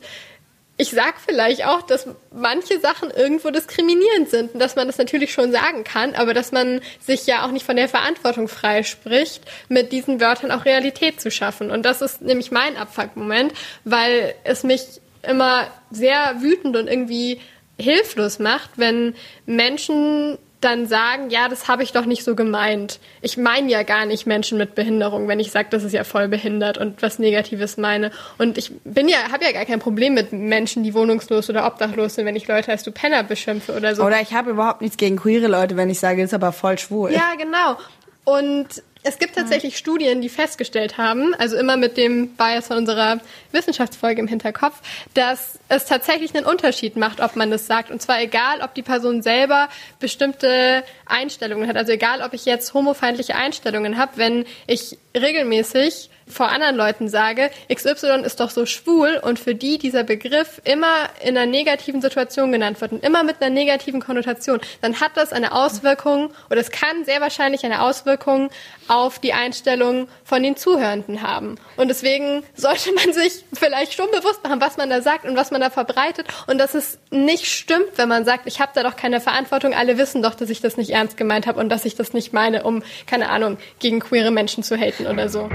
ich 0.82 0.90
sag 0.90 1.22
vielleicht 1.24 1.64
auch, 1.64 1.84
dass 1.84 2.08
manche 2.34 2.80
Sachen 2.80 3.12
irgendwo 3.12 3.52
diskriminierend 3.52 4.30
sind 4.32 4.56
und 4.56 4.60
dass 4.60 4.76
man 4.76 4.88
das 4.88 4.98
natürlich 4.98 5.32
schon 5.32 5.52
sagen 5.52 5.84
kann, 5.84 6.16
aber 6.16 6.34
dass 6.34 6.52
man 6.52 6.82
sich 7.00 7.28
ja 7.28 7.46
auch 7.46 7.52
nicht 7.52 7.68
von 7.68 7.76
der 7.76 7.88
Verantwortung 7.88 8.48
freispricht, 8.48 9.44
mit 9.70 9.92
diesen 9.92 10.20
Wörtern 10.20 10.50
auch 10.50 10.66
Realität 10.66 11.22
zu 11.22 11.30
schaffen. 11.30 11.70
Und 11.70 11.86
das 11.86 12.02
ist 12.02 12.24
nämlich 12.24 12.50
mein 12.50 12.78
Abfuck-Moment, 12.78 13.54
weil 13.84 14.34
es 14.44 14.64
mich 14.64 14.82
immer 15.22 15.68
sehr 15.92 16.42
wütend 16.42 16.76
und 16.76 16.88
irgendwie 16.88 17.40
hilflos 17.78 18.40
macht, 18.40 18.72
wenn 18.78 19.14
Menschen 19.46 20.40
dann 20.62 20.88
sagen, 20.88 21.30
ja, 21.30 21.50
das 21.50 21.68
habe 21.68 21.84
ich 21.84 21.92
doch 21.92 22.06
nicht 22.06 22.24
so 22.24 22.36
gemeint. 22.36 23.00
Ich 23.22 23.36
meine 23.36 23.70
ja 23.70 23.84
gar 23.84 24.06
nicht 24.06 24.28
Menschen 24.28 24.58
mit 24.58 24.76
Behinderung, 24.76 25.28
wenn 25.28 25.40
ich 25.40 25.52
sage, 25.52 25.68
das 25.72 25.84
ist 25.84 25.94
ja 25.94 26.04
voll 26.04 26.28
behindert 26.28 26.78
und 26.78 27.02
was 27.02 27.20
Negatives 27.20 27.78
meine. 27.78 28.12
Und 28.38 28.58
ich 28.58 28.72
bin 28.84 29.10
ja, 29.10 29.18
habe 29.32 29.44
ja 29.44 29.52
gar 29.52 29.66
kein 29.66 29.80
Problem 29.80 30.14
mit 30.14 30.32
Menschen, 30.32 30.84
die 30.84 30.94
wohnungslos 30.94 31.50
oder 31.50 31.66
obdachlos 31.66 32.16
sind, 32.16 32.26
wenn 32.26 32.36
ich 32.36 32.48
Leute 32.48 32.72
als 32.72 32.84
du 32.84 32.92
Penner 32.92 33.24
beschimpfe 33.24 33.76
oder 33.76 33.96
so. 33.96 34.04
Oder 34.04 34.22
ich 34.22 34.34
habe 34.34 34.52
überhaupt 34.52 34.82
nichts 34.82 34.98
gegen 34.98 35.18
queere 35.18 35.48
Leute, 35.48 35.76
wenn 35.78 35.90
ich 35.90 36.00
sage, 36.00 36.22
ist 36.22 36.34
aber 36.34 36.52
voll 36.52 36.78
schwul. 36.78 37.12
Ja, 37.12 37.34
genau. 37.38 37.78
Und 38.24 38.84
es 39.04 39.18
gibt 39.18 39.36
tatsächlich 39.36 39.78
Studien, 39.78 40.22
die 40.22 40.30
festgestellt 40.30 40.98
haben, 40.98 41.34
also 41.36 41.58
immer 41.58 41.76
mit 41.76 41.98
dem 41.98 42.36
Bias 42.36 42.68
von 42.68 42.78
unserer 42.78 43.20
Wissenschaftsfolge 43.52 44.22
im 44.22 44.28
Hinterkopf, 44.28 44.80
dass 45.16 45.58
es 45.70 45.86
tatsächlich 45.86 46.36
einen 46.36 46.46
Unterschied 46.46 46.98
macht, 46.98 47.20
ob 47.20 47.36
man 47.36 47.50
das 47.50 47.66
sagt. 47.66 47.90
Und 47.90 48.02
zwar 48.02 48.22
egal, 48.22 48.62
ob 48.62 48.76
die 48.76 48.84
Person 48.84 49.24
selber 49.24 49.70
bestimmte 50.00 50.84
Einstellungen 51.08 51.68
hat. 51.68 51.78
Also 51.78 51.94
egal, 51.94 52.22
ob 52.22 52.34
ich 52.34 52.46
jetzt 52.46 52.76
homofeindliche 52.76 53.36
Einstellungen 53.36 53.98
habe, 53.98 54.14
wenn 54.18 54.46
ich 54.68 55.00
regelmäßig 55.18 56.11
vor 56.32 56.50
anderen 56.50 56.76
Leuten 56.76 57.10
sage, 57.10 57.52
XY 57.74 58.24
ist 58.24 58.40
doch 58.40 58.50
so 58.50 58.66
schwul 58.66 59.20
und 59.22 59.40
für 59.40 59.56
die 59.56 59.78
dieser 59.78 60.04
Begriff 60.04 60.62
immer 60.64 61.10
in 61.22 61.38
einer 61.38 61.46
negativen 61.46 62.02
Situation 62.02 62.52
genannt 62.52 62.82
wird 62.82 62.92
und 62.94 63.04
immer 63.04 63.24
mit 63.24 63.42
einer 63.42 63.54
negativen 63.54 64.02
Konnotation, 64.02 64.60
dann 64.82 65.00
hat 65.00 65.12
das 65.16 65.34
eine 65.34 65.52
Auswirkung 65.54 66.32
oder 66.50 66.60
es 66.60 66.72
kann 66.72 67.06
sehr 67.06 67.22
wahrscheinlich 67.22 67.64
eine 67.66 67.82
Auswirkung 67.82 68.50
auf 68.88 69.20
die 69.20 69.34
Einstellung 69.34 70.08
von 70.24 70.44
den 70.44 70.58
Zuhörenden 70.58 71.22
haben. 71.22 71.56
Und 71.78 71.88
deswegen 71.88 72.44
sollte 72.56 72.92
man 72.94 73.14
sich 73.14 73.46
vielleicht 73.54 73.94
schon 73.94 74.10
bewusst 74.12 74.44
machen, 74.44 74.62
was 74.62 74.78
man 74.78 74.90
da 74.90 75.02
sagt 75.02 75.26
und 75.26 75.36
was 75.36 75.52
man 75.52 75.62
da 75.62 75.70
verbreitet 75.70 76.28
und 76.48 76.58
dass 76.58 76.74
es 76.74 77.00
nicht 77.10 77.46
stimmt, 77.46 77.98
wenn 77.98 78.10
man 78.10 78.26
sagt, 78.26 78.48
ich 78.48 78.60
habe 78.60 78.72
da 78.76 78.84
doch 78.84 78.96
keine 78.96 79.22
Verantwortung, 79.22 79.74
alle 79.74 79.98
wissen 79.98 80.22
doch, 80.22 80.36
dass 80.36 80.50
ich 80.50 80.62
das 80.62 80.78
nicht 80.78 80.92
ernst 80.92 81.18
gemeint 81.18 81.48
habe 81.48 81.60
und 81.60 81.70
dass 81.70 81.86
ich 81.86 81.96
das 81.96 82.14
nicht 82.14 82.34
meine, 82.34 82.64
um, 82.64 82.84
keine 83.08 83.30
Ahnung, 83.30 83.58
gegen 83.80 84.00
queere 84.00 84.32
Menschen 84.32 84.64
zu 84.64 84.78
haten 84.78 85.08
oder 85.08 85.30
so. 85.30 85.50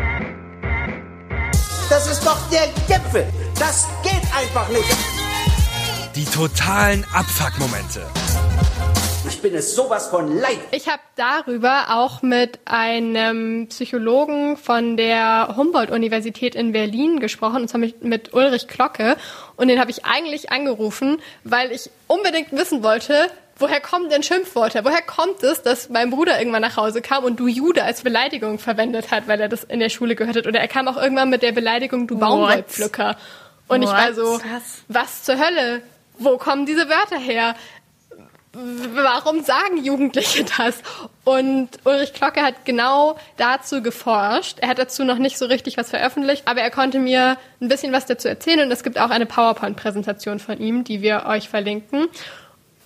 Das 1.88 2.10
ist 2.10 2.26
doch 2.26 2.38
der 2.50 2.66
Gipfel. 2.88 3.24
Das 3.60 3.86
geht 4.02 4.22
einfach 4.34 4.68
nicht. 4.70 4.96
Die 6.16 6.24
totalen 6.24 7.04
Abfuck-Momente. 7.14 8.04
Ich 9.28 9.40
bin 9.40 9.54
es 9.54 9.76
sowas 9.76 10.08
von 10.08 10.36
leid. 10.36 10.58
Ich 10.72 10.88
habe 10.88 11.02
darüber 11.14 11.86
auch 11.90 12.22
mit 12.22 12.58
einem 12.64 13.68
Psychologen 13.68 14.56
von 14.56 14.96
der 14.96 15.54
Humboldt-Universität 15.56 16.56
in 16.56 16.72
Berlin 16.72 17.20
gesprochen, 17.20 17.62
und 17.62 17.68
zwar 17.68 17.78
mit, 17.78 18.02
mit 18.02 18.34
Ulrich 18.34 18.66
Glocke. 18.66 19.16
Und 19.54 19.68
den 19.68 19.78
habe 19.78 19.92
ich 19.92 20.04
eigentlich 20.04 20.50
angerufen, 20.50 21.18
weil 21.44 21.70
ich 21.70 21.88
unbedingt 22.08 22.50
wissen 22.50 22.82
wollte, 22.82 23.30
woher 23.58 23.80
kommen 23.80 24.08
denn 24.10 24.22
Schimpfworte? 24.22 24.84
Woher 24.84 25.02
kommt 25.02 25.42
es, 25.42 25.62
dass 25.62 25.88
mein 25.88 26.10
Bruder 26.10 26.38
irgendwann 26.38 26.62
nach 26.62 26.76
Hause 26.76 27.02
kam 27.02 27.24
und 27.24 27.40
du 27.40 27.46
Jude 27.46 27.82
als 27.82 28.02
Beleidigung 28.02 28.58
verwendet 28.58 29.10
hat, 29.10 29.28
weil 29.28 29.40
er 29.40 29.48
das 29.48 29.64
in 29.64 29.80
der 29.80 29.88
Schule 29.88 30.14
gehört 30.14 30.36
hat? 30.36 30.46
Oder 30.46 30.60
er 30.60 30.68
kam 30.68 30.88
auch 30.88 30.96
irgendwann 30.96 31.30
mit 31.30 31.42
der 31.42 31.52
Beleidigung 31.52 32.06
du 32.06 32.18
Baumwollpflücker. 32.18 33.16
Und 33.68 33.82
ich 33.82 33.88
war 33.88 34.14
so, 34.14 34.40
was 34.88 35.24
zur 35.24 35.38
Hölle? 35.38 35.82
Wo 36.18 36.38
kommen 36.38 36.66
diese 36.66 36.88
Wörter 36.88 37.18
her? 37.18 37.54
warum 38.94 39.42
sagen 39.42 39.84
Jugendliche 39.84 40.44
das? 40.56 40.82
Und 41.24 41.68
Ulrich 41.84 42.12
Glocke 42.12 42.42
hat 42.42 42.64
genau 42.64 43.18
dazu 43.36 43.82
geforscht. 43.82 44.58
Er 44.60 44.68
hat 44.68 44.78
dazu 44.78 45.04
noch 45.04 45.18
nicht 45.18 45.38
so 45.38 45.46
richtig 45.46 45.76
was 45.76 45.90
veröffentlicht, 45.90 46.44
aber 46.46 46.60
er 46.60 46.70
konnte 46.70 46.98
mir 46.98 47.36
ein 47.60 47.68
bisschen 47.68 47.92
was 47.92 48.06
dazu 48.06 48.28
erzählen 48.28 48.60
und 48.60 48.72
es 48.72 48.82
gibt 48.82 48.98
auch 48.98 49.10
eine 49.10 49.26
PowerPoint-Präsentation 49.26 50.38
von 50.38 50.58
ihm, 50.58 50.84
die 50.84 51.02
wir 51.02 51.26
euch 51.26 51.48
verlinken. 51.48 52.08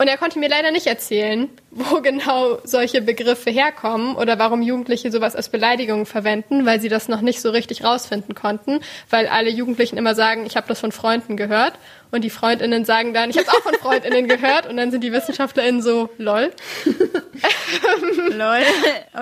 Und 0.01 0.09
er 0.09 0.17
konnte 0.17 0.39
mir 0.39 0.49
leider 0.49 0.71
nicht 0.71 0.87
erzählen, 0.87 1.51
wo 1.71 2.01
genau 2.03 2.59
solche 2.65 3.03
Begriffe 3.03 3.51
herkommen 3.51 4.17
oder 4.17 4.39
warum 4.39 4.63
Jugendliche 4.63 5.11
sowas 5.11 5.37
als 5.37 5.51
Beleidigung 5.51 6.07
verwenden, 6.07 6.65
weil 6.65 6.81
sie 6.81 6.89
das 6.89 7.09
noch 7.09 7.21
nicht 7.21 7.43
so 7.43 7.51
richtig 7.51 7.85
rausfinden 7.85 8.35
konnten, 8.35 8.81
weil 9.11 9.27
alle 9.27 9.51
Jugendlichen 9.51 9.99
immer 9.99 10.15
sagen, 10.15 10.47
ich 10.47 10.57
habe 10.57 10.67
das 10.69 10.81
von 10.81 10.91
Freunden 10.91 11.37
gehört 11.37 11.75
und 12.13 12.25
die 12.25 12.31
Freundinnen 12.31 12.87
sagen 12.87 13.13
dann, 13.13 13.29
ich 13.29 13.37
habe 13.37 13.47
es 13.47 13.55
auch 13.55 13.61
von 13.61 13.75
Freundinnen 13.75 14.27
gehört 14.29 14.67
und 14.67 14.79
dann 14.79 14.91
sind 14.91 15.05
die 15.05 15.13
Wissenschaftlerinnen 15.13 15.83
so, 15.83 16.09
lol. 16.17 16.51
lol. 18.31 18.63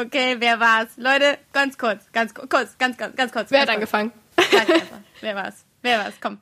Okay, 0.00 0.36
wer 0.38 0.60
war's? 0.60 0.90
Leute, 0.96 1.38
ganz 1.52 1.76
kurz, 1.76 2.04
ganz 2.12 2.32
kurz, 2.34 2.78
ganz, 2.78 2.96
ganz, 2.96 3.16
ganz 3.16 3.32
kurz. 3.32 3.50
Wer 3.50 3.62
hat 3.62 3.70
angefangen? 3.70 4.12
Wer 5.20 5.34
war's? 5.34 5.64
Wer 5.82 5.98
war's? 5.98 6.14
Komm. 6.20 6.38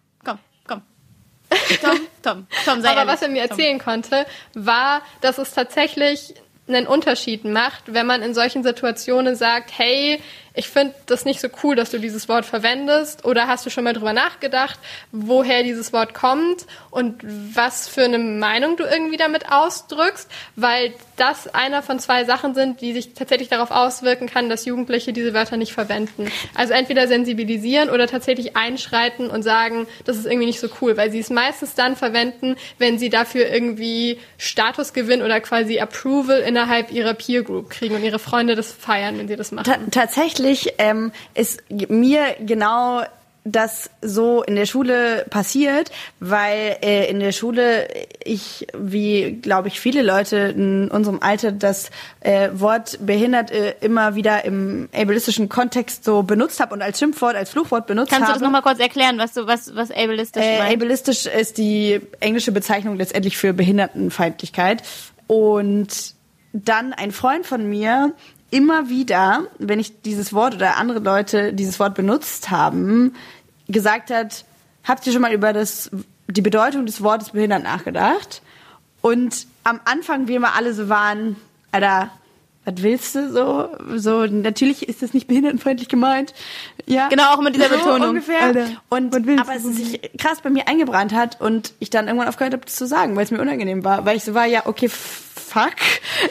Tom, 1.82 2.00
Tom, 2.22 2.46
Tom, 2.64 2.80
sei 2.82 2.90
Aber 2.90 3.00
ehrlich. 3.00 3.12
was 3.14 3.22
er 3.22 3.28
mir 3.28 3.42
Tom. 3.42 3.50
erzählen 3.50 3.78
konnte, 3.78 4.26
war, 4.54 5.02
dass 5.20 5.38
es 5.38 5.52
tatsächlich 5.52 6.34
einen 6.68 6.86
Unterschied 6.86 7.44
macht, 7.44 7.82
wenn 7.86 8.06
man 8.06 8.22
in 8.22 8.34
solchen 8.34 8.62
Situationen 8.64 9.36
sagt, 9.36 9.70
hey, 9.78 10.20
ich 10.56 10.68
finde 10.68 10.94
das 11.04 11.26
nicht 11.26 11.40
so 11.40 11.48
cool, 11.62 11.76
dass 11.76 11.90
du 11.90 11.98
dieses 11.98 12.28
Wort 12.28 12.46
verwendest. 12.46 13.24
Oder 13.26 13.46
hast 13.46 13.66
du 13.66 13.70
schon 13.70 13.84
mal 13.84 13.92
drüber 13.92 14.14
nachgedacht, 14.14 14.78
woher 15.12 15.62
dieses 15.62 15.92
Wort 15.92 16.14
kommt 16.14 16.66
und 16.90 17.22
was 17.22 17.88
für 17.88 18.04
eine 18.04 18.18
Meinung 18.18 18.78
du 18.78 18.84
irgendwie 18.84 19.18
damit 19.18 19.52
ausdrückst? 19.52 20.30
Weil 20.56 20.94
das 21.16 21.48
einer 21.54 21.82
von 21.82 21.98
zwei 21.98 22.24
Sachen 22.24 22.54
sind, 22.54 22.80
die 22.80 22.94
sich 22.94 23.12
tatsächlich 23.12 23.48
darauf 23.48 23.70
auswirken 23.70 24.28
kann, 24.28 24.48
dass 24.48 24.64
Jugendliche 24.64 25.12
diese 25.12 25.34
Wörter 25.34 25.58
nicht 25.58 25.74
verwenden. 25.74 26.30
Also 26.54 26.72
entweder 26.72 27.06
sensibilisieren 27.06 27.90
oder 27.90 28.06
tatsächlich 28.06 28.56
einschreiten 28.56 29.28
und 29.28 29.42
sagen, 29.42 29.86
das 30.04 30.16
ist 30.16 30.24
irgendwie 30.24 30.46
nicht 30.46 30.60
so 30.60 30.68
cool, 30.80 30.96
weil 30.96 31.10
sie 31.10 31.18
es 31.18 31.28
meistens 31.28 31.74
dann 31.74 31.96
verwenden, 31.96 32.56
wenn 32.78 32.98
sie 32.98 33.10
dafür 33.10 33.46
irgendwie 33.48 34.18
Statusgewinn 34.38 35.20
oder 35.20 35.40
quasi 35.40 35.80
Approval 35.80 36.40
innerhalb 36.40 36.90
ihrer 36.90 37.12
Peer 37.12 37.42
Group 37.42 37.68
kriegen 37.68 37.94
und 37.94 38.02
ihre 38.02 38.18
Freunde 38.18 38.54
das 38.54 38.72
feiern, 38.72 39.18
wenn 39.18 39.28
sie 39.28 39.36
das 39.36 39.52
machen. 39.52 39.64
Ta 39.64 39.78
tatsächlich 39.90 40.45
ähm, 40.78 41.12
ist 41.34 41.62
mir 41.88 42.22
genau 42.40 43.02
das 43.48 43.90
so 44.02 44.42
in 44.42 44.56
der 44.56 44.66
Schule 44.66 45.24
passiert, 45.30 45.92
weil 46.18 46.78
äh, 46.82 47.08
in 47.08 47.20
der 47.20 47.30
Schule 47.30 47.86
ich, 48.24 48.66
wie 48.76 49.38
glaube 49.40 49.68
ich 49.68 49.78
viele 49.78 50.02
Leute 50.02 50.36
in 50.36 50.88
unserem 50.90 51.22
Alter, 51.22 51.52
das 51.52 51.90
äh, 52.22 52.48
Wort 52.54 52.98
behindert 53.06 53.52
äh, 53.52 53.76
immer 53.82 54.16
wieder 54.16 54.44
im 54.44 54.88
ableistischen 54.92 55.48
Kontext 55.48 56.02
so 56.02 56.24
benutzt 56.24 56.58
habe 56.58 56.74
und 56.74 56.82
als 56.82 56.98
Schimpfwort, 56.98 57.36
als 57.36 57.50
Fluchwort 57.50 57.86
benutzt 57.86 58.10
Kannst 58.10 58.24
habe. 58.24 58.32
du 58.32 58.40
das 58.40 58.44
nochmal 58.44 58.62
kurz 58.62 58.80
erklären, 58.80 59.16
was 59.18 59.34
du 59.34 59.46
was 59.46 59.76
was 59.76 59.92
ableistisch 59.92 60.42
Äh, 60.44 60.58
meint? 60.58 60.82
ableistisch 60.82 61.26
ist 61.26 61.56
die 61.58 62.00
englische 62.18 62.50
Bezeichnung 62.50 62.96
letztendlich 62.96 63.36
für 63.36 63.52
Behindertenfeindlichkeit. 63.52 64.82
Und 65.28 66.14
dann 66.52 66.92
ein 66.94 67.12
Freund 67.12 67.46
von 67.46 67.68
mir 67.68 68.12
immer 68.50 68.88
wieder, 68.88 69.44
wenn 69.58 69.80
ich 69.80 70.02
dieses 70.02 70.32
Wort 70.32 70.54
oder 70.54 70.76
andere 70.76 71.00
Leute 71.00 71.52
dieses 71.52 71.78
Wort 71.80 71.94
benutzt 71.94 72.50
haben, 72.50 73.14
gesagt 73.68 74.10
hat, 74.10 74.44
habt 74.84 75.06
ihr 75.06 75.12
schon 75.12 75.22
mal 75.22 75.32
über 75.32 75.52
das, 75.52 75.90
die 76.28 76.42
Bedeutung 76.42 76.86
des 76.86 77.02
Wortes 77.02 77.30
behindert 77.30 77.64
nachgedacht? 77.64 78.42
Und 79.02 79.46
am 79.64 79.80
Anfang 79.84 80.28
wir 80.28 80.36
immer 80.36 80.54
alle 80.54 80.74
so 80.74 80.88
waren, 80.88 81.36
Alter, 81.72 82.10
was 82.66 82.82
willst 82.82 83.14
du 83.14 83.32
so? 83.32 83.68
So, 83.96 84.26
natürlich 84.26 84.88
ist 84.88 85.00
das 85.00 85.14
nicht 85.14 85.28
behindertenfreundlich 85.28 85.88
gemeint. 85.88 86.34
Ja. 86.84 87.08
Genau, 87.08 87.32
auch 87.32 87.40
mit 87.40 87.54
dieser 87.54 87.68
so 87.68 87.76
Betonung. 87.76 88.08
Ungefähr. 88.10 88.42
Alter, 88.42 88.66
und, 88.88 89.14
aber 89.14 89.54
es 89.54 89.62
sich 89.62 90.00
krass 90.18 90.40
bei 90.42 90.50
mir 90.50 90.66
eingebrannt 90.66 91.14
hat 91.14 91.40
und 91.40 91.74
ich 91.78 91.90
dann 91.90 92.08
irgendwann 92.08 92.28
aufgehört 92.28 92.54
habe, 92.54 92.64
das 92.64 92.74
zu 92.74 92.86
sagen, 92.86 93.14
weil 93.14 93.22
es 93.22 93.30
mir 93.30 93.40
unangenehm 93.40 93.84
war. 93.84 94.04
Weil 94.04 94.16
ich 94.16 94.24
so 94.24 94.34
war, 94.34 94.46
ja, 94.46 94.66
okay, 94.66 94.88
fuck. 94.88 95.74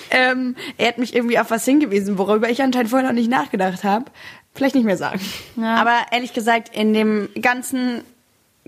Ähm, 0.10 0.56
er 0.78 0.88
hat 0.88 0.98
mich 0.98 1.16
irgendwie 1.16 1.38
auf 1.38 1.52
was 1.52 1.66
hingewiesen, 1.66 2.18
worüber 2.18 2.50
ich 2.50 2.62
anscheinend 2.62 2.90
vorher 2.90 3.08
noch 3.08 3.14
nicht 3.14 3.30
nachgedacht 3.30 3.84
habe. 3.84 4.06
Vielleicht 4.54 4.74
nicht 4.74 4.86
mehr 4.86 4.98
sagen. 4.98 5.20
Ja. 5.58 5.76
Aber 5.76 5.94
ehrlich 6.12 6.34
gesagt, 6.34 6.76
in 6.76 6.94
dem 6.94 7.30
ganzen 7.40 8.02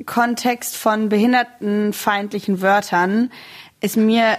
Kontext 0.05 0.75
von 0.75 1.09
behindertenfeindlichen 1.09 2.61
Wörtern 2.61 3.31
ist 3.81 3.97
mir, 3.97 4.37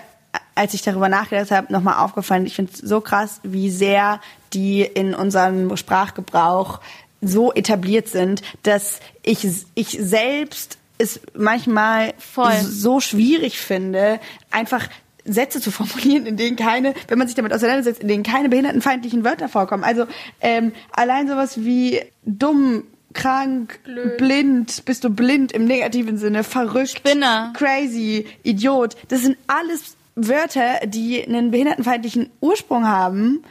als 0.55 0.75
ich 0.75 0.83
darüber 0.83 1.09
nachgedacht 1.09 1.51
habe, 1.51 1.73
nochmal 1.73 2.05
aufgefallen, 2.05 2.47
ich 2.47 2.57
finde 2.57 2.73
es 2.73 2.79
so 2.79 3.01
krass, 3.01 3.41
wie 3.43 3.71
sehr 3.71 4.21
die 4.53 4.83
in 4.83 5.15
unserem 5.15 5.77
Sprachgebrauch 5.77 6.81
so 7.21 7.53
etabliert 7.53 8.09
sind, 8.09 8.43
dass 8.63 9.01
ich, 9.23 9.47
ich 9.75 9.99
selbst 10.01 10.79
es 10.99 11.21
manchmal 11.35 12.15
Voll. 12.19 12.55
so 12.61 13.01
schwierig 13.01 13.59
finde, 13.59 14.21
einfach 14.51 14.89
Sätze 15.25 15.61
zu 15.61 15.71
formulieren, 15.71 16.27
in 16.27 16.37
denen 16.37 16.57
keine, 16.57 16.95
wenn 17.07 17.19
man 17.19 17.29
sich 17.29 17.37
damit 17.37 17.53
auseinandersetzt, 17.53 18.03
in 18.03 18.09
denen 18.09 18.23
keine 18.23 18.49
behindertenfeindlichen 18.49 19.25
Wörter 19.25 19.49
vorkommen. 19.49 19.85
Also 19.85 20.07
ähm, 20.41 20.73
allein 20.91 21.29
sowas 21.29 21.65
wie 21.65 22.01
dumm, 22.25 22.85
krank, 23.15 23.81
blind, 24.19 24.85
bist 24.85 25.05
du 25.05 25.11
blind 25.11 25.53
im 25.53 25.65
negativen 25.65 26.19
Sinne, 26.19 26.45
verrückt, 26.45 26.99
Spinner. 26.99 27.53
crazy, 27.57 28.27
Idiot. 28.43 28.97
Das 29.09 29.23
sind 29.23 29.37
alles 29.47 29.98
Wörter, 30.21 30.87
die 30.87 31.25
einen 31.25 31.51
behindertenfeindlichen 31.53 32.31
Ursprung 32.41 32.87
haben 32.87 33.43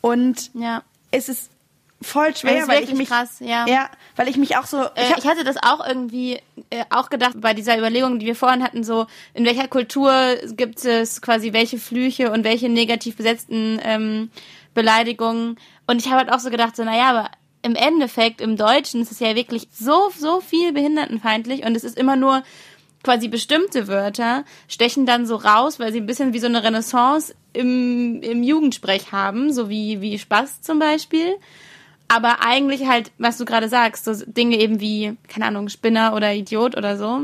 und 0.00 0.50
ja. 0.54 0.82
es 1.10 1.28
ist 1.28 1.50
voll 2.00 2.34
schwer, 2.36 2.66
weil 2.68 2.82
ich 2.84 2.94
mich 2.94 3.08
krass, 3.08 3.36
ja. 3.40 3.64
ja, 3.68 3.88
weil 4.16 4.28
ich 4.28 4.36
mich 4.36 4.56
auch 4.56 4.66
so 4.66 4.78
Äh, 4.78 5.10
hab- 5.10 5.18
ich 5.18 5.26
hatte 5.26 5.44
das 5.44 5.56
auch 5.56 5.86
irgendwie 5.86 6.38
äh, 6.70 6.84
auch 6.90 7.10
gedacht 7.10 7.34
bei 7.40 7.54
dieser 7.54 7.78
Überlegung, 7.78 8.18
die 8.18 8.26
wir 8.26 8.34
vorhin 8.36 8.62
hatten, 8.64 8.82
so 8.84 9.06
in 9.34 9.44
welcher 9.44 9.68
Kultur 9.68 10.12
gibt 10.56 10.84
es 10.84 11.22
quasi 11.22 11.52
welche 11.52 11.78
Flüche 11.78 12.32
und 12.32 12.42
welche 12.44 12.68
negativ 12.68 13.16
besetzten 13.16 13.80
ähm, 13.84 14.30
Beleidigungen. 14.74 15.56
Und 15.86 16.00
ich 16.00 16.06
habe 16.10 16.18
halt 16.18 16.32
auch 16.32 16.40
so 16.40 16.50
gedacht, 16.50 16.74
so 16.76 16.82
naja, 16.84 17.10
aber 17.10 17.30
im 17.62 17.76
Endeffekt 17.76 18.40
im 18.40 18.56
Deutschen 18.56 19.02
ist 19.02 19.12
es 19.12 19.20
ja 19.20 19.36
wirklich 19.36 19.68
so 19.72 20.10
so 20.18 20.40
viel 20.40 20.72
behindertenfeindlich 20.72 21.64
und 21.64 21.76
es 21.76 21.84
ist 21.84 21.96
immer 21.96 22.16
nur 22.16 22.42
quasi 23.02 23.28
bestimmte 23.28 23.88
Wörter 23.88 24.44
stechen 24.68 25.06
dann 25.06 25.26
so 25.26 25.36
raus, 25.36 25.78
weil 25.80 25.92
sie 25.92 25.98
ein 26.00 26.06
bisschen 26.06 26.32
wie 26.32 26.38
so 26.38 26.46
eine 26.46 26.62
Renaissance 26.62 27.34
im, 27.52 28.22
im 28.22 28.42
Jugendsprech 28.42 29.12
haben, 29.12 29.52
so 29.52 29.68
wie, 29.68 30.00
wie 30.00 30.18
Spaß 30.18 30.62
zum 30.62 30.78
Beispiel. 30.78 31.34
Aber 32.08 32.44
eigentlich 32.44 32.86
halt, 32.86 33.10
was 33.18 33.38
du 33.38 33.44
gerade 33.44 33.68
sagst, 33.68 34.04
so 34.04 34.12
Dinge 34.26 34.58
eben 34.58 34.80
wie, 34.80 35.16
keine 35.28 35.46
Ahnung, 35.46 35.68
Spinner 35.68 36.14
oder 36.14 36.32
Idiot 36.34 36.76
oder 36.76 36.96
so, 36.98 37.22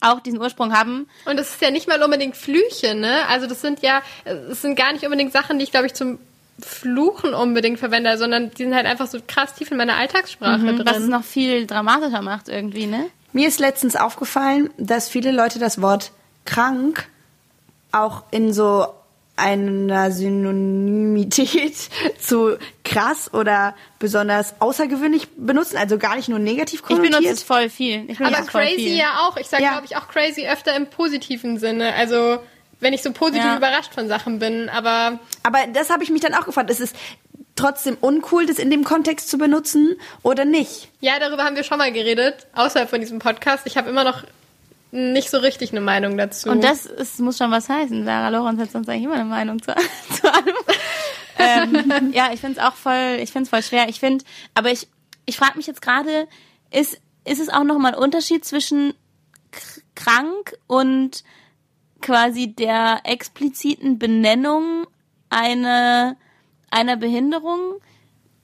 auch 0.00 0.20
diesen 0.20 0.40
Ursprung 0.40 0.72
haben. 0.72 1.08
Und 1.24 1.40
es 1.40 1.50
ist 1.50 1.60
ja 1.62 1.70
nicht 1.70 1.88
mal 1.88 2.02
unbedingt 2.02 2.36
Flüche, 2.36 2.94
ne? 2.94 3.26
Also 3.28 3.46
das 3.46 3.60
sind 3.62 3.82
ja, 3.82 4.02
es 4.24 4.62
sind 4.62 4.76
gar 4.76 4.92
nicht 4.92 5.04
unbedingt 5.04 5.32
Sachen, 5.32 5.58
die 5.58 5.64
ich, 5.64 5.70
glaube 5.72 5.86
ich, 5.86 5.94
zum 5.94 6.18
Fluchen 6.58 7.34
unbedingt 7.34 7.78
verwende, 7.78 8.16
sondern 8.16 8.50
die 8.50 8.62
sind 8.64 8.74
halt 8.74 8.86
einfach 8.86 9.06
so 9.08 9.18
krass 9.26 9.54
tief 9.54 9.70
in 9.70 9.76
meiner 9.76 9.96
Alltagssprache 9.96 10.58
Mhm, 10.60 10.76
drin. 10.76 10.86
was 10.86 10.98
es 10.98 11.08
noch 11.08 11.24
viel 11.24 11.66
dramatischer 11.66 12.22
macht 12.22 12.48
irgendwie, 12.48 12.86
ne? 12.86 13.06
Mir 13.36 13.48
ist 13.48 13.60
letztens 13.60 13.96
aufgefallen, 13.96 14.70
dass 14.78 15.10
viele 15.10 15.30
Leute 15.30 15.58
das 15.58 15.82
Wort 15.82 16.10
krank 16.46 17.06
auch 17.92 18.22
in 18.30 18.50
so 18.54 18.86
einer 19.36 20.10
Synonymität 20.10 21.76
zu 22.18 22.56
krass 22.82 23.34
oder 23.34 23.74
besonders 23.98 24.54
außergewöhnlich 24.58 25.28
benutzen, 25.36 25.76
also 25.76 25.98
gar 25.98 26.16
nicht 26.16 26.30
nur 26.30 26.38
negativ 26.38 26.80
Ich 26.80 26.86
konnotiert. 26.86 27.12
benutze 27.12 27.32
es 27.34 27.42
voll 27.42 27.68
viel. 27.68 28.10
Ich 28.10 28.18
Aber 28.18 28.34
voll 28.44 28.62
crazy 28.62 28.76
viel. 28.76 28.96
ja 28.96 29.18
auch. 29.28 29.36
Ich 29.36 29.48
sage, 29.48 29.64
Ja. 29.64 29.72
glaube 29.72 29.84
ich, 29.84 29.96
auch 29.96 30.08
crazy 30.08 30.46
öfter 30.48 30.74
im 30.74 30.86
positiven 30.86 31.58
Sinne. 31.58 31.92
Also 31.94 32.38
wenn 32.80 32.94
ich 32.94 33.02
so 33.02 33.12
positiv 33.12 33.44
Ja. 33.44 33.56
überrascht 33.58 33.92
von 33.92 34.08
Sachen 34.08 34.38
bin. 34.38 34.70
Aber 34.70 35.18
Aber 35.42 35.58
das 35.74 35.90
habe 35.90 36.02
ich 36.04 36.10
mich 36.10 36.22
dann 36.22 36.32
auch 36.32 36.46
gefragt. 36.46 36.70
Ist 36.70 36.80
es 36.80 36.94
trotzdem 37.56 37.96
uncool, 38.00 38.46
das 38.46 38.58
in 38.58 38.70
dem 38.70 38.84
Kontext 38.84 39.28
zu 39.28 39.38
benutzen 39.38 39.96
oder 40.22 40.44
nicht? 40.44 40.88
ja, 41.00 41.18
darüber 41.18 41.44
haben 41.44 41.56
wir 41.56 41.64
schon 41.64 41.78
mal 41.78 41.92
geredet, 41.92 42.46
außerhalb 42.54 42.88
von 42.88 43.00
diesem 43.00 43.18
Podcast. 43.18 43.66
Ich 43.66 43.76
habe 43.76 43.88
immer 43.90 44.04
noch 44.04 44.24
nicht 44.92 45.30
so 45.30 45.38
richtig 45.38 45.72
eine 45.72 45.80
Meinung 45.80 46.16
dazu. 46.16 46.48
Und 46.48 46.62
das 46.62 46.86
ist, 46.86 47.18
muss 47.20 47.38
schon 47.38 47.50
was 47.50 47.68
heißen. 47.68 48.04
Sarah 48.04 48.28
Lorenz 48.28 48.60
hat 48.60 48.70
sonst 48.70 48.88
eigentlich 48.88 49.04
immer 49.04 49.14
eine 49.14 49.24
Meinung 49.24 49.60
zu, 49.60 49.74
zu 50.14 50.32
allem. 50.32 50.56
ähm, 51.38 52.12
ja, 52.12 52.30
ich 52.32 52.40
finde 52.40 52.60
es 52.60 52.64
auch 52.64 52.74
voll, 52.74 53.18
ich 53.20 53.32
finde 53.32 53.44
es 53.44 53.50
voll 53.50 53.62
schwer. 53.62 53.88
Ich 53.88 54.00
finde, 54.00 54.24
aber 54.54 54.70
ich, 54.70 54.88
ich 55.26 55.36
frage 55.36 55.56
mich 55.56 55.66
jetzt 55.66 55.82
gerade, 55.82 56.28
ist, 56.70 56.98
ist 57.24 57.40
es 57.40 57.48
auch 57.48 57.64
nochmal 57.64 57.94
ein 57.94 58.00
Unterschied 58.00 58.44
zwischen 58.44 58.94
krank 59.94 60.56
und 60.66 61.24
quasi 62.00 62.54
der 62.54 63.00
expliziten 63.04 63.98
Benennung 63.98 64.86
eine, 65.30 66.16
einer 66.70 66.96
Behinderung? 66.96 67.80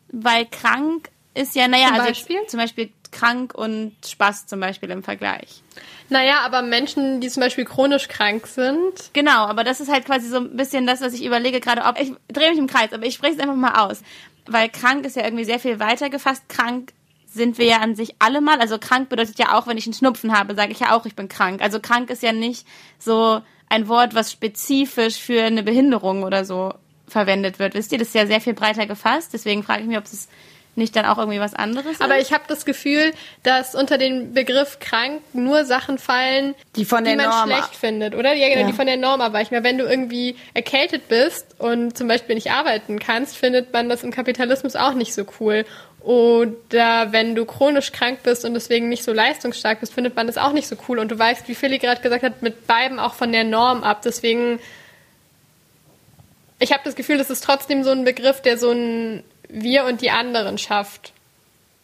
Weil 0.08 0.46
krank 0.46 1.10
ist 1.34 1.54
ja, 1.54 1.66
naja, 1.68 1.86
Zum 1.88 1.94
also 1.96 2.08
Beispiel? 2.08 2.46
zum 2.46 2.60
Beispiel 2.60 2.90
krank 3.10 3.54
und 3.54 3.94
Spaß 4.06 4.46
zum 4.46 4.60
Beispiel 4.60 4.90
im 4.90 5.02
Vergleich. 5.02 5.62
naja, 6.08 6.40
aber 6.44 6.62
Menschen, 6.62 7.20
die 7.20 7.28
zum 7.28 7.42
Beispiel 7.42 7.64
chronisch 7.64 8.08
krank 8.08 8.46
sind, 8.46 9.10
Genau, 9.12 9.46
aber 9.46 9.64
das 9.64 9.80
ist 9.80 9.90
halt 9.90 10.04
quasi 10.06 10.28
so 10.28 10.38
ein 10.38 10.56
bisschen 10.56 10.86
das, 10.86 11.00
was 11.00 11.12
ich 11.14 11.24
überlege 11.24 11.60
gerade, 11.60 11.82
ob 11.84 11.98
ich 12.00 12.12
drehe 12.28 12.50
mich 12.50 12.58
im 12.58 12.66
Kreis, 12.66 12.92
aber 12.92 13.04
ich 13.06 13.14
spreche 13.14 13.34
es 13.34 13.40
einfach 13.40 13.54
mal 13.54 13.86
aus, 13.86 14.02
weil 14.46 14.68
krank 14.70 15.04
ist 15.04 15.16
ja 15.16 15.24
irgendwie 15.24 15.44
sehr 15.44 15.58
viel 15.58 15.78
weiter 15.78 16.08
gefasst. 16.10 16.48
Krank 16.48 16.92
sind 17.26 17.56
wir 17.58 17.66
ja 17.66 17.78
an 17.78 17.94
sich 17.96 18.14
alle 18.18 18.40
mal, 18.42 18.60
also 18.60 18.78
krank 18.78 19.08
bedeutet 19.08 19.38
ja 19.38 19.56
auch, 19.58 19.66
wenn 19.66 19.78
ich 19.78 19.86
einen 19.86 19.94
Schnupfen 19.94 20.36
habe, 20.38 20.54
sage 20.54 20.72
ich 20.72 20.80
ja 20.80 20.94
auch, 20.94 21.06
ich 21.06 21.14
bin 21.14 21.28
krank. 21.28 21.62
Also 21.62 21.80
krank 21.80 22.10
ist 22.10 22.22
ja 22.22 22.32
nicht 22.32 22.66
so 22.98 23.40
ein 23.70 23.88
Wort, 23.88 24.14
was 24.14 24.30
spezifisch 24.32 25.16
für 25.16 25.42
eine 25.42 25.62
Behinderung 25.62 26.24
oder 26.24 26.44
so 26.44 26.74
verwendet 27.12 27.58
wird. 27.58 27.74
Wisst 27.74 27.92
ihr, 27.92 27.98
das 27.98 28.08
ist 28.08 28.14
ja 28.14 28.26
sehr 28.26 28.40
viel 28.40 28.54
breiter 28.54 28.86
gefasst, 28.86 29.30
deswegen 29.32 29.62
frage 29.62 29.82
ich 29.82 29.86
mich, 29.86 29.98
ob 29.98 30.04
es 30.04 30.28
nicht 30.74 30.96
dann 30.96 31.04
auch 31.04 31.18
irgendwie 31.18 31.38
was 31.38 31.52
anderes 31.52 32.00
aber 32.00 32.16
ist. 32.16 32.28
ich 32.28 32.32
habe 32.32 32.44
das 32.48 32.64
Gefühl, 32.64 33.12
dass 33.42 33.74
unter 33.74 33.98
den 33.98 34.32
Begriff 34.32 34.78
krank 34.80 35.20
nur 35.34 35.66
Sachen 35.66 35.98
fallen, 35.98 36.54
Die 36.76 36.86
von 36.86 37.04
der 37.04 37.12
die 37.12 37.18
man 37.18 37.28
Norm 37.28 37.50
schlecht 37.50 37.76
findet, 37.76 38.14
oder? 38.14 38.32
Ja, 38.32 38.48
genau, 38.48 38.62
Ja. 38.62 38.66
die 38.68 38.72
von 38.72 38.86
der 38.86 38.96
Norm 38.96 39.20
abweichen. 39.20 39.54
Weil 39.54 39.64
wenn 39.64 39.76
du 39.76 39.84
irgendwie 39.84 40.34
erkältet 40.54 41.08
bist 41.08 41.46
und 41.58 41.94
zum 41.98 42.08
Beispiel 42.08 42.34
nicht 42.36 42.52
arbeiten 42.52 42.98
kannst, 42.98 43.36
findet 43.36 43.70
man 43.74 43.90
das 43.90 44.02
im 44.02 44.12
Kapitalismus 44.12 44.74
auch 44.74 44.94
nicht 44.94 45.12
so 45.12 45.26
cool. 45.40 45.66
Oder 46.00 47.12
wenn 47.12 47.34
du 47.34 47.44
chronisch 47.44 47.92
krank 47.92 48.20
bist 48.22 48.44
und 48.46 48.54
deswegen 48.54 48.88
nicht 48.88 49.04
so 49.04 49.12
leistungsstark 49.12 49.80
bist, 49.80 49.92
findet 49.92 50.16
man 50.16 50.26
das 50.26 50.38
auch 50.38 50.52
nicht 50.52 50.68
so 50.68 50.76
cool. 50.88 50.98
Und 50.98 51.10
du 51.10 51.18
weißt, 51.18 51.48
wie 51.48 51.54
Philly 51.54 51.78
gerade 51.78 52.00
gesagt 52.00 52.22
hat, 52.22 52.40
mit 52.40 52.66
beiden 52.66 52.98
auch 52.98 53.12
von 53.14 53.30
der 53.30 53.44
Norm 53.44 53.84
ab. 53.84 54.00
Deswegen, 54.02 54.58
ich 56.62 56.72
habe 56.72 56.82
das 56.84 56.94
Gefühl, 56.94 57.18
das 57.18 57.30
ist 57.30 57.44
trotzdem 57.44 57.84
so 57.84 57.90
ein 57.90 58.04
Begriff, 58.04 58.40
der 58.40 58.58
so 58.58 58.70
ein 58.70 59.24
wir 59.48 59.84
und 59.84 60.00
die 60.00 60.10
anderen 60.10 60.58
schafft. 60.58 61.12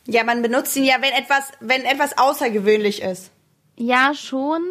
Ja, 0.07 0.24
man 0.24 0.41
benutzt 0.41 0.74
ihn 0.76 0.85
ja, 0.85 0.97
wenn 1.01 1.12
etwas, 1.12 1.51
wenn 1.61 1.85
etwas 1.85 2.16
außergewöhnlich 2.16 3.03
ist. 3.03 3.31
Ja, 3.76 4.14
schon. 4.14 4.62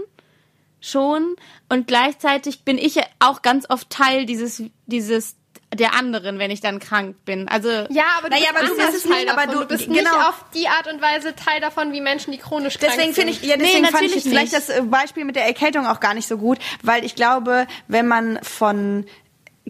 Schon. 0.82 1.36
Und 1.70 1.88
gleichzeitig 1.88 2.64
bin 2.64 2.78
ich 2.78 2.96
ja 2.96 3.04
auch 3.20 3.42
ganz 3.42 3.70
oft 3.70 3.90
Teil 3.90 4.26
dieses, 4.26 4.64
dieses 4.86 5.36
der 5.74 5.94
anderen, 5.94 6.40
wenn 6.40 6.50
ich 6.50 6.62
dann 6.62 6.80
krank 6.80 7.18
bin. 7.26 7.48
Also 7.50 7.70
ja, 7.70 8.04
aber 8.18 8.30
du 8.30 8.36
naja, 8.36 8.52
bist, 8.52 8.64
aber 8.64 8.68
du 8.68 8.76
bist 8.76 8.96
es 8.96 9.04
Teil 9.04 9.12
nicht, 9.26 9.30
davon. 9.30 9.44
aber 9.44 9.54
du, 9.54 9.60
du 9.60 9.68
bist 9.68 9.86
genau. 9.86 9.98
nicht 9.98 10.12
auf 10.12 10.46
die 10.54 10.68
Art 10.68 10.88
und 10.92 11.02
Weise 11.02 11.36
Teil 11.36 11.60
davon, 11.60 11.92
wie 11.92 12.02
Menschen, 12.02 12.32
die 12.32 12.38
chronisch 12.38 12.80
krank 12.80 12.94
Deswegen 12.96 13.14
sind. 13.14 13.30
finde 13.30 13.34
ich, 13.34 13.44
ja, 13.44 13.58
deswegen 13.58 13.84
Nee, 13.84 13.92
fand 13.92 14.04
ich 14.04 14.24
vielleicht 14.24 14.54
nicht. 14.54 14.70
das 14.70 14.70
äh, 14.70 14.82
Beispiel 14.84 15.26
mit 15.26 15.36
der 15.36 15.46
Erkältung 15.46 15.86
auch 15.86 16.00
gar 16.00 16.14
nicht 16.14 16.28
so 16.28 16.38
gut, 16.38 16.58
weil 16.84 17.04
ich 17.04 17.16
glaube, 17.16 17.68
wenn 17.88 18.08
man 18.08 18.40
von 18.44 19.06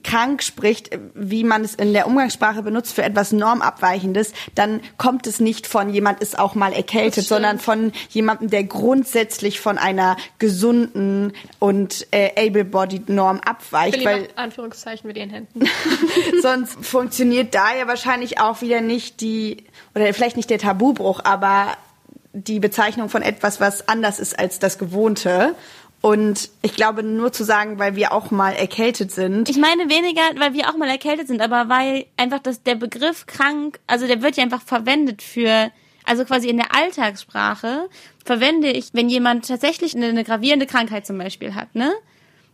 krank 0.04 0.44
spricht, 0.44 0.90
wie 1.14 1.44
man 1.44 1.64
es 1.64 1.76
in 1.76 1.94
der 1.94 2.08
Umgangssprache 2.08 2.62
benutzt 2.64 2.94
für 2.94 3.04
etwas 3.04 3.32
normabweichendes, 3.32 4.34
dann 4.56 4.82
kommt 4.98 5.28
es 5.28 5.40
nicht 5.40 5.68
von 5.68 5.90
jemand 5.90 6.22
ist 6.22 6.38
auch 6.38 6.56
mal 6.56 6.74
erkältet, 6.74 7.26
sondern 7.26 7.60
von 7.60 7.92
jemandem, 8.10 8.50
der 8.50 8.64
grundsätzlich 8.64 9.60
von 9.60 9.78
einer 9.78 10.18
gesunden 10.40 11.34
und 11.60 12.08
äh, 12.12 12.32
able-bodied 12.48 13.10
Norm 13.10 13.40
abweicht, 13.40 14.04
weil 14.06 14.28
Anführungszeichen 14.36 15.08
mit 15.08 15.18
ihren 15.18 15.30
Händen. 15.30 15.62
sonst 16.42 16.78
funktioniert 16.86 17.56
da 17.56 17.76
ja 17.76 17.88
wahrscheinlich 17.88 18.40
auch 18.40 18.62
wieder 18.62 18.82
nicht 18.82 19.22
die, 19.22 19.66
oder 19.96 20.14
vielleicht 20.14 20.38
nicht 20.38 20.50
der 20.50 20.60
Tabubruch, 20.60 21.22
aber 21.24 21.78
die 22.34 22.60
Bezeichnung 22.60 23.10
von 23.10 23.22
etwas, 23.22 23.60
was 23.60 23.88
anders 23.88 24.20
ist 24.20 24.38
als 24.38 24.60
das 24.60 24.78
Gewohnte. 24.78 25.56
Und 26.02 26.50
ich 26.62 26.76
glaube, 26.76 27.02
nur 27.04 27.34
zu 27.34 27.44
sagen, 27.44 27.80
weil 27.80 27.96
wir 27.96 28.12
auch 28.12 28.30
mal 28.30 28.52
erkältet 28.52 29.12
sind. 29.12 29.50
Ich 29.50 29.58
meine 29.58 29.90
weniger, 29.90 30.22
weil 30.36 30.54
wir 30.54 30.70
auch 30.70 30.78
mal 30.78 30.90
erkältet 30.90 31.28
sind, 31.28 31.42
aber 31.42 31.70
weil 31.70 32.06
einfach 32.18 32.40
das, 32.40 32.64
der 32.64 32.76
Begriff 32.76 33.26
krank, 33.26 33.80
also 33.88 34.06
der 34.06 34.22
wird 34.22 34.38
ja 34.38 34.44
einfach 34.44 34.62
verwendet 34.62 35.22
für, 35.22 35.72
also 36.06 36.24
quasi 36.24 36.50
in 36.50 36.58
der 36.58 36.74
Alltagssprache 36.76 37.90
verwende 38.24 38.70
ich, 38.70 38.94
wenn 38.94 39.10
jemand 39.10 39.48
tatsächlich 39.48 39.96
eine, 39.96 40.08
eine 40.08 40.24
gravierende 40.24 40.68
Krankheit 40.68 41.08
zum 41.08 41.18
Beispiel 41.18 41.56
hat, 41.56 41.74
ne? 41.74 41.92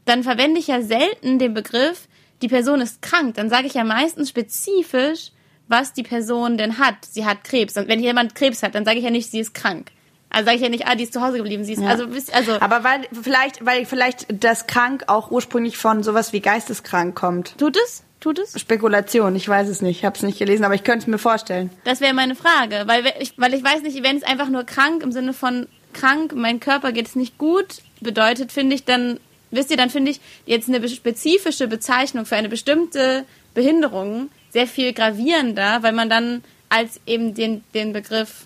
Dann 0.05 0.23
verwende 0.23 0.59
ich 0.59 0.67
ja 0.67 0.81
selten 0.81 1.39
den 1.39 1.53
Begriff, 1.53 2.07
die 2.41 2.49
Person 2.49 2.81
ist 2.81 3.01
krank. 3.01 3.35
Dann 3.35 3.49
sage 3.49 3.67
ich 3.67 3.73
ja 3.73 3.83
meistens 3.83 4.29
spezifisch, 4.29 5.31
was 5.67 5.93
die 5.93 6.03
Person 6.03 6.57
denn 6.57 6.77
hat. 6.77 7.05
Sie 7.05 7.25
hat 7.25 7.43
Krebs. 7.43 7.77
Und 7.77 7.87
wenn 7.87 8.01
jemand 8.01 8.35
Krebs 8.35 8.63
hat, 8.63 8.75
dann 8.75 8.83
sage 8.83 8.97
ich 8.97 9.05
ja 9.05 9.11
nicht, 9.11 9.31
sie 9.31 9.39
ist 9.39 9.53
krank. 9.53 9.91
Also 10.33 10.45
sage 10.45 10.57
ich 10.57 10.63
ja 10.63 10.69
nicht, 10.69 10.85
ah, 10.87 10.95
die 10.95 11.03
ist 11.03 11.13
zu 11.13 11.21
Hause 11.21 11.37
geblieben, 11.37 11.63
sie 11.63 11.73
ist, 11.73 11.81
also, 11.83 12.11
wisst- 12.13 12.33
also, 12.33 12.59
aber 12.59 12.83
weil 12.83 13.01
vielleicht, 13.21 13.65
weil 13.65 13.85
vielleicht 13.85 14.25
das 14.43 14.67
krank 14.67 15.03
auch 15.07 15.31
ursprünglich 15.31 15.77
von 15.77 16.03
sowas 16.03 16.33
wie 16.33 16.41
geisteskrank 16.41 17.15
kommt. 17.15 17.57
tut 17.57 17.77
es? 17.77 18.03
Tut 18.19 18.39
es? 18.39 18.59
Spekulation, 18.59 19.35
ich 19.35 19.47
weiß 19.47 19.67
es 19.69 19.81
nicht, 19.81 19.99
ich 19.99 20.05
habe 20.05 20.15
es 20.15 20.23
nicht 20.23 20.39
gelesen, 20.39 20.63
aber 20.65 20.75
ich 20.75 20.83
könnte 20.83 20.99
es 21.03 21.07
mir 21.07 21.17
vorstellen. 21.17 21.69
Das 21.83 22.01
wäre 22.01 22.13
meine 22.13 22.35
Frage, 22.35 22.83
weil 22.87 23.03
we- 23.05 23.13
ich, 23.19 23.33
weil 23.37 23.53
ich 23.53 23.63
weiß 23.63 23.81
nicht, 23.83 24.01
wenn 24.03 24.17
es 24.17 24.23
einfach 24.23 24.49
nur 24.49 24.63
krank 24.63 25.03
im 25.03 25.11
Sinne 25.11 25.33
von 25.33 25.67
krank, 25.93 26.33
mein 26.35 26.59
Körper 26.59 26.91
geht 26.91 27.07
es 27.07 27.15
nicht 27.15 27.37
gut 27.37 27.81
bedeutet, 28.01 28.51
finde 28.51 28.75
ich 28.75 28.85
dann, 28.85 29.19
wisst 29.51 29.69
ihr, 29.71 29.77
dann 29.77 29.89
finde 29.91 30.11
ich 30.11 30.19
jetzt 30.45 30.67
eine 30.67 30.87
spezifische 30.89 31.67
Bezeichnung 31.67 32.25
für 32.25 32.35
eine 32.37 32.49
bestimmte 32.49 33.25
Behinderung 33.53 34.29
sehr 34.51 34.67
viel 34.67 34.93
gravierender, 34.93 35.83
weil 35.83 35.93
man 35.93 36.09
dann 36.09 36.43
als 36.69 36.99
eben 37.05 37.33
den, 37.35 37.63
den 37.73 37.93
Begriff 37.93 38.45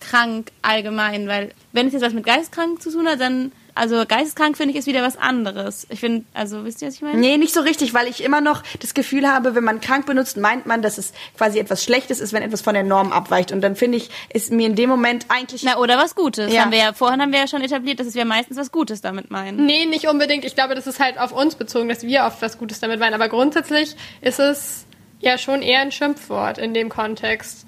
krank 0.00 0.50
allgemein, 0.62 1.28
weil 1.28 1.52
wenn 1.72 1.86
es 1.86 1.92
jetzt 1.92 2.02
was 2.02 2.12
mit 2.12 2.24
geisteskrank 2.24 2.82
zu 2.82 2.90
tun 2.90 3.06
hat, 3.08 3.20
dann 3.20 3.52
also 3.74 4.04
geisteskrank 4.06 4.56
finde 4.56 4.72
ich 4.72 4.78
ist 4.78 4.86
wieder 4.86 5.02
was 5.02 5.16
anderes. 5.16 5.86
Ich 5.90 6.00
finde, 6.00 6.24
also 6.34 6.64
wisst 6.64 6.82
ihr, 6.82 6.88
was 6.88 6.96
ich 6.96 7.02
meine? 7.02 7.18
Nee, 7.18 7.36
nicht 7.36 7.54
so 7.54 7.60
richtig, 7.60 7.94
weil 7.94 8.08
ich 8.08 8.22
immer 8.22 8.40
noch 8.40 8.62
das 8.80 8.94
Gefühl 8.94 9.26
habe, 9.26 9.54
wenn 9.54 9.64
man 9.64 9.80
krank 9.80 10.06
benutzt, 10.06 10.36
meint 10.36 10.66
man, 10.66 10.82
dass 10.82 10.98
es 10.98 11.12
quasi 11.36 11.58
etwas 11.58 11.84
Schlechtes 11.84 12.20
ist, 12.20 12.32
wenn 12.32 12.42
etwas 12.42 12.60
von 12.60 12.74
der 12.74 12.82
Norm 12.82 13.12
abweicht. 13.12 13.52
Und 13.52 13.60
dann 13.60 13.76
finde 13.76 13.98
ich, 13.98 14.10
ist 14.32 14.52
mir 14.52 14.66
in 14.66 14.74
dem 14.74 14.90
Moment 14.90 15.26
eigentlich. 15.28 15.62
Na, 15.62 15.78
oder 15.78 15.96
was 15.98 16.14
Gutes. 16.14 16.52
Ja. 16.52 16.62
Haben 16.62 16.72
wir 16.72 16.78
ja, 16.78 16.92
vorhin 16.92 17.22
haben 17.22 17.32
wir 17.32 17.38
ja 17.38 17.48
schon 17.48 17.62
etabliert, 17.62 18.00
dass 18.00 18.14
wir 18.14 18.24
meistens 18.24 18.56
was 18.56 18.72
Gutes 18.72 19.00
damit 19.00 19.30
meinen. 19.30 19.64
Nee, 19.64 19.86
nicht 19.86 20.08
unbedingt. 20.08 20.44
Ich 20.44 20.54
glaube, 20.54 20.74
das 20.74 20.86
ist 20.86 21.00
halt 21.00 21.18
auf 21.18 21.32
uns 21.32 21.54
bezogen, 21.54 21.88
dass 21.88 22.02
wir 22.02 22.24
oft 22.24 22.42
was 22.42 22.58
Gutes 22.58 22.80
damit 22.80 23.00
meinen. 23.00 23.14
Aber 23.14 23.28
grundsätzlich 23.28 23.96
ist 24.20 24.40
es 24.40 24.84
ja 25.20 25.38
schon 25.38 25.62
eher 25.62 25.80
ein 25.80 25.92
Schimpfwort 25.92 26.58
in 26.58 26.74
dem 26.74 26.88
Kontext. 26.88 27.66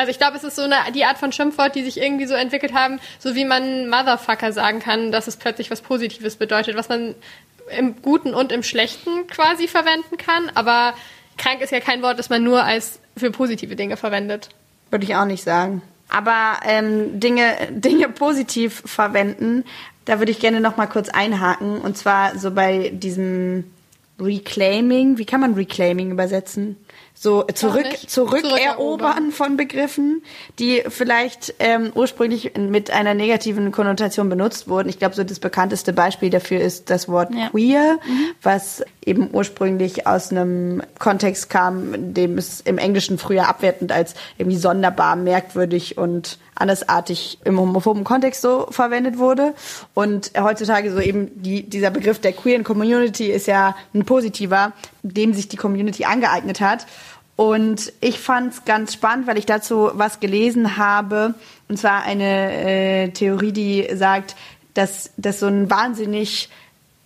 Also 0.00 0.12
ich 0.12 0.16
glaube, 0.16 0.34
es 0.38 0.44
ist 0.44 0.56
so 0.56 0.62
eine 0.62 0.76
die 0.94 1.04
Art 1.04 1.18
von 1.18 1.30
Schimpfwort, 1.30 1.74
die 1.74 1.82
sich 1.82 2.00
irgendwie 2.00 2.24
so 2.24 2.32
entwickelt 2.32 2.72
haben, 2.72 3.00
so 3.18 3.34
wie 3.34 3.44
man 3.44 3.90
Motherfucker 3.90 4.50
sagen 4.50 4.80
kann, 4.80 5.12
dass 5.12 5.26
es 5.26 5.36
plötzlich 5.36 5.70
was 5.70 5.82
Positives 5.82 6.36
bedeutet, 6.36 6.74
was 6.74 6.88
man 6.88 7.14
im 7.76 8.00
Guten 8.00 8.32
und 8.32 8.50
im 8.50 8.62
Schlechten 8.62 9.26
quasi 9.26 9.68
verwenden 9.68 10.16
kann. 10.16 10.50
Aber 10.54 10.94
krank 11.36 11.60
ist 11.60 11.70
ja 11.70 11.80
kein 11.80 12.00
Wort, 12.00 12.18
das 12.18 12.30
man 12.30 12.42
nur 12.42 12.64
als 12.64 12.98
für 13.14 13.30
positive 13.30 13.76
Dinge 13.76 13.98
verwendet. 13.98 14.48
Würde 14.90 15.04
ich 15.04 15.14
auch 15.16 15.26
nicht 15.26 15.44
sagen. 15.44 15.82
Aber 16.08 16.60
ähm, 16.64 17.20
Dinge, 17.20 17.54
Dinge 17.70 18.08
positiv 18.08 18.82
verwenden, 18.86 19.64
da 20.06 20.18
würde 20.18 20.32
ich 20.32 20.40
gerne 20.40 20.62
noch 20.62 20.78
mal 20.78 20.86
kurz 20.86 21.10
einhaken. 21.10 21.78
Und 21.78 21.98
zwar 21.98 22.38
so 22.38 22.52
bei 22.52 22.88
diesem 22.94 23.70
Reclaiming. 24.18 25.18
Wie 25.18 25.26
kann 25.26 25.40
man 25.40 25.52
Reclaiming 25.52 26.10
übersetzen? 26.10 26.78
So 27.22 27.42
zurück, 27.42 27.84
zurückerobern 28.06 29.30
von 29.30 29.58
Begriffen, 29.58 30.22
die 30.58 30.82
vielleicht 30.88 31.52
ähm, 31.58 31.92
ursprünglich 31.94 32.52
mit 32.56 32.90
einer 32.90 33.12
negativen 33.12 33.72
Konnotation 33.72 34.30
benutzt 34.30 34.68
wurden. 34.68 34.88
Ich 34.88 34.98
glaube, 34.98 35.14
so 35.14 35.22
das 35.22 35.38
bekannteste 35.38 35.92
Beispiel 35.92 36.30
dafür 36.30 36.62
ist 36.62 36.88
das 36.88 37.10
Wort 37.10 37.28
Ja. 37.34 37.50
queer, 37.50 37.98
was 38.42 38.82
eben 39.04 39.28
ursprünglich 39.34 40.06
aus 40.06 40.30
einem 40.30 40.82
Kontext 40.98 41.50
kam, 41.50 41.92
in 41.92 42.14
dem 42.14 42.38
es 42.38 42.62
im 42.62 42.78
Englischen 42.78 43.18
früher 43.18 43.48
abwertend 43.48 43.92
als 43.92 44.14
irgendwie 44.38 44.56
sonderbar, 44.56 45.14
merkwürdig 45.14 45.98
und 45.98 46.38
andersartig 46.54 47.38
im 47.44 47.58
homophoben 47.58 48.04
Kontext 48.04 48.42
so 48.42 48.66
verwendet 48.70 49.18
wurde. 49.18 49.54
Und 49.94 50.32
heutzutage 50.38 50.92
so 50.92 51.00
eben 51.00 51.30
die, 51.42 51.62
dieser 51.62 51.90
Begriff 51.90 52.18
der 52.18 52.32
queeren 52.32 52.64
Community 52.64 53.26
ist 53.26 53.46
ja 53.46 53.74
ein 53.94 54.04
positiver, 54.04 54.72
den 55.02 55.32
sich 55.32 55.48
die 55.48 55.56
Community 55.56 56.04
angeeignet 56.04 56.60
hat. 56.60 56.86
Und 57.40 57.94
ich 58.02 58.20
fand 58.20 58.52
es 58.52 58.66
ganz 58.66 58.92
spannend, 58.92 59.26
weil 59.26 59.38
ich 59.38 59.46
dazu 59.46 59.92
was 59.94 60.20
gelesen 60.20 60.76
habe. 60.76 61.32
Und 61.70 61.78
zwar 61.78 62.02
eine 62.02 62.52
äh, 62.52 63.08
Theorie, 63.12 63.52
die 63.52 63.88
sagt, 63.94 64.36
dass 64.74 65.08
das 65.16 65.40
so 65.40 65.46
ein 65.46 65.70
wahnsinnig 65.70 66.50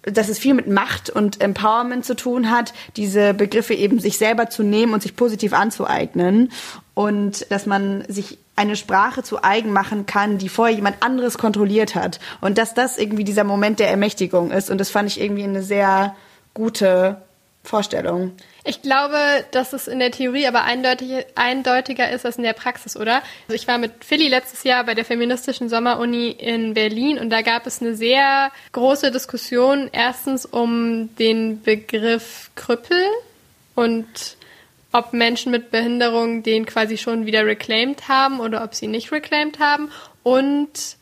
dass 0.02 0.28
es 0.28 0.38
viel 0.38 0.52
mit 0.52 0.66
Macht 0.66 1.08
und 1.08 1.40
Empowerment 1.40 2.04
zu 2.04 2.14
tun 2.14 2.50
hat, 2.50 2.74
diese 2.96 3.32
Begriffe 3.32 3.72
eben 3.74 4.00
sich 4.00 4.18
selber 4.18 4.50
zu 4.50 4.62
nehmen 4.62 4.92
und 4.92 5.02
sich 5.02 5.16
positiv 5.16 5.54
anzueignen 5.54 6.52
und 6.92 7.50
dass 7.50 7.64
man 7.64 8.04
sich 8.08 8.36
eine 8.54 8.76
Sprache 8.76 9.22
zu 9.22 9.42
eigen 9.42 9.72
machen 9.72 10.04
kann, 10.04 10.36
die 10.36 10.50
vorher 10.50 10.74
jemand 10.74 11.02
anderes 11.02 11.38
kontrolliert 11.38 11.94
hat 11.94 12.20
und 12.42 12.58
dass 12.58 12.74
das 12.74 12.98
irgendwie 12.98 13.24
dieser 13.24 13.44
Moment 13.44 13.78
der 13.78 13.88
Ermächtigung 13.88 14.50
ist 14.50 14.68
und 14.68 14.76
das 14.76 14.90
fand 14.90 15.08
ich 15.08 15.18
irgendwie 15.18 15.44
eine 15.44 15.62
sehr 15.62 16.14
gute 16.52 17.22
Vorstellung. 17.62 18.32
Ich 18.66 18.80
glaube, 18.80 19.18
dass 19.50 19.74
es 19.74 19.88
in 19.88 19.98
der 19.98 20.10
Theorie 20.10 20.46
aber 20.46 20.64
eindeutig, 20.64 21.26
eindeutiger 21.34 22.10
ist 22.10 22.24
als 22.24 22.36
in 22.36 22.44
der 22.44 22.54
Praxis, 22.54 22.96
oder? 22.96 23.16
Also 23.46 23.54
ich 23.54 23.68
war 23.68 23.76
mit 23.76 24.02
Philly 24.02 24.28
letztes 24.28 24.64
Jahr 24.64 24.84
bei 24.84 24.94
der 24.94 25.04
feministischen 25.04 25.68
Sommeruni 25.68 26.30
in 26.30 26.72
Berlin 26.72 27.18
und 27.18 27.28
da 27.28 27.42
gab 27.42 27.66
es 27.66 27.82
eine 27.82 27.94
sehr 27.94 28.50
große 28.72 29.10
Diskussion 29.10 29.90
erstens 29.92 30.46
um 30.46 31.14
den 31.16 31.60
Begriff 31.60 32.50
Krüppel 32.54 33.04
und 33.74 34.06
ob 34.92 35.12
Menschen 35.12 35.52
mit 35.52 35.70
Behinderung 35.70 36.42
den 36.42 36.64
quasi 36.64 36.96
schon 36.96 37.26
wieder 37.26 37.44
reclaimed 37.44 38.08
haben 38.08 38.40
oder 38.40 38.64
ob 38.64 38.74
sie 38.74 38.86
nicht 38.86 39.12
reclaimed 39.12 39.58
haben 39.58 39.90
und 40.22 40.96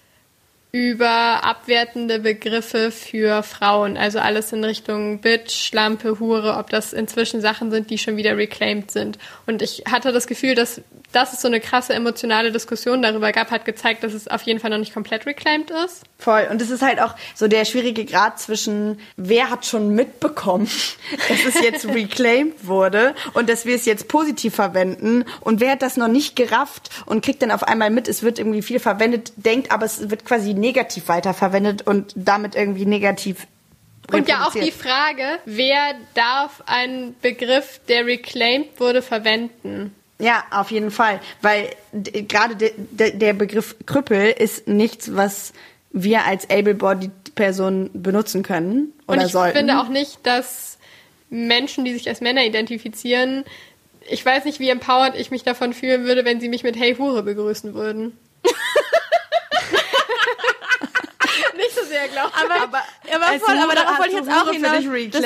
über 0.73 1.45
abwertende 1.45 2.21
Begriffe 2.21 2.91
für 2.91 3.43
Frauen, 3.43 3.99
also 3.99 4.19
alles 4.19 4.55
in 4.55 4.65
Richtung 4.65 5.21
Bitch, 5.21 5.51
Schlampe, 5.51 6.19
Hure, 6.19 6.57
ob 6.57 6.71
das 6.71 6.95
inzwischen 6.95 7.43
Sachen 7.43 7.71
sind, 7.71 7.91
die 7.91 7.99
schon 7.99 8.17
wieder 8.17 8.39
reclaimed 8.39 8.91
sind. 8.91 9.19
Und 9.47 9.61
ich 9.61 9.85
hatte 9.91 10.13
das 10.13 10.27
Gefühl, 10.27 10.55
dass 10.55 10.81
dass 11.13 11.33
es 11.33 11.41
so 11.41 11.49
eine 11.49 11.61
krasse 11.61 11.95
emotionale 11.95 12.53
Diskussion 12.53 13.03
darüber 13.03 13.33
gab, 13.33 13.51
hat 13.51 13.65
gezeigt, 13.65 14.03
dass 14.03 14.15
es 14.15 14.29
auf 14.29 14.43
jeden 14.43 14.61
Fall 14.61 14.71
noch 14.71 14.79
nicht 14.79 14.95
komplett 14.95 15.27
reclaimed 15.27 15.71
ist. 15.71 16.03
Voll. 16.19 16.49
Und 16.51 16.61
es 16.61 16.71
ist 16.71 16.83
halt 16.83 17.01
auch 17.01 17.15
so 17.35 17.49
der 17.49 17.65
schwierige 17.65 18.05
Grad 18.05 18.41
zwischen, 18.41 19.01
wer 19.17 19.51
hat 19.51 19.67
schon 19.67 19.91
mitbekommen, 19.95 20.69
dass 21.29 21.45
es 21.45 21.63
jetzt 21.63 21.87
reclaimed 21.89 22.67
wurde 22.67 23.15
und 23.35 23.49
dass 23.49 23.67
wir 23.67 23.77
es 23.77 23.85
jetzt 23.85 24.09
positiv 24.09 24.55
verwenden 24.55 25.25
und 25.41 25.61
wer 25.61 25.73
hat 25.73 25.83
das 25.83 25.97
noch 25.97 26.09
nicht 26.09 26.37
gerafft 26.37 26.91
und 27.07 27.25
kriegt 27.25 27.43
dann 27.43 27.51
auf 27.51 27.65
einmal 27.65 27.91
mit, 27.91 28.09
es 28.09 28.23
wird 28.23 28.39
irgendwie 28.39 28.63
viel 28.63 28.81
verwendet, 28.81 29.33
denkt 29.37 29.71
aber 29.71 29.85
es 29.85 30.11
wird 30.11 30.25
quasi 30.25 30.55
negativ 30.55 31.09
weiterverwendet 31.09 31.87
und 31.87 32.13
damit 32.17 32.55
irgendwie 32.55 32.87
negativ 32.87 33.47
Und 34.11 34.29
ja 34.29 34.47
auch 34.47 34.53
die. 34.53 34.71
Frage, 34.73 35.39
wer 35.45 35.95
darf 36.15 36.63
einen 36.67 37.15
Begriff, 37.21 37.81
der 37.89 38.07
reclaimed 38.07 38.81
wurde, 38.81 39.03
verwenden? 39.03 39.95
Ja, 40.23 40.45
auf 40.53 40.71
jeden 40.71 40.93
Fall. 40.93 41.21
Weil 41.41 41.71
gerade 41.93 42.55
de, 42.55 42.73
de, 42.77 43.17
der 43.17 43.33
Begriff 43.33 43.75
Krüppel 43.87 44.31
ist 44.31 44.69
nichts, 44.69 45.17
was 45.17 45.53
wir 45.91 46.25
als 46.25 46.49
able-bodied 46.49 47.35
Person 47.35 47.91
benutzen 47.93 48.45
können 48.45 48.93
oder 49.09 49.19
Und 49.19 49.27
ich 49.27 49.33
sollten. 49.33 49.59
finde 49.59 49.81
auch 49.81 49.89
nicht, 49.89 50.21
dass 50.23 50.79
Menschen, 51.29 51.85
die 51.85 51.93
sich 51.93 52.09
als 52.09 52.21
Männer 52.21 52.45
identifizieren, 52.45 53.45
ich 54.09 54.25
weiß 54.25 54.45
nicht, 54.45 54.61
wie 54.61 54.69
empowered 54.69 55.17
ich 55.17 55.33
mich 55.33 55.43
davon 55.43 55.73
fühlen 55.73 56.05
würde, 56.05 56.25
wenn 56.25 56.41
sie 56.41 56.49
mich 56.49 56.63
mit 56.63 56.77
Hey 56.77 56.95
Hure 56.95 57.25
begrüßen 57.25 57.75
würden. 57.75 58.17
nicht 61.57 61.75
so 61.75 61.85
sehr, 61.85 62.07
glaube 62.09 62.31
ich. 62.37 62.45
Aber, 62.45 62.55
aber, 62.63 63.39
voll, 63.41 63.59
aber 63.59 63.75
darauf 63.75 63.99
wollte 63.99 64.11
ich 64.11 64.17
jetzt 64.19 64.31
auch 64.31 64.51
hinaus. 64.51 64.85
Das, 65.11 65.25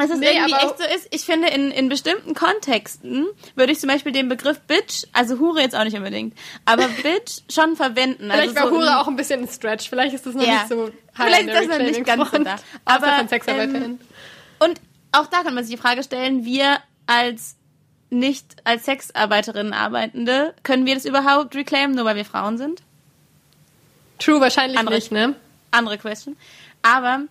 dass 0.00 0.10
es 0.10 0.18
Nee, 0.18 0.32
irgendwie 0.36 0.52
echt 0.52 0.78
so 0.78 0.84
ist. 0.84 1.08
Ich 1.10 1.22
finde, 1.24 1.48
in, 1.48 1.70
in 1.70 1.88
bestimmten 1.88 2.34
Kontexten 2.34 3.26
würde 3.54 3.72
ich 3.72 3.80
zum 3.80 3.88
Beispiel 3.88 4.12
den 4.12 4.28
Begriff 4.28 4.60
Bitch, 4.60 5.04
also 5.12 5.38
Hure 5.38 5.60
jetzt 5.60 5.74
auch 5.76 5.84
nicht 5.84 5.96
unbedingt, 5.96 6.36
aber 6.64 6.88
Bitch 7.02 7.40
schon 7.52 7.76
verwenden. 7.76 8.30
Vielleicht 8.30 8.56
also 8.56 8.60
war 8.60 8.68
so 8.68 8.74
Hure 8.76 8.98
auch 8.98 9.08
ein 9.08 9.16
bisschen 9.16 9.40
ein 9.42 9.48
Stretch. 9.48 9.88
Vielleicht 9.88 10.14
ist 10.14 10.26
das 10.26 10.34
noch 10.34 10.44
Ja. 10.46 10.52
nicht 10.54 10.68
so 10.68 10.86
high 11.18 11.26
Vielleicht 11.26 11.48
ist 11.48 11.56
das 11.56 11.78
noch 11.78 11.84
nicht 11.86 12.04
ganz 12.04 12.30
so 12.30 12.38
da. 12.38 12.56
Aber, 12.84 13.28
von 13.28 13.38
ähm, 13.48 13.98
Und 14.58 14.80
auch 15.12 15.26
da 15.26 15.42
kann 15.42 15.54
man 15.54 15.64
sich 15.64 15.74
die 15.76 15.80
Frage 15.80 16.02
stellen, 16.02 16.44
wir 16.44 16.78
als 17.06 17.56
nicht 18.10 18.44
als 18.64 18.84
Sexarbeiterinnen 18.84 19.72
arbeitende, 19.72 20.54
können 20.64 20.84
wir 20.86 20.94
das 20.94 21.04
überhaupt 21.04 21.54
reclaimen, 21.54 21.94
nur 21.94 22.04
weil 22.04 22.16
wir 22.16 22.24
Frauen 22.24 22.58
sind? 22.58 22.82
True, 24.18 24.40
wahrscheinlich 24.40 24.78
Andere- 24.78 24.96
nicht, 24.96 25.12
ne? 25.12 25.34
Andere 25.70 25.96
Question. 25.98 26.36
Aber 26.82 27.22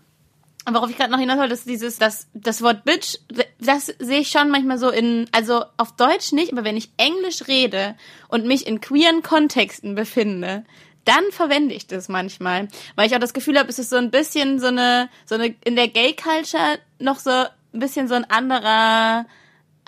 worauf 0.73 0.89
ich 0.89 0.97
gerade 0.97 1.11
noch 1.11 1.19
hinaus 1.19 1.37
wollte, 1.37 1.53
ist 1.53 1.67
dieses, 1.67 1.97
das, 1.97 2.27
das 2.33 2.61
Wort 2.61 2.83
Bitch, 2.83 3.17
das 3.59 3.87
sehe 3.99 4.19
ich 4.19 4.29
schon 4.29 4.49
manchmal 4.49 4.77
so 4.77 4.89
in, 4.89 5.27
also 5.31 5.63
auf 5.77 5.95
Deutsch 5.95 6.31
nicht, 6.31 6.51
aber 6.51 6.63
wenn 6.63 6.77
ich 6.77 6.91
Englisch 6.97 7.47
rede 7.47 7.95
und 8.27 8.45
mich 8.45 8.67
in 8.67 8.81
queeren 8.81 9.23
Kontexten 9.23 9.95
befinde, 9.95 10.63
dann 11.05 11.23
verwende 11.31 11.73
ich 11.73 11.87
das 11.87 12.09
manchmal, 12.09 12.67
weil 12.95 13.07
ich 13.07 13.15
auch 13.15 13.19
das 13.19 13.33
Gefühl 13.33 13.57
habe, 13.57 13.69
es 13.69 13.79
ist 13.79 13.89
so 13.89 13.95
ein 13.95 14.11
bisschen 14.11 14.59
so 14.59 14.67
eine, 14.67 15.09
so 15.25 15.35
eine 15.35 15.55
in 15.63 15.75
der 15.75 15.87
Gay 15.87 16.15
Culture 16.15 16.79
noch 16.99 17.19
so 17.19 17.31
ein 17.31 17.79
bisschen 17.79 18.07
so 18.07 18.15
ein 18.15 18.29
anderer 18.29 19.25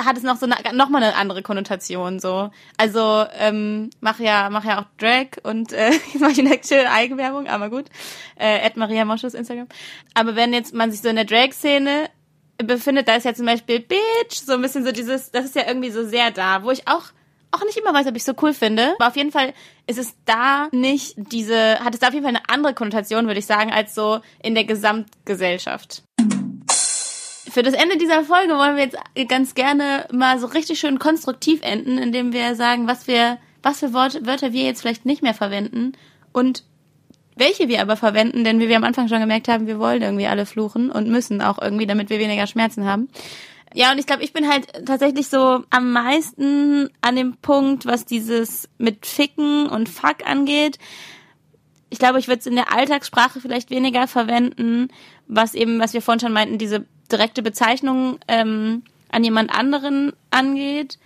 hat 0.06 0.18
es 0.18 0.24
noch 0.24 0.38
so 0.38 0.45
eine, 0.45 0.76
noch 0.76 0.89
mal 0.89 1.04
eine 1.04 1.16
andere 1.16 1.41
Konnotation 1.41 2.20
so. 2.20 2.49
Also 2.78 3.26
ähm, 3.38 3.89
mach 3.99 4.20
ja 4.20 4.49
mach 4.49 4.66
ja 4.66 4.82
auch 4.82 4.86
Drag 4.97 5.28
und 5.43 5.74
äh, 5.74 5.91
jetzt 5.91 6.20
mache 6.20 6.39
eine 6.39 6.60
schöne 6.64 6.91
Eigenwerbung, 6.91 7.47
aber 7.47 7.70
gut. 7.70 7.86
Äh, 8.38 8.70
Maria 8.76 9.06
Moschus 9.06 9.34
Instagram. 9.34 9.68
Aber 10.14 10.36
wenn 10.36 10.54
jetzt 10.54 10.74
man 10.74 10.91
sich 10.91 11.02
so 11.02 11.10
in 11.10 11.16
der 11.16 11.26
Drag-Szene 11.26 12.10
befindet, 12.58 13.08
da 13.08 13.16
ist 13.16 13.26
ja 13.26 13.34
zum 13.34 13.45
Beispiel 13.45 13.80
Bitch, 13.80 14.36
so 14.45 14.54
ein 14.54 14.62
bisschen 14.62 14.86
so 14.86 14.91
dieses, 14.91 15.32
das 15.32 15.45
ist 15.45 15.56
ja 15.56 15.68
irgendwie 15.68 15.91
so 15.91 16.06
sehr 16.06 16.32
da, 16.32 16.64
wo 16.64 16.72
ich 16.72 16.88
auch 16.88 17.12
auch 17.52 17.64
nicht 17.66 17.78
immer 17.78 17.93
weiß, 17.93 18.08
ob 18.08 18.16
ich 18.16 18.24
so 18.24 18.34
cool 18.41 18.54
finde. 18.54 18.95
Aber 18.97 19.10
auf 19.10 19.16
jeden 19.16 19.32
Fall 19.32 19.54
ist 19.88 19.97
es 19.97 20.14
da 20.26 20.70
nicht 20.72 21.16
diese, 21.18 21.80
hat 21.80 21.93
es 21.93 21.99
da 21.99 22.08
auf 22.08 22.14
jeden 22.14 22.26
Fall 22.26 22.36
eine 22.36 22.49
andere 22.49 22.74
Konnotation, 22.74 23.28
würde 23.28 23.39
ich 23.39 23.45
sagen, 23.45 23.72
als 23.72 23.93
so 23.93 24.22
in 24.41 24.56
der 24.56 24.64
Gesamtgesellschaft. 24.64 26.04
Für 27.52 27.64
das 27.64 27.74
Ende 27.74 27.97
dieser 27.97 28.24
Folge 28.24 28.54
wollen 28.54 28.78
wir 28.78 28.86
jetzt 28.86 28.97
ganz 29.28 29.56
gerne 29.56 30.08
mal 30.10 30.39
so 30.39 30.47
richtig 30.47 30.80
schön 30.80 30.99
konstruktiv 30.99 31.60
enden, 31.64 31.97
indem 31.97 32.32
wir 32.32 32.56
sagen, 32.56 32.88
was 32.88 33.08
wir, 33.08 33.39
was 33.62 33.80
für 33.80 33.91
Worte, 33.91 34.26
Wörter 34.26 34.54
wir 34.54 34.64
jetzt 34.64 34.80
vielleicht 34.80 35.06
nicht 35.06 35.22
mehr 35.22 35.34
verwenden 35.34 35.91
und 36.32 36.64
welche 37.36 37.68
wir 37.68 37.82
aber 37.82 37.97
verwenden, 37.97 38.45
denn 38.45 38.62
wie 38.62 38.70
wir 38.70 38.78
am 38.78 38.86
Anfang 38.86 39.10
schon 39.10 39.20
gemerkt 39.20 39.49
haben, 39.49 39.68
wir 39.68 39.80
wollen 39.80 40.02
irgendwie 40.02 40.28
alle 40.28 40.45
fluchen 40.45 40.89
und 40.89 41.10
müssen 41.10 41.41
auch 41.41 41.62
irgendwie, 41.62 41.86
damit 41.86 42.10
wir 42.10 42.20
weniger 42.20 42.47
Schmerzen 42.47 42.86
haben. 42.86 43.10
Ja, 43.74 43.91
und 43.91 43.97
ich 43.97 44.06
glaube, 44.06 44.24
ich 44.24 44.32
bin 44.32 44.49
halt 44.49 44.86
tatsächlich 44.86 45.28
so 45.28 45.64
am 45.72 45.91
meisten 45.91 46.89
an 47.02 47.18
dem 47.18 47.36
Punkt, 47.36 47.86
was 47.86 48.06
dieses 48.06 48.70
mit 48.78 49.06
Ficken 49.06 49.68
und 49.68 49.89
Fuck 49.89 50.26
angeht. 50.26 50.78
Ich 51.89 51.99
glaube, 51.99 52.20
ich 52.20 52.30
würde 52.30 52.39
es 52.39 52.47
in 52.47 52.56
der 52.56 52.74
Alltagssprache 52.74 53.41
vielleicht 53.41 53.70
weniger 53.72 54.08
verwenden, 54.08 54.88
was 55.32 55.53
eben, 55.55 55.79
was 55.79 55.93
wir 55.93 56.01
vorhin 56.01 56.19
schon 56.19 56.34
meinten, 56.34 56.57
diese 56.57 56.86
direkte 57.11 57.41
Bezeichnung 57.41 58.19
ähm, 58.27 58.84
an 59.11 59.23
jemand 59.23 59.53
anderen 59.53 60.13
angeht. 60.29 60.99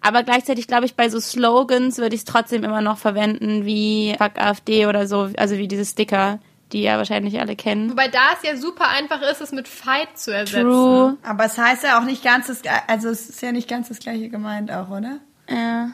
Aber 0.00 0.22
gleichzeitig 0.22 0.66
glaube 0.66 0.86
ich, 0.86 0.94
bei 0.94 1.08
so 1.08 1.20
Slogans 1.20 1.98
würde 1.98 2.14
ich 2.14 2.22
es 2.22 2.24
trotzdem 2.24 2.64
immer 2.64 2.80
noch 2.80 2.98
verwenden, 2.98 3.64
wie 3.64 4.14
Fuck 4.18 4.38
AfD 4.38 4.86
oder 4.86 5.06
so, 5.06 5.30
also 5.36 5.56
wie 5.56 5.68
diese 5.68 5.84
Sticker, 5.84 6.38
die 6.72 6.82
ja 6.82 6.96
wahrscheinlich 6.96 7.40
alle 7.40 7.54
kennen. 7.54 7.90
Wobei 7.90 8.08
da 8.08 8.32
es 8.36 8.48
ja 8.48 8.56
super 8.56 8.88
einfach 8.88 9.20
ist, 9.22 9.40
es 9.40 9.52
mit 9.52 9.68
Fight 9.68 10.16
zu 10.16 10.32
ersetzen. 10.32 10.62
True. 10.62 11.16
Aber 11.22 11.44
es 11.44 11.58
heißt 11.58 11.84
ja 11.84 12.00
auch 12.00 12.04
nicht 12.04 12.24
ganz 12.24 12.46
das, 12.46 12.62
also 12.86 13.10
es 13.10 13.28
ist 13.28 13.42
ja 13.42 13.52
nicht 13.52 13.68
ganz 13.68 13.88
das 13.88 13.98
gleiche 13.98 14.28
gemeint 14.28 14.72
auch, 14.72 14.90
oder? 14.90 15.18
Ja, 15.48 15.90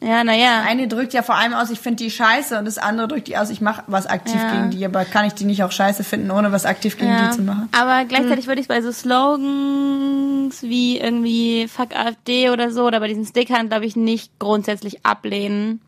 ja, 0.00 0.24
naja. 0.24 0.62
Eine 0.66 0.88
drückt 0.88 1.12
ja 1.12 1.22
vor 1.22 1.36
allem 1.36 1.52
aus, 1.54 1.70
ich 1.70 1.78
finde 1.78 2.02
die 2.02 2.10
scheiße 2.10 2.58
und 2.58 2.64
das 2.64 2.78
andere 2.78 3.08
drückt 3.08 3.28
die 3.28 3.36
aus, 3.36 3.50
ich 3.50 3.60
mache 3.60 3.82
was 3.86 4.06
aktiv 4.06 4.34
Ja. 4.40 4.52
gegen 4.52 4.70
die, 4.70 4.84
aber 4.84 5.04
kann 5.04 5.26
ich 5.26 5.34
die 5.34 5.44
nicht 5.44 5.62
auch 5.62 5.70
scheiße 5.72 6.02
finden, 6.02 6.30
ohne 6.30 6.50
was 6.52 6.64
aktiv 6.66 6.96
gegen 6.96 7.10
Ja, 7.10 7.28
die 7.30 7.36
zu 7.36 7.42
machen? 7.42 7.68
aber 7.72 8.04
gleichzeitig 8.06 8.46
würde 8.46 8.60
ich 8.60 8.68
bei 8.68 8.80
so 8.82 8.90
Slogans 8.90 10.62
wie 10.62 10.98
irgendwie 10.98 11.68
Fuck 11.68 11.94
AfD 11.96 12.50
oder 12.50 12.70
so 12.72 12.86
oder 12.86 13.00
bei 13.00 13.08
diesen 13.08 13.24
Stickern, 13.26 13.68
glaube 13.68 13.84
ich, 13.86 13.96
nicht 13.96 14.38
grundsätzlich 14.38 15.04
ablehnen. 15.04 15.80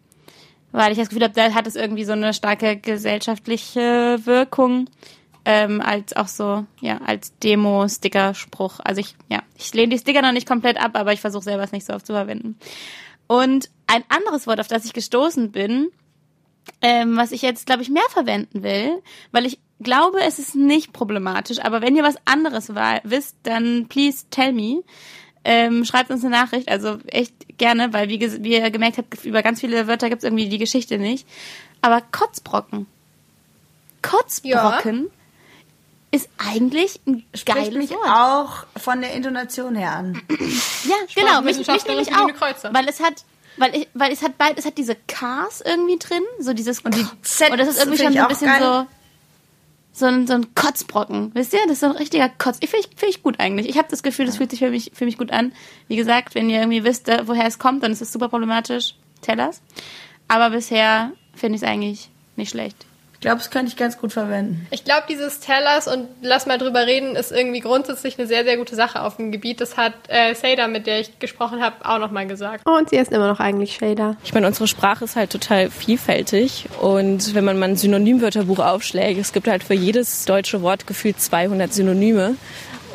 Weil 0.74 0.92
ich 0.92 0.98
das 0.98 1.08
Gefühl 1.10 1.24
habe, 1.24 1.34
da 1.34 1.52
hat 1.52 1.66
es 1.66 1.76
irgendwie 1.76 2.04
so 2.04 2.12
eine 2.12 2.32
starke 2.32 2.76
gesellschaftliche 2.78 4.18
Wirkung. 4.24 4.88
Ähm, 5.44 5.80
als 5.80 6.14
auch 6.14 6.28
so, 6.28 6.64
ja, 6.80 7.00
als 7.04 7.36
Demo-Sticker-Spruch. 7.40 8.78
Also 8.84 9.00
ich, 9.00 9.16
ja, 9.28 9.40
ich 9.58 9.74
lehne 9.74 9.88
die 9.88 9.98
Sticker 9.98 10.22
noch 10.22 10.30
nicht 10.30 10.46
komplett 10.46 10.80
ab, 10.80 10.92
aber 10.94 11.12
ich 11.12 11.20
versuche 11.20 11.42
selber 11.42 11.64
es 11.64 11.72
nicht 11.72 11.84
so 11.84 11.94
oft 11.94 12.06
zu 12.06 12.12
verwenden. 12.12 12.56
Und 13.32 13.70
ein 13.86 14.04
anderes 14.10 14.46
Wort, 14.46 14.60
auf 14.60 14.68
das 14.68 14.84
ich 14.84 14.92
gestoßen 14.92 15.52
bin, 15.52 15.90
ähm, 16.82 17.16
was 17.16 17.32
ich 17.32 17.40
jetzt, 17.40 17.64
glaube 17.64 17.80
ich, 17.80 17.88
mehr 17.88 18.02
verwenden 18.10 18.62
will, 18.62 19.02
weil 19.30 19.46
ich 19.46 19.58
glaube, 19.80 20.20
es 20.20 20.38
ist 20.38 20.54
nicht 20.54 20.92
problematisch, 20.92 21.58
aber 21.60 21.80
wenn 21.80 21.96
ihr 21.96 22.02
was 22.02 22.16
anderes 22.26 22.68
wisst, 23.04 23.36
dann 23.42 23.86
please 23.88 24.26
tell 24.28 24.52
me. 24.52 24.82
Ähm, 25.46 25.86
schreibt 25.86 26.10
uns 26.10 26.22
eine 26.22 26.36
Nachricht, 26.36 26.68
also 26.68 26.98
echt 27.06 27.56
gerne, 27.56 27.94
weil 27.94 28.10
wie, 28.10 28.20
wie 28.20 28.52
ihr 28.52 28.70
gemerkt 28.70 28.98
habt, 28.98 29.24
über 29.24 29.42
ganz 29.42 29.60
viele 29.60 29.86
Wörter 29.86 30.10
gibt 30.10 30.22
es 30.22 30.24
irgendwie 30.24 30.50
die 30.50 30.58
Geschichte 30.58 30.98
nicht. 30.98 31.26
Aber 31.80 32.02
Kotzbrocken. 32.02 32.84
Kotzbrocken 34.02 35.10
ist 36.12 36.28
eigentlich 36.38 37.00
ein 37.06 37.24
Spricht 37.34 37.46
geiles 37.46 37.74
mich 37.74 37.90
Wort. 37.90 38.06
auch 38.06 38.80
von 38.80 39.00
der 39.00 39.14
Intonation 39.14 39.74
her 39.74 39.92
an. 39.92 40.22
Ja, 40.84 40.96
genau, 41.14 41.42
mich, 41.42 41.58
mich 41.58 41.86
nämlich 41.86 42.14
auch, 42.14 42.26
Kreuzer. 42.34 42.74
weil 42.74 42.88
es 42.88 43.00
hat, 43.00 43.24
weil 43.56 43.74
ich, 43.76 43.88
weil 43.94 44.12
es 44.12 44.20
hat 44.22 44.36
beid, 44.36 44.58
es 44.58 44.64
hat 44.66 44.76
diese 44.76 44.96
Ks 44.96 45.62
irgendwie 45.64 45.96
drin, 45.96 46.22
so 46.40 46.52
dieses 46.52 46.80
und 46.80 46.94
die 46.94 47.06
Zs 47.22 47.50
und 47.50 47.58
das 47.58 47.68
ist 47.68 47.78
irgendwie 47.78 48.02
schon 48.02 48.12
so 48.12 48.18
ein 48.18 48.28
bisschen 48.28 48.48
geil. 48.48 48.60
so 48.60 48.86
so 49.94 50.06
ein, 50.06 50.26
so 50.26 50.32
ein 50.32 50.54
Kotzbrocken, 50.54 51.32
wisst 51.34 51.52
ihr? 51.52 51.60
Das 51.64 51.72
ist 51.72 51.80
so 51.80 51.86
ein 51.86 51.92
richtiger 51.92 52.28
Kotz. 52.30 52.56
Ich 52.60 52.70
finde 52.70 52.88
ich, 52.88 52.98
find 52.98 53.10
ich 53.10 53.22
gut 53.22 53.38
eigentlich. 53.38 53.68
Ich 53.68 53.76
habe 53.78 53.88
das 53.90 54.02
Gefühl, 54.02 54.24
das 54.26 54.38
fühlt 54.38 54.50
sich 54.50 54.60
für 54.60 54.70
mich 54.70 54.90
für 54.94 55.04
mich 55.04 55.18
gut 55.18 55.30
an. 55.30 55.52
Wie 55.86 55.96
gesagt, 55.96 56.34
wenn 56.34 56.48
ihr 56.50 56.60
irgendwie 56.60 56.82
wisst, 56.82 57.08
äh, 57.08 57.28
woher 57.28 57.46
es 57.46 57.58
kommt, 57.58 57.82
dann 57.82 57.92
ist 57.92 58.02
es 58.02 58.12
super 58.12 58.28
problematisch. 58.28 58.94
Tellers. 59.20 59.60
Aber 60.28 60.50
bisher 60.50 61.12
finde 61.34 61.56
ich 61.56 61.62
es 61.62 61.68
eigentlich 61.68 62.10
nicht 62.36 62.50
schlecht. 62.50 62.86
Ich 63.22 63.24
glaube, 63.24 63.38
das 63.38 63.50
könnte 63.50 63.68
ich 63.68 63.76
ganz 63.76 63.98
gut 63.98 64.12
verwenden. 64.12 64.66
Ich 64.72 64.82
glaube, 64.82 65.04
dieses 65.08 65.38
Tellers 65.38 65.86
und 65.86 66.08
lass 66.22 66.46
mal 66.46 66.58
drüber 66.58 66.88
reden, 66.88 67.14
ist 67.14 67.30
irgendwie 67.30 67.60
grundsätzlich 67.60 68.18
eine 68.18 68.26
sehr, 68.26 68.42
sehr 68.42 68.56
gute 68.56 68.74
Sache 68.74 69.00
auf 69.00 69.14
dem 69.14 69.30
Gebiet. 69.30 69.60
Das 69.60 69.76
hat 69.76 69.92
äh, 70.08 70.34
Seda, 70.34 70.66
mit 70.66 70.88
der 70.88 70.98
ich 70.98 71.20
gesprochen 71.20 71.62
habe, 71.62 71.88
auch 71.88 72.00
nochmal 72.00 72.26
gesagt. 72.26 72.66
Und 72.66 72.90
sie 72.90 72.96
ist 72.96 73.12
immer 73.12 73.28
noch 73.28 73.38
eigentlich 73.38 73.76
Shader. 73.76 74.16
Ich 74.24 74.34
meine, 74.34 74.48
unsere 74.48 74.66
Sprache 74.66 75.04
ist 75.04 75.14
halt 75.14 75.30
total 75.30 75.70
vielfältig 75.70 76.66
und 76.80 77.32
wenn 77.36 77.44
man 77.44 77.60
mal 77.60 77.68
ein 77.68 77.76
Synonymwörterbuch 77.76 78.58
aufschlägt, 78.58 79.20
es 79.20 79.32
gibt 79.32 79.46
halt 79.46 79.62
für 79.62 79.74
jedes 79.74 80.24
deutsche 80.24 80.60
Wort 80.62 80.88
gefühlt 80.88 81.20
200 81.20 81.72
Synonyme. 81.72 82.34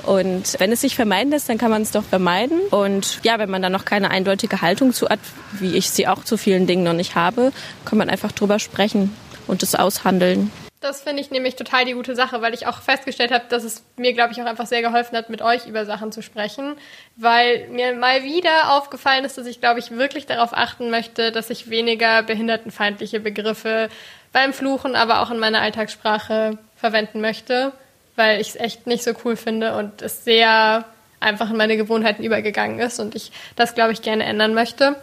Und 0.06 0.60
wenn 0.60 0.74
es 0.74 0.82
sich 0.82 0.96
vermeiden 0.96 1.32
lässt, 1.32 1.48
dann 1.48 1.58
kann 1.58 1.72
man 1.72 1.82
es 1.84 1.92
doch 1.92 2.04
vermeiden. 2.04 2.60
Und 2.72 3.20
ja, 3.24 3.40
wenn 3.40 3.50
man 3.50 3.62
dann 3.62 3.72
noch 3.72 3.86
keine 3.86 4.10
eindeutige 4.10 4.62
Haltung 4.62 4.92
zu 4.92 5.08
hat, 5.08 5.20
wie 5.54 5.76
ich 5.78 5.90
sie 5.90 6.08
auch 6.08 6.26
zu 6.26 6.36
vielen 6.36 6.68
Dingen 6.68 6.84
noch 6.84 6.94
nicht 6.94 7.16
habe, 7.16 7.54
kann 7.86 7.98
man 7.98 8.10
einfach 8.10 8.34
drüber 8.34 8.60
sprechen 8.60 9.14
und 9.48 9.64
es 9.64 9.76
aushandeln. 9.76 10.52
Das 10.80 11.02
finde 11.02 11.22
ich 11.22 11.32
nämlich 11.32 11.56
total 11.56 11.86
die 11.86 11.94
gute 11.94 12.16
Sache, 12.16 12.42
weil 12.42 12.54
ich 12.54 12.68
auch 12.68 12.82
festgestellt 12.82 13.32
habe, 13.32 13.46
dass 13.50 13.64
es 13.64 13.84
mir, 13.96 14.14
glaube 14.14 14.32
ich, 14.32 14.42
auch 14.42 14.46
einfach 14.46 14.68
sehr 14.68 14.84
geholfen 14.84 15.18
hat, 15.18 15.30
mit 15.30 15.42
euch 15.42 15.66
über 15.66 15.86
Sachen 15.86 16.12
zu 16.12 16.22
sprechen, 16.22 16.76
weil 17.16 17.68
mir 17.70 17.96
mal 17.96 18.24
wieder 18.24 18.74
aufgefallen 18.78 19.26
ist, 19.26 19.40
dass 19.40 19.48
ich, 19.48 19.60
glaube 19.60 19.80
ich, 19.80 19.90
wirklich 19.90 20.28
darauf 20.28 20.54
achten 20.54 20.92
möchte, 20.92 21.32
dass 21.32 21.50
ich 21.50 21.72
weniger 21.72 22.22
behindertenfeindliche 22.22 23.20
Begriffe 23.20 23.90
beim 24.32 24.54
Fluchen, 24.54 24.96
aber 24.96 25.22
auch 25.22 25.32
in 25.32 25.40
meiner 25.40 25.62
Alltagssprache 25.62 26.60
verwenden 26.76 27.22
möchte, 27.22 27.74
weil 28.16 28.40
ich 28.40 28.50
es 28.50 28.56
echt 28.56 28.86
nicht 28.86 29.04
so 29.04 29.14
cool 29.26 29.36
finde 29.36 29.76
und 29.76 30.04
es 30.04 30.24
sehr 30.24 30.86
einfach 31.20 31.50
in 31.50 31.58
meine 31.58 31.78
Gewohnheiten 31.78 32.24
übergegangen 32.24 32.80
ist 32.80 33.00
und 33.00 33.16
ich 33.16 33.32
das, 33.56 33.74
glaube 33.74 33.94
ich, 33.94 34.04
gerne 34.04 34.26
ändern 34.26 34.54
möchte. 34.54 34.96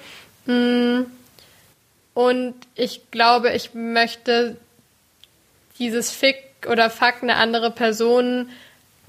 Mm. 0.47 1.03
Und 2.15 2.55
ich 2.77 3.11
glaube, 3.11 3.51
ich 3.51 3.75
möchte 3.75 4.57
dieses 5.79 6.11
Fick 6.11 6.37
oder 6.69 6.89
Fuck 6.89 7.23
eine 7.23 7.37
andere 7.37 7.71
Person 7.71 8.49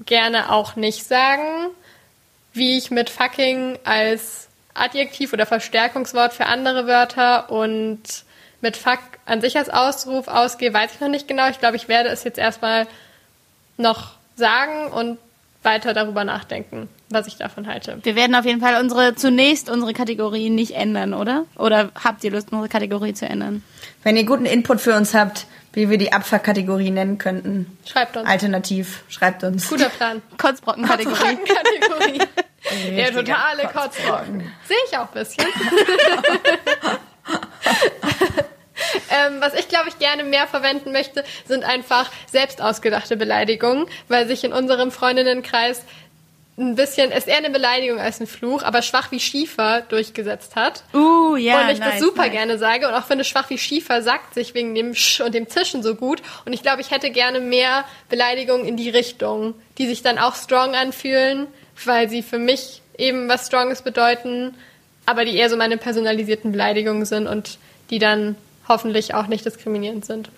gerne 0.04 0.52
auch 0.52 0.76
nicht 0.76 1.04
sagen, 1.04 1.70
wie 2.52 2.76
ich 2.76 2.90
mit 2.90 3.08
fucking 3.08 3.78
als 3.84 4.48
Adjektiv 4.74 5.32
oder 5.32 5.46
Verstärkungswort 5.46 6.34
für 6.34 6.46
andere 6.46 6.86
Wörter 6.86 7.50
und 7.50 8.02
mit 8.60 8.76
fuck 8.76 8.98
an 9.24 9.40
sich 9.40 9.56
als 9.56 9.70
Ausruf 9.70 10.28
ausgehe, 10.28 10.72
weiß 10.72 10.94
ich 10.94 11.00
noch 11.00 11.08
nicht 11.08 11.28
genau. 11.28 11.48
Ich 11.48 11.60
glaube, 11.60 11.76
ich 11.76 11.88
werde 11.88 12.08
es 12.08 12.24
jetzt 12.24 12.38
erstmal 12.38 12.86
noch 13.76 14.12
sagen 14.36 14.88
und 14.92 15.18
weiter 15.66 15.92
darüber 15.92 16.24
nachdenken, 16.24 16.88
was 17.10 17.26
ich 17.26 17.36
davon 17.36 17.66
halte. 17.66 17.98
Wir 18.02 18.16
werden 18.16 18.34
auf 18.34 18.46
jeden 18.46 18.62
Fall 18.62 18.80
unsere 18.80 19.14
zunächst 19.14 19.68
unsere 19.68 19.92
Kategorie 19.92 20.48
nicht 20.48 20.70
ändern, 20.70 21.12
oder? 21.12 21.44
Oder 21.56 21.90
habt 22.02 22.24
ihr 22.24 22.30
Lust, 22.30 22.52
unsere 22.52 22.70
Kategorie 22.70 23.12
zu 23.12 23.26
ändern? 23.26 23.62
Wenn 24.02 24.16
ihr 24.16 24.24
guten 24.24 24.46
Input 24.46 24.80
für 24.80 24.96
uns 24.96 25.12
habt, 25.12 25.44
wie 25.74 25.90
wir 25.90 25.98
die 25.98 26.10
Abfuck-Kategorie 26.10 26.90
nennen 26.90 27.18
könnten. 27.18 27.76
Schreibt 27.84 28.16
uns. 28.16 28.26
Alternativ, 28.26 29.04
schreibt 29.10 29.44
uns. 29.44 29.68
Guter 29.68 29.90
Plan. 29.90 30.22
Kotzbrocken-Kategorie. 30.38 31.36
Kategorie. 31.44 32.22
Der 32.96 33.12
totale 33.12 33.64
Kotzbrocken. 33.64 33.74
Kotzbrocken. 33.74 34.52
Sehe 34.66 34.76
ich 34.90 34.96
auch 34.96 35.08
ein 35.08 35.12
bisschen. 35.12 35.44
ähm, 39.26 39.36
was 39.40 39.54
ich, 39.54 39.68
glaube 39.68 39.88
ich, 39.88 39.98
gerne 39.98 40.24
mehr 40.24 40.46
verwenden 40.46 40.92
möchte, 40.92 41.24
sind 41.46 41.64
einfach 41.64 42.10
selbst 42.30 42.60
ausgedachte 42.60 43.16
Beleidigungen, 43.16 43.86
weil 44.08 44.26
sich 44.26 44.44
in 44.44 44.52
unserem 44.52 44.90
Freundinnenkreis 44.90 45.82
ein 46.58 46.74
bisschen, 46.74 47.12
ist 47.12 47.28
eher 47.28 47.36
eine 47.36 47.50
Beleidigung 47.50 47.98
als 47.98 48.20
ein 48.20 48.26
Fluch, 48.26 48.62
aber 48.62 48.80
schwach 48.80 49.10
wie 49.10 49.20
Schiefer 49.20 49.82
durchgesetzt 49.82 50.56
hat. 50.56 50.84
Uh, 50.94 51.36
ja, 51.36 51.62
und 51.62 51.68
ich 51.70 51.78
nice, 51.78 51.92
das 51.92 52.00
super 52.00 52.22
nice. 52.22 52.32
gerne 52.32 52.58
sage 52.58 52.88
und 52.88 52.94
auch 52.94 53.04
finde 53.04 53.24
schwach 53.24 53.50
wie 53.50 53.58
Schiefer 53.58 54.00
sagt 54.00 54.32
sich 54.32 54.54
wegen 54.54 54.74
dem 54.74 54.94
Sch 54.94 55.20
und 55.20 55.34
dem 55.34 55.48
Zischen 55.50 55.82
so 55.82 55.94
gut 55.94 56.22
und 56.46 56.54
ich 56.54 56.62
glaube, 56.62 56.80
ich 56.80 56.90
hätte 56.90 57.10
gerne 57.10 57.40
mehr 57.40 57.84
Beleidigungen 58.08 58.66
in 58.66 58.76
die 58.76 58.88
Richtung, 58.88 59.54
die 59.76 59.86
sich 59.86 60.02
dann 60.02 60.18
auch 60.18 60.34
strong 60.34 60.74
anfühlen, 60.74 61.46
weil 61.84 62.08
sie 62.08 62.22
für 62.22 62.38
mich 62.38 62.80
eben 62.96 63.28
was 63.28 63.46
Stronges 63.46 63.82
bedeuten, 63.82 64.54
aber 65.04 65.26
die 65.26 65.36
eher 65.36 65.50
so 65.50 65.58
meine 65.58 65.76
personalisierten 65.76 66.52
Beleidigungen 66.52 67.04
sind 67.04 67.26
und 67.26 67.58
die 67.90 67.98
dann 67.98 68.34
hoffentlich 68.68 69.14
auch 69.14 69.26
nicht 69.26 69.44
diskriminierend 69.44 70.04
sind. 70.04 70.30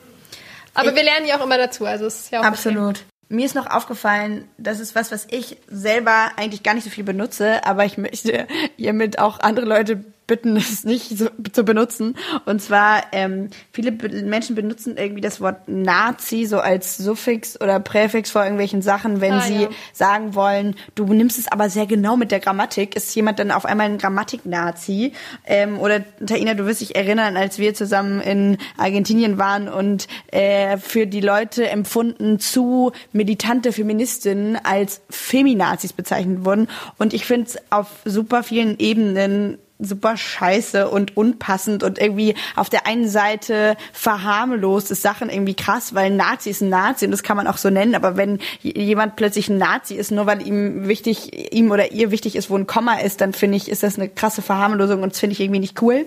Aber 0.74 0.90
Ich- 0.90 0.96
wir 0.96 1.02
lernen 1.02 1.26
ja 1.26 1.38
auch 1.38 1.44
immer 1.44 1.58
dazu, 1.58 1.86
also 1.86 2.06
es 2.06 2.20
ist 2.20 2.30
ja 2.30 2.38
auch 2.40 2.44
okay. 2.44 2.52
Absolut. 2.52 3.04
Mir 3.30 3.44
ist 3.44 3.54
noch 3.54 3.66
aufgefallen, 3.68 4.48
das 4.56 4.80
ist 4.80 4.94
was, 4.94 5.12
was 5.12 5.26
ich 5.30 5.58
selber 5.68 6.30
eigentlich 6.36 6.62
gar 6.62 6.72
nicht 6.74 6.84
so 6.84 6.90
viel 6.90 7.04
benutze, 7.04 7.64
aber 7.66 7.84
ich 7.84 7.98
möchte 7.98 8.46
hiermit 8.76 9.18
auch 9.18 9.40
andere 9.40 9.66
Leute 9.66 10.02
bitten, 10.28 10.56
es 10.56 10.84
nicht 10.84 11.18
so, 11.18 11.26
zu 11.52 11.64
benutzen. 11.64 12.14
Und 12.44 12.62
zwar, 12.62 13.02
ähm, 13.10 13.48
viele 13.72 13.90
Be 13.90 14.08
Menschen 14.22 14.54
benutzen 14.54 14.96
irgendwie 14.96 15.20
das 15.20 15.40
Wort 15.40 15.66
Nazi 15.66 16.44
so 16.44 16.60
als 16.60 16.96
Suffix 16.96 17.60
oder 17.60 17.80
Präfix 17.80 18.30
vor 18.30 18.42
irgendwelchen 18.42 18.82
Sachen, 18.82 19.20
wenn 19.20 19.32
Ah, 19.32 19.40
sie 19.40 19.62
ja. 19.62 19.68
sagen 19.92 20.36
wollen, 20.36 20.76
du 20.94 21.04
nimmst 21.12 21.38
es 21.38 21.50
aber 21.50 21.68
sehr 21.68 21.86
genau 21.86 22.16
mit 22.16 22.30
der 22.30 22.40
Grammatik, 22.40 22.94
ist 22.94 23.14
jemand 23.14 23.38
dann 23.40 23.50
auf 23.50 23.64
einmal 23.64 23.86
ein 23.86 23.98
Grammatik-Nazi? 23.98 25.12
Ähm, 25.44 25.78
oder 25.78 26.04
Taina, 26.24 26.54
du 26.54 26.66
wirst 26.66 26.80
dich 26.80 26.94
erinnern, 26.94 27.36
als 27.36 27.58
wir 27.58 27.74
zusammen 27.74 28.20
in 28.20 28.58
Argentinien 28.76 29.38
waren 29.38 29.68
und 29.68 30.06
äh, 30.28 30.76
für 30.78 31.06
die 31.06 31.20
Leute 31.20 31.68
empfunden 31.68 32.38
zu 32.38 32.92
militante 33.12 33.72
Feministinnen 33.72 34.58
als 34.62 35.00
Feminazis 35.10 35.92
bezeichnet 35.92 36.44
wurden. 36.44 36.68
Und 36.98 37.14
ich 37.14 37.24
finde 37.24 37.46
es 37.46 37.58
auf 37.70 37.88
super 38.04 38.42
vielen 38.42 38.78
Ebenen 38.78 39.58
super 39.78 40.16
scheiße 40.16 40.88
und 40.88 41.16
unpassend 41.16 41.82
und 41.82 41.98
irgendwie 41.98 42.34
auf 42.56 42.68
der 42.68 42.86
einen 42.86 43.08
Seite 43.08 43.76
verharmlost 43.92 44.90
ist 44.90 45.02
Sachen 45.02 45.30
irgendwie 45.30 45.54
krass, 45.54 45.94
weil 45.94 46.06
ein 46.06 46.16
Nazi 46.16 46.50
ist 46.50 46.62
ein 46.62 46.68
Nazi 46.68 47.04
und 47.04 47.12
das 47.12 47.22
kann 47.22 47.36
man 47.36 47.46
auch 47.46 47.58
so 47.58 47.70
nennen, 47.70 47.94
aber 47.94 48.16
wenn 48.16 48.40
jemand 48.60 49.16
plötzlich 49.16 49.48
ein 49.48 49.58
Nazi 49.58 49.94
ist, 49.94 50.10
nur 50.10 50.26
weil 50.26 50.44
ihm 50.46 50.88
wichtig, 50.88 51.52
ihm 51.54 51.70
oder 51.70 51.92
ihr 51.92 52.10
wichtig 52.10 52.34
ist, 52.34 52.50
wo 52.50 52.56
ein 52.56 52.66
Komma 52.66 52.94
ist, 52.94 53.20
dann 53.20 53.32
finde 53.32 53.56
ich, 53.56 53.68
ist 53.68 53.82
das 53.84 53.96
eine 53.96 54.08
krasse 54.08 54.42
Verharmlosung 54.42 55.02
und 55.02 55.12
das 55.12 55.20
finde 55.20 55.34
ich 55.34 55.40
irgendwie 55.40 55.60
nicht 55.60 55.80
cool. 55.80 56.06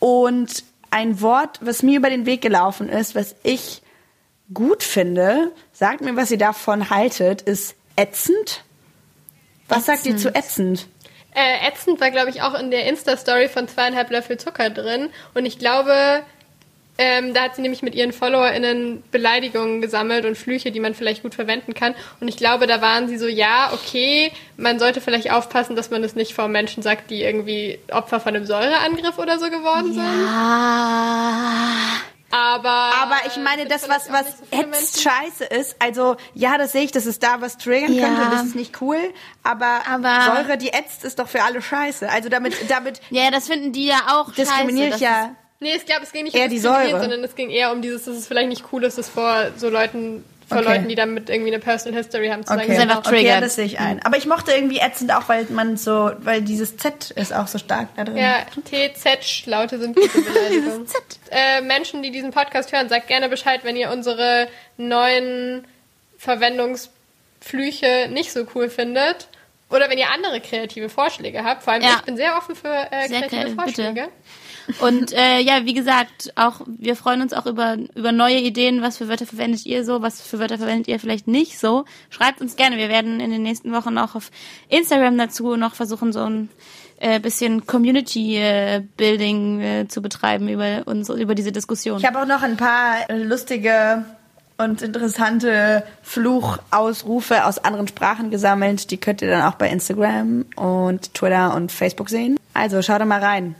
Und 0.00 0.64
ein 0.90 1.20
Wort, 1.20 1.60
was 1.62 1.82
mir 1.82 1.98
über 1.98 2.10
den 2.10 2.26
Weg 2.26 2.42
gelaufen 2.42 2.88
ist, 2.88 3.14
was 3.14 3.36
ich 3.44 3.82
gut 4.52 4.82
finde, 4.82 5.52
sagt 5.72 6.00
mir, 6.00 6.16
was 6.16 6.30
ihr 6.30 6.38
davon 6.38 6.90
haltet, 6.90 7.42
ist 7.42 7.76
ätzend. 7.96 8.64
Was 9.68 9.86
sagt 9.86 10.04
ihr 10.06 10.16
zu 10.16 10.34
ätzend? 10.34 10.88
Äh, 11.34 11.68
ätzend 11.68 12.00
war, 12.00 12.10
glaube 12.10 12.30
ich, 12.30 12.42
auch 12.42 12.58
in 12.58 12.70
der 12.70 12.86
Insta-Story 12.86 13.48
von 13.48 13.66
zweieinhalb 13.66 14.10
Löffel 14.10 14.36
Zucker 14.38 14.68
drin. 14.70 15.08
Und 15.34 15.46
ich 15.46 15.58
glaube, 15.58 16.22
ähm, 16.98 17.32
da 17.32 17.44
hat 17.44 17.56
sie 17.56 17.62
nämlich 17.62 17.82
mit 17.82 17.94
ihren 17.94 18.12
FollowerInnen 18.12 19.02
Beleidigungen 19.10 19.80
gesammelt 19.80 20.26
und 20.26 20.36
Flüche, 20.36 20.70
die 20.70 20.80
man 20.80 20.94
vielleicht 20.94 21.22
gut 21.22 21.34
verwenden 21.34 21.72
kann. 21.72 21.94
Und 22.20 22.28
ich 22.28 22.36
glaube, 22.36 22.66
da 22.66 22.82
waren 22.82 23.08
sie 23.08 23.16
so, 23.16 23.26
ja, 23.26 23.70
okay, 23.72 24.30
man 24.58 24.78
sollte 24.78 25.00
vielleicht 25.00 25.32
aufpassen, 25.32 25.74
dass 25.74 25.90
man 25.90 26.04
es 26.04 26.14
nicht 26.14 26.34
vor 26.34 26.48
Menschen 26.48 26.82
sagt, 26.82 27.10
die 27.10 27.22
irgendwie 27.22 27.78
Opfer 27.90 28.20
von 28.20 28.36
einem 28.36 28.44
Säureangriff 28.44 29.18
oder 29.18 29.38
so 29.38 29.48
geworden 29.48 29.94
sind. 29.94 30.04
Aber, 32.32 32.68
Aber 32.70 33.16
ich 33.26 33.36
meine, 33.36 33.66
das, 33.66 33.88
was, 33.90 34.10
was 34.10 34.24
ätzend 34.50 35.02
scheiße 35.02 35.44
ist, 35.44 35.76
also 35.78 36.16
ja, 36.34 36.56
das 36.56 36.72
sehe 36.72 36.82
ich, 36.82 36.90
dass 36.90 37.04
es 37.06 37.18
da 37.18 37.40
was 37.42 37.58
triggern 37.58 37.92
Ja. 37.92 38.06
könnte 38.06 38.22
und 38.22 38.32
das 38.32 38.42
ist 38.46 38.54
nicht 38.54 38.80
cool, 38.80 38.98
aber, 39.42 39.82
Aber- 39.86 40.22
Säure, 40.44 40.56
die 40.56 40.72
ätzt, 40.72 41.04
ist 41.04 41.18
doch 41.18 41.28
für 41.28 41.42
alle 41.42 41.60
scheiße. 41.60 42.08
Also 42.08 42.28
damit, 42.30 42.54
damit 42.70 43.00
Ja, 43.10 43.30
das 43.30 43.46
finden 43.48 43.72
die 43.72 43.86
ja 43.86 44.00
auch 44.12 44.32
diskriminiere 44.32 44.92
scheiße. 44.92 45.04
ich 45.04 45.08
Das 45.08 45.26
ja. 45.26 45.36
Nee, 45.60 45.76
ich 45.76 45.86
glaube, 45.86 46.02
es 46.02 46.10
ging 46.12 46.24
nicht 46.24 46.34
Eher 46.34 46.46
um 46.46 46.50
die 46.50 46.58
Säure. 46.58 47.00
sondern 47.00 47.22
es 47.22 47.36
ging 47.36 47.48
eher 47.50 47.70
um 47.70 47.82
dieses, 47.82 48.04
dass 48.06 48.16
es 48.16 48.26
vielleicht 48.26 48.48
nicht 48.48 48.64
cool 48.72 48.82
ist, 48.82 48.98
das 48.98 49.08
vor 49.08 49.48
so 49.56 49.68
Leuten, 49.68 50.24
vor 50.52 50.60
Okay. 50.62 50.72
Leuten, 50.76 50.88
die 50.88 50.94
damit 50.94 51.28
irgendwie 51.30 51.52
eine 51.52 51.58
Personal 51.62 51.98
History 52.02 52.28
haben, 52.28 52.42
zu 52.42 52.48
sagen. 52.48 52.62
Okay, 52.62 52.72
ist 52.74 52.80
einfach 52.80 52.98
okay, 52.98 53.08
triggert. 53.16 53.42
das 53.42 53.54
sehe 53.56 53.64
ich 53.64 53.78
ein. 53.80 54.00
Aber 54.04 54.16
ich 54.16 54.26
mochte 54.26 54.52
irgendwie 54.52 54.78
ätzend 54.78 55.12
auch, 55.14 55.28
weil 55.28 55.46
man 55.50 55.76
so, 55.76 56.12
weil 56.18 56.42
dieses 56.42 56.76
Z 56.76 57.10
ist 57.12 57.34
auch 57.34 57.46
so 57.46 57.58
stark 57.58 57.88
da 57.96 58.04
drin. 58.04 58.16
Ja, 58.16 58.36
TZ-Laute 58.64 59.78
sind 59.78 59.96
gute 59.96 60.20
Beleidigungen. 60.20 60.86
äh, 61.30 61.60
Menschen, 61.62 62.02
die 62.02 62.10
diesen 62.10 62.30
Podcast 62.30 62.72
hören, 62.72 62.88
sagt 62.88 63.08
gerne 63.08 63.28
Bescheid, 63.28 63.60
wenn 63.64 63.76
ihr 63.76 63.90
unsere 63.90 64.48
neuen 64.76 65.66
Verwendungsflüche 66.18 68.08
nicht 68.10 68.32
so 68.32 68.46
cool 68.54 68.68
findet. 68.68 69.28
Oder 69.70 69.88
wenn 69.88 69.96
ihr 69.96 70.10
andere 70.12 70.40
kreative 70.42 70.90
Vorschläge 70.90 71.44
habt. 71.44 71.62
Vor 71.62 71.72
allem, 71.72 71.82
Ja. 71.82 71.94
ich 71.96 72.02
bin 72.02 72.16
sehr 72.18 72.36
offen 72.36 72.54
für 72.54 72.68
äh, 72.68 73.08
Sehr 73.08 73.22
kreative 73.22 73.56
geil, 73.56 73.66
bitte. 73.66 74.08
Und 74.80 75.12
äh, 75.12 75.40
ja, 75.40 75.64
wie 75.64 75.74
gesagt, 75.74 76.32
auch 76.36 76.60
wir 76.66 76.96
freuen 76.96 77.22
uns 77.22 77.32
auch 77.32 77.46
über 77.46 77.76
über 77.94 78.12
neue 78.12 78.38
Ideen. 78.38 78.82
Was 78.82 78.98
für 78.98 79.08
Wörter 79.08 79.26
verwendet 79.26 79.66
ihr 79.66 79.84
so? 79.84 80.02
Was 80.02 80.20
für 80.20 80.38
Wörter 80.38 80.58
verwendet 80.58 80.88
ihr 80.88 80.98
vielleicht 80.98 81.28
nicht 81.28 81.58
so? 81.58 81.84
Schreibt 82.10 82.40
uns 82.40 82.56
gerne. 82.56 82.76
Wir 82.76 82.88
werden 82.88 83.20
in 83.20 83.30
den 83.30 83.42
nächsten 83.42 83.72
Wochen 83.72 83.98
auch 83.98 84.14
auf 84.14 84.30
Instagram 84.68 85.18
dazu 85.18 85.56
noch 85.56 85.74
versuchen, 85.74 86.12
so 86.12 86.20
ein 86.20 86.48
äh, 86.98 87.20
bisschen 87.20 87.66
Community 87.66 88.36
äh, 88.36 88.82
Building 88.96 89.60
äh, 89.60 89.88
zu 89.88 90.02
betreiben 90.02 90.48
über 90.48 90.82
uns 90.86 91.08
über 91.08 91.34
diese 91.34 91.52
Diskussion. 91.52 91.98
Ich 91.98 92.06
habe 92.06 92.20
auch 92.20 92.26
noch 92.26 92.42
ein 92.42 92.56
paar 92.56 92.96
lustige 93.12 94.04
und 94.58 94.82
interessante 94.82 95.82
Fluchausrufe 96.02 97.44
aus 97.44 97.58
anderen 97.58 97.88
Sprachen 97.88 98.30
gesammelt. 98.30 98.90
Die 98.90 98.98
könnt 98.98 99.22
ihr 99.22 99.30
dann 99.30 99.42
auch 99.42 99.56
bei 99.56 99.68
Instagram 99.68 100.44
und 100.56 101.14
Twitter 101.14 101.54
und 101.54 101.72
Facebook 101.72 102.08
sehen. 102.08 102.38
Also 102.54 102.82
schaut 102.82 103.00
da 103.00 103.04
mal 103.04 103.20
rein. 103.20 103.54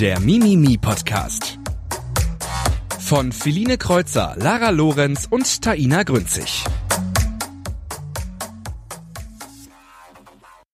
Der 0.00 0.18
Mimimi 0.18 0.76
Podcast. 0.76 1.56
Von 2.98 3.30
Philine 3.30 3.78
Kreuzer, 3.78 4.34
Lara 4.36 4.70
Lorenz 4.70 5.28
und 5.30 5.62
Taina 5.62 6.02
Grünzig. 6.02 6.64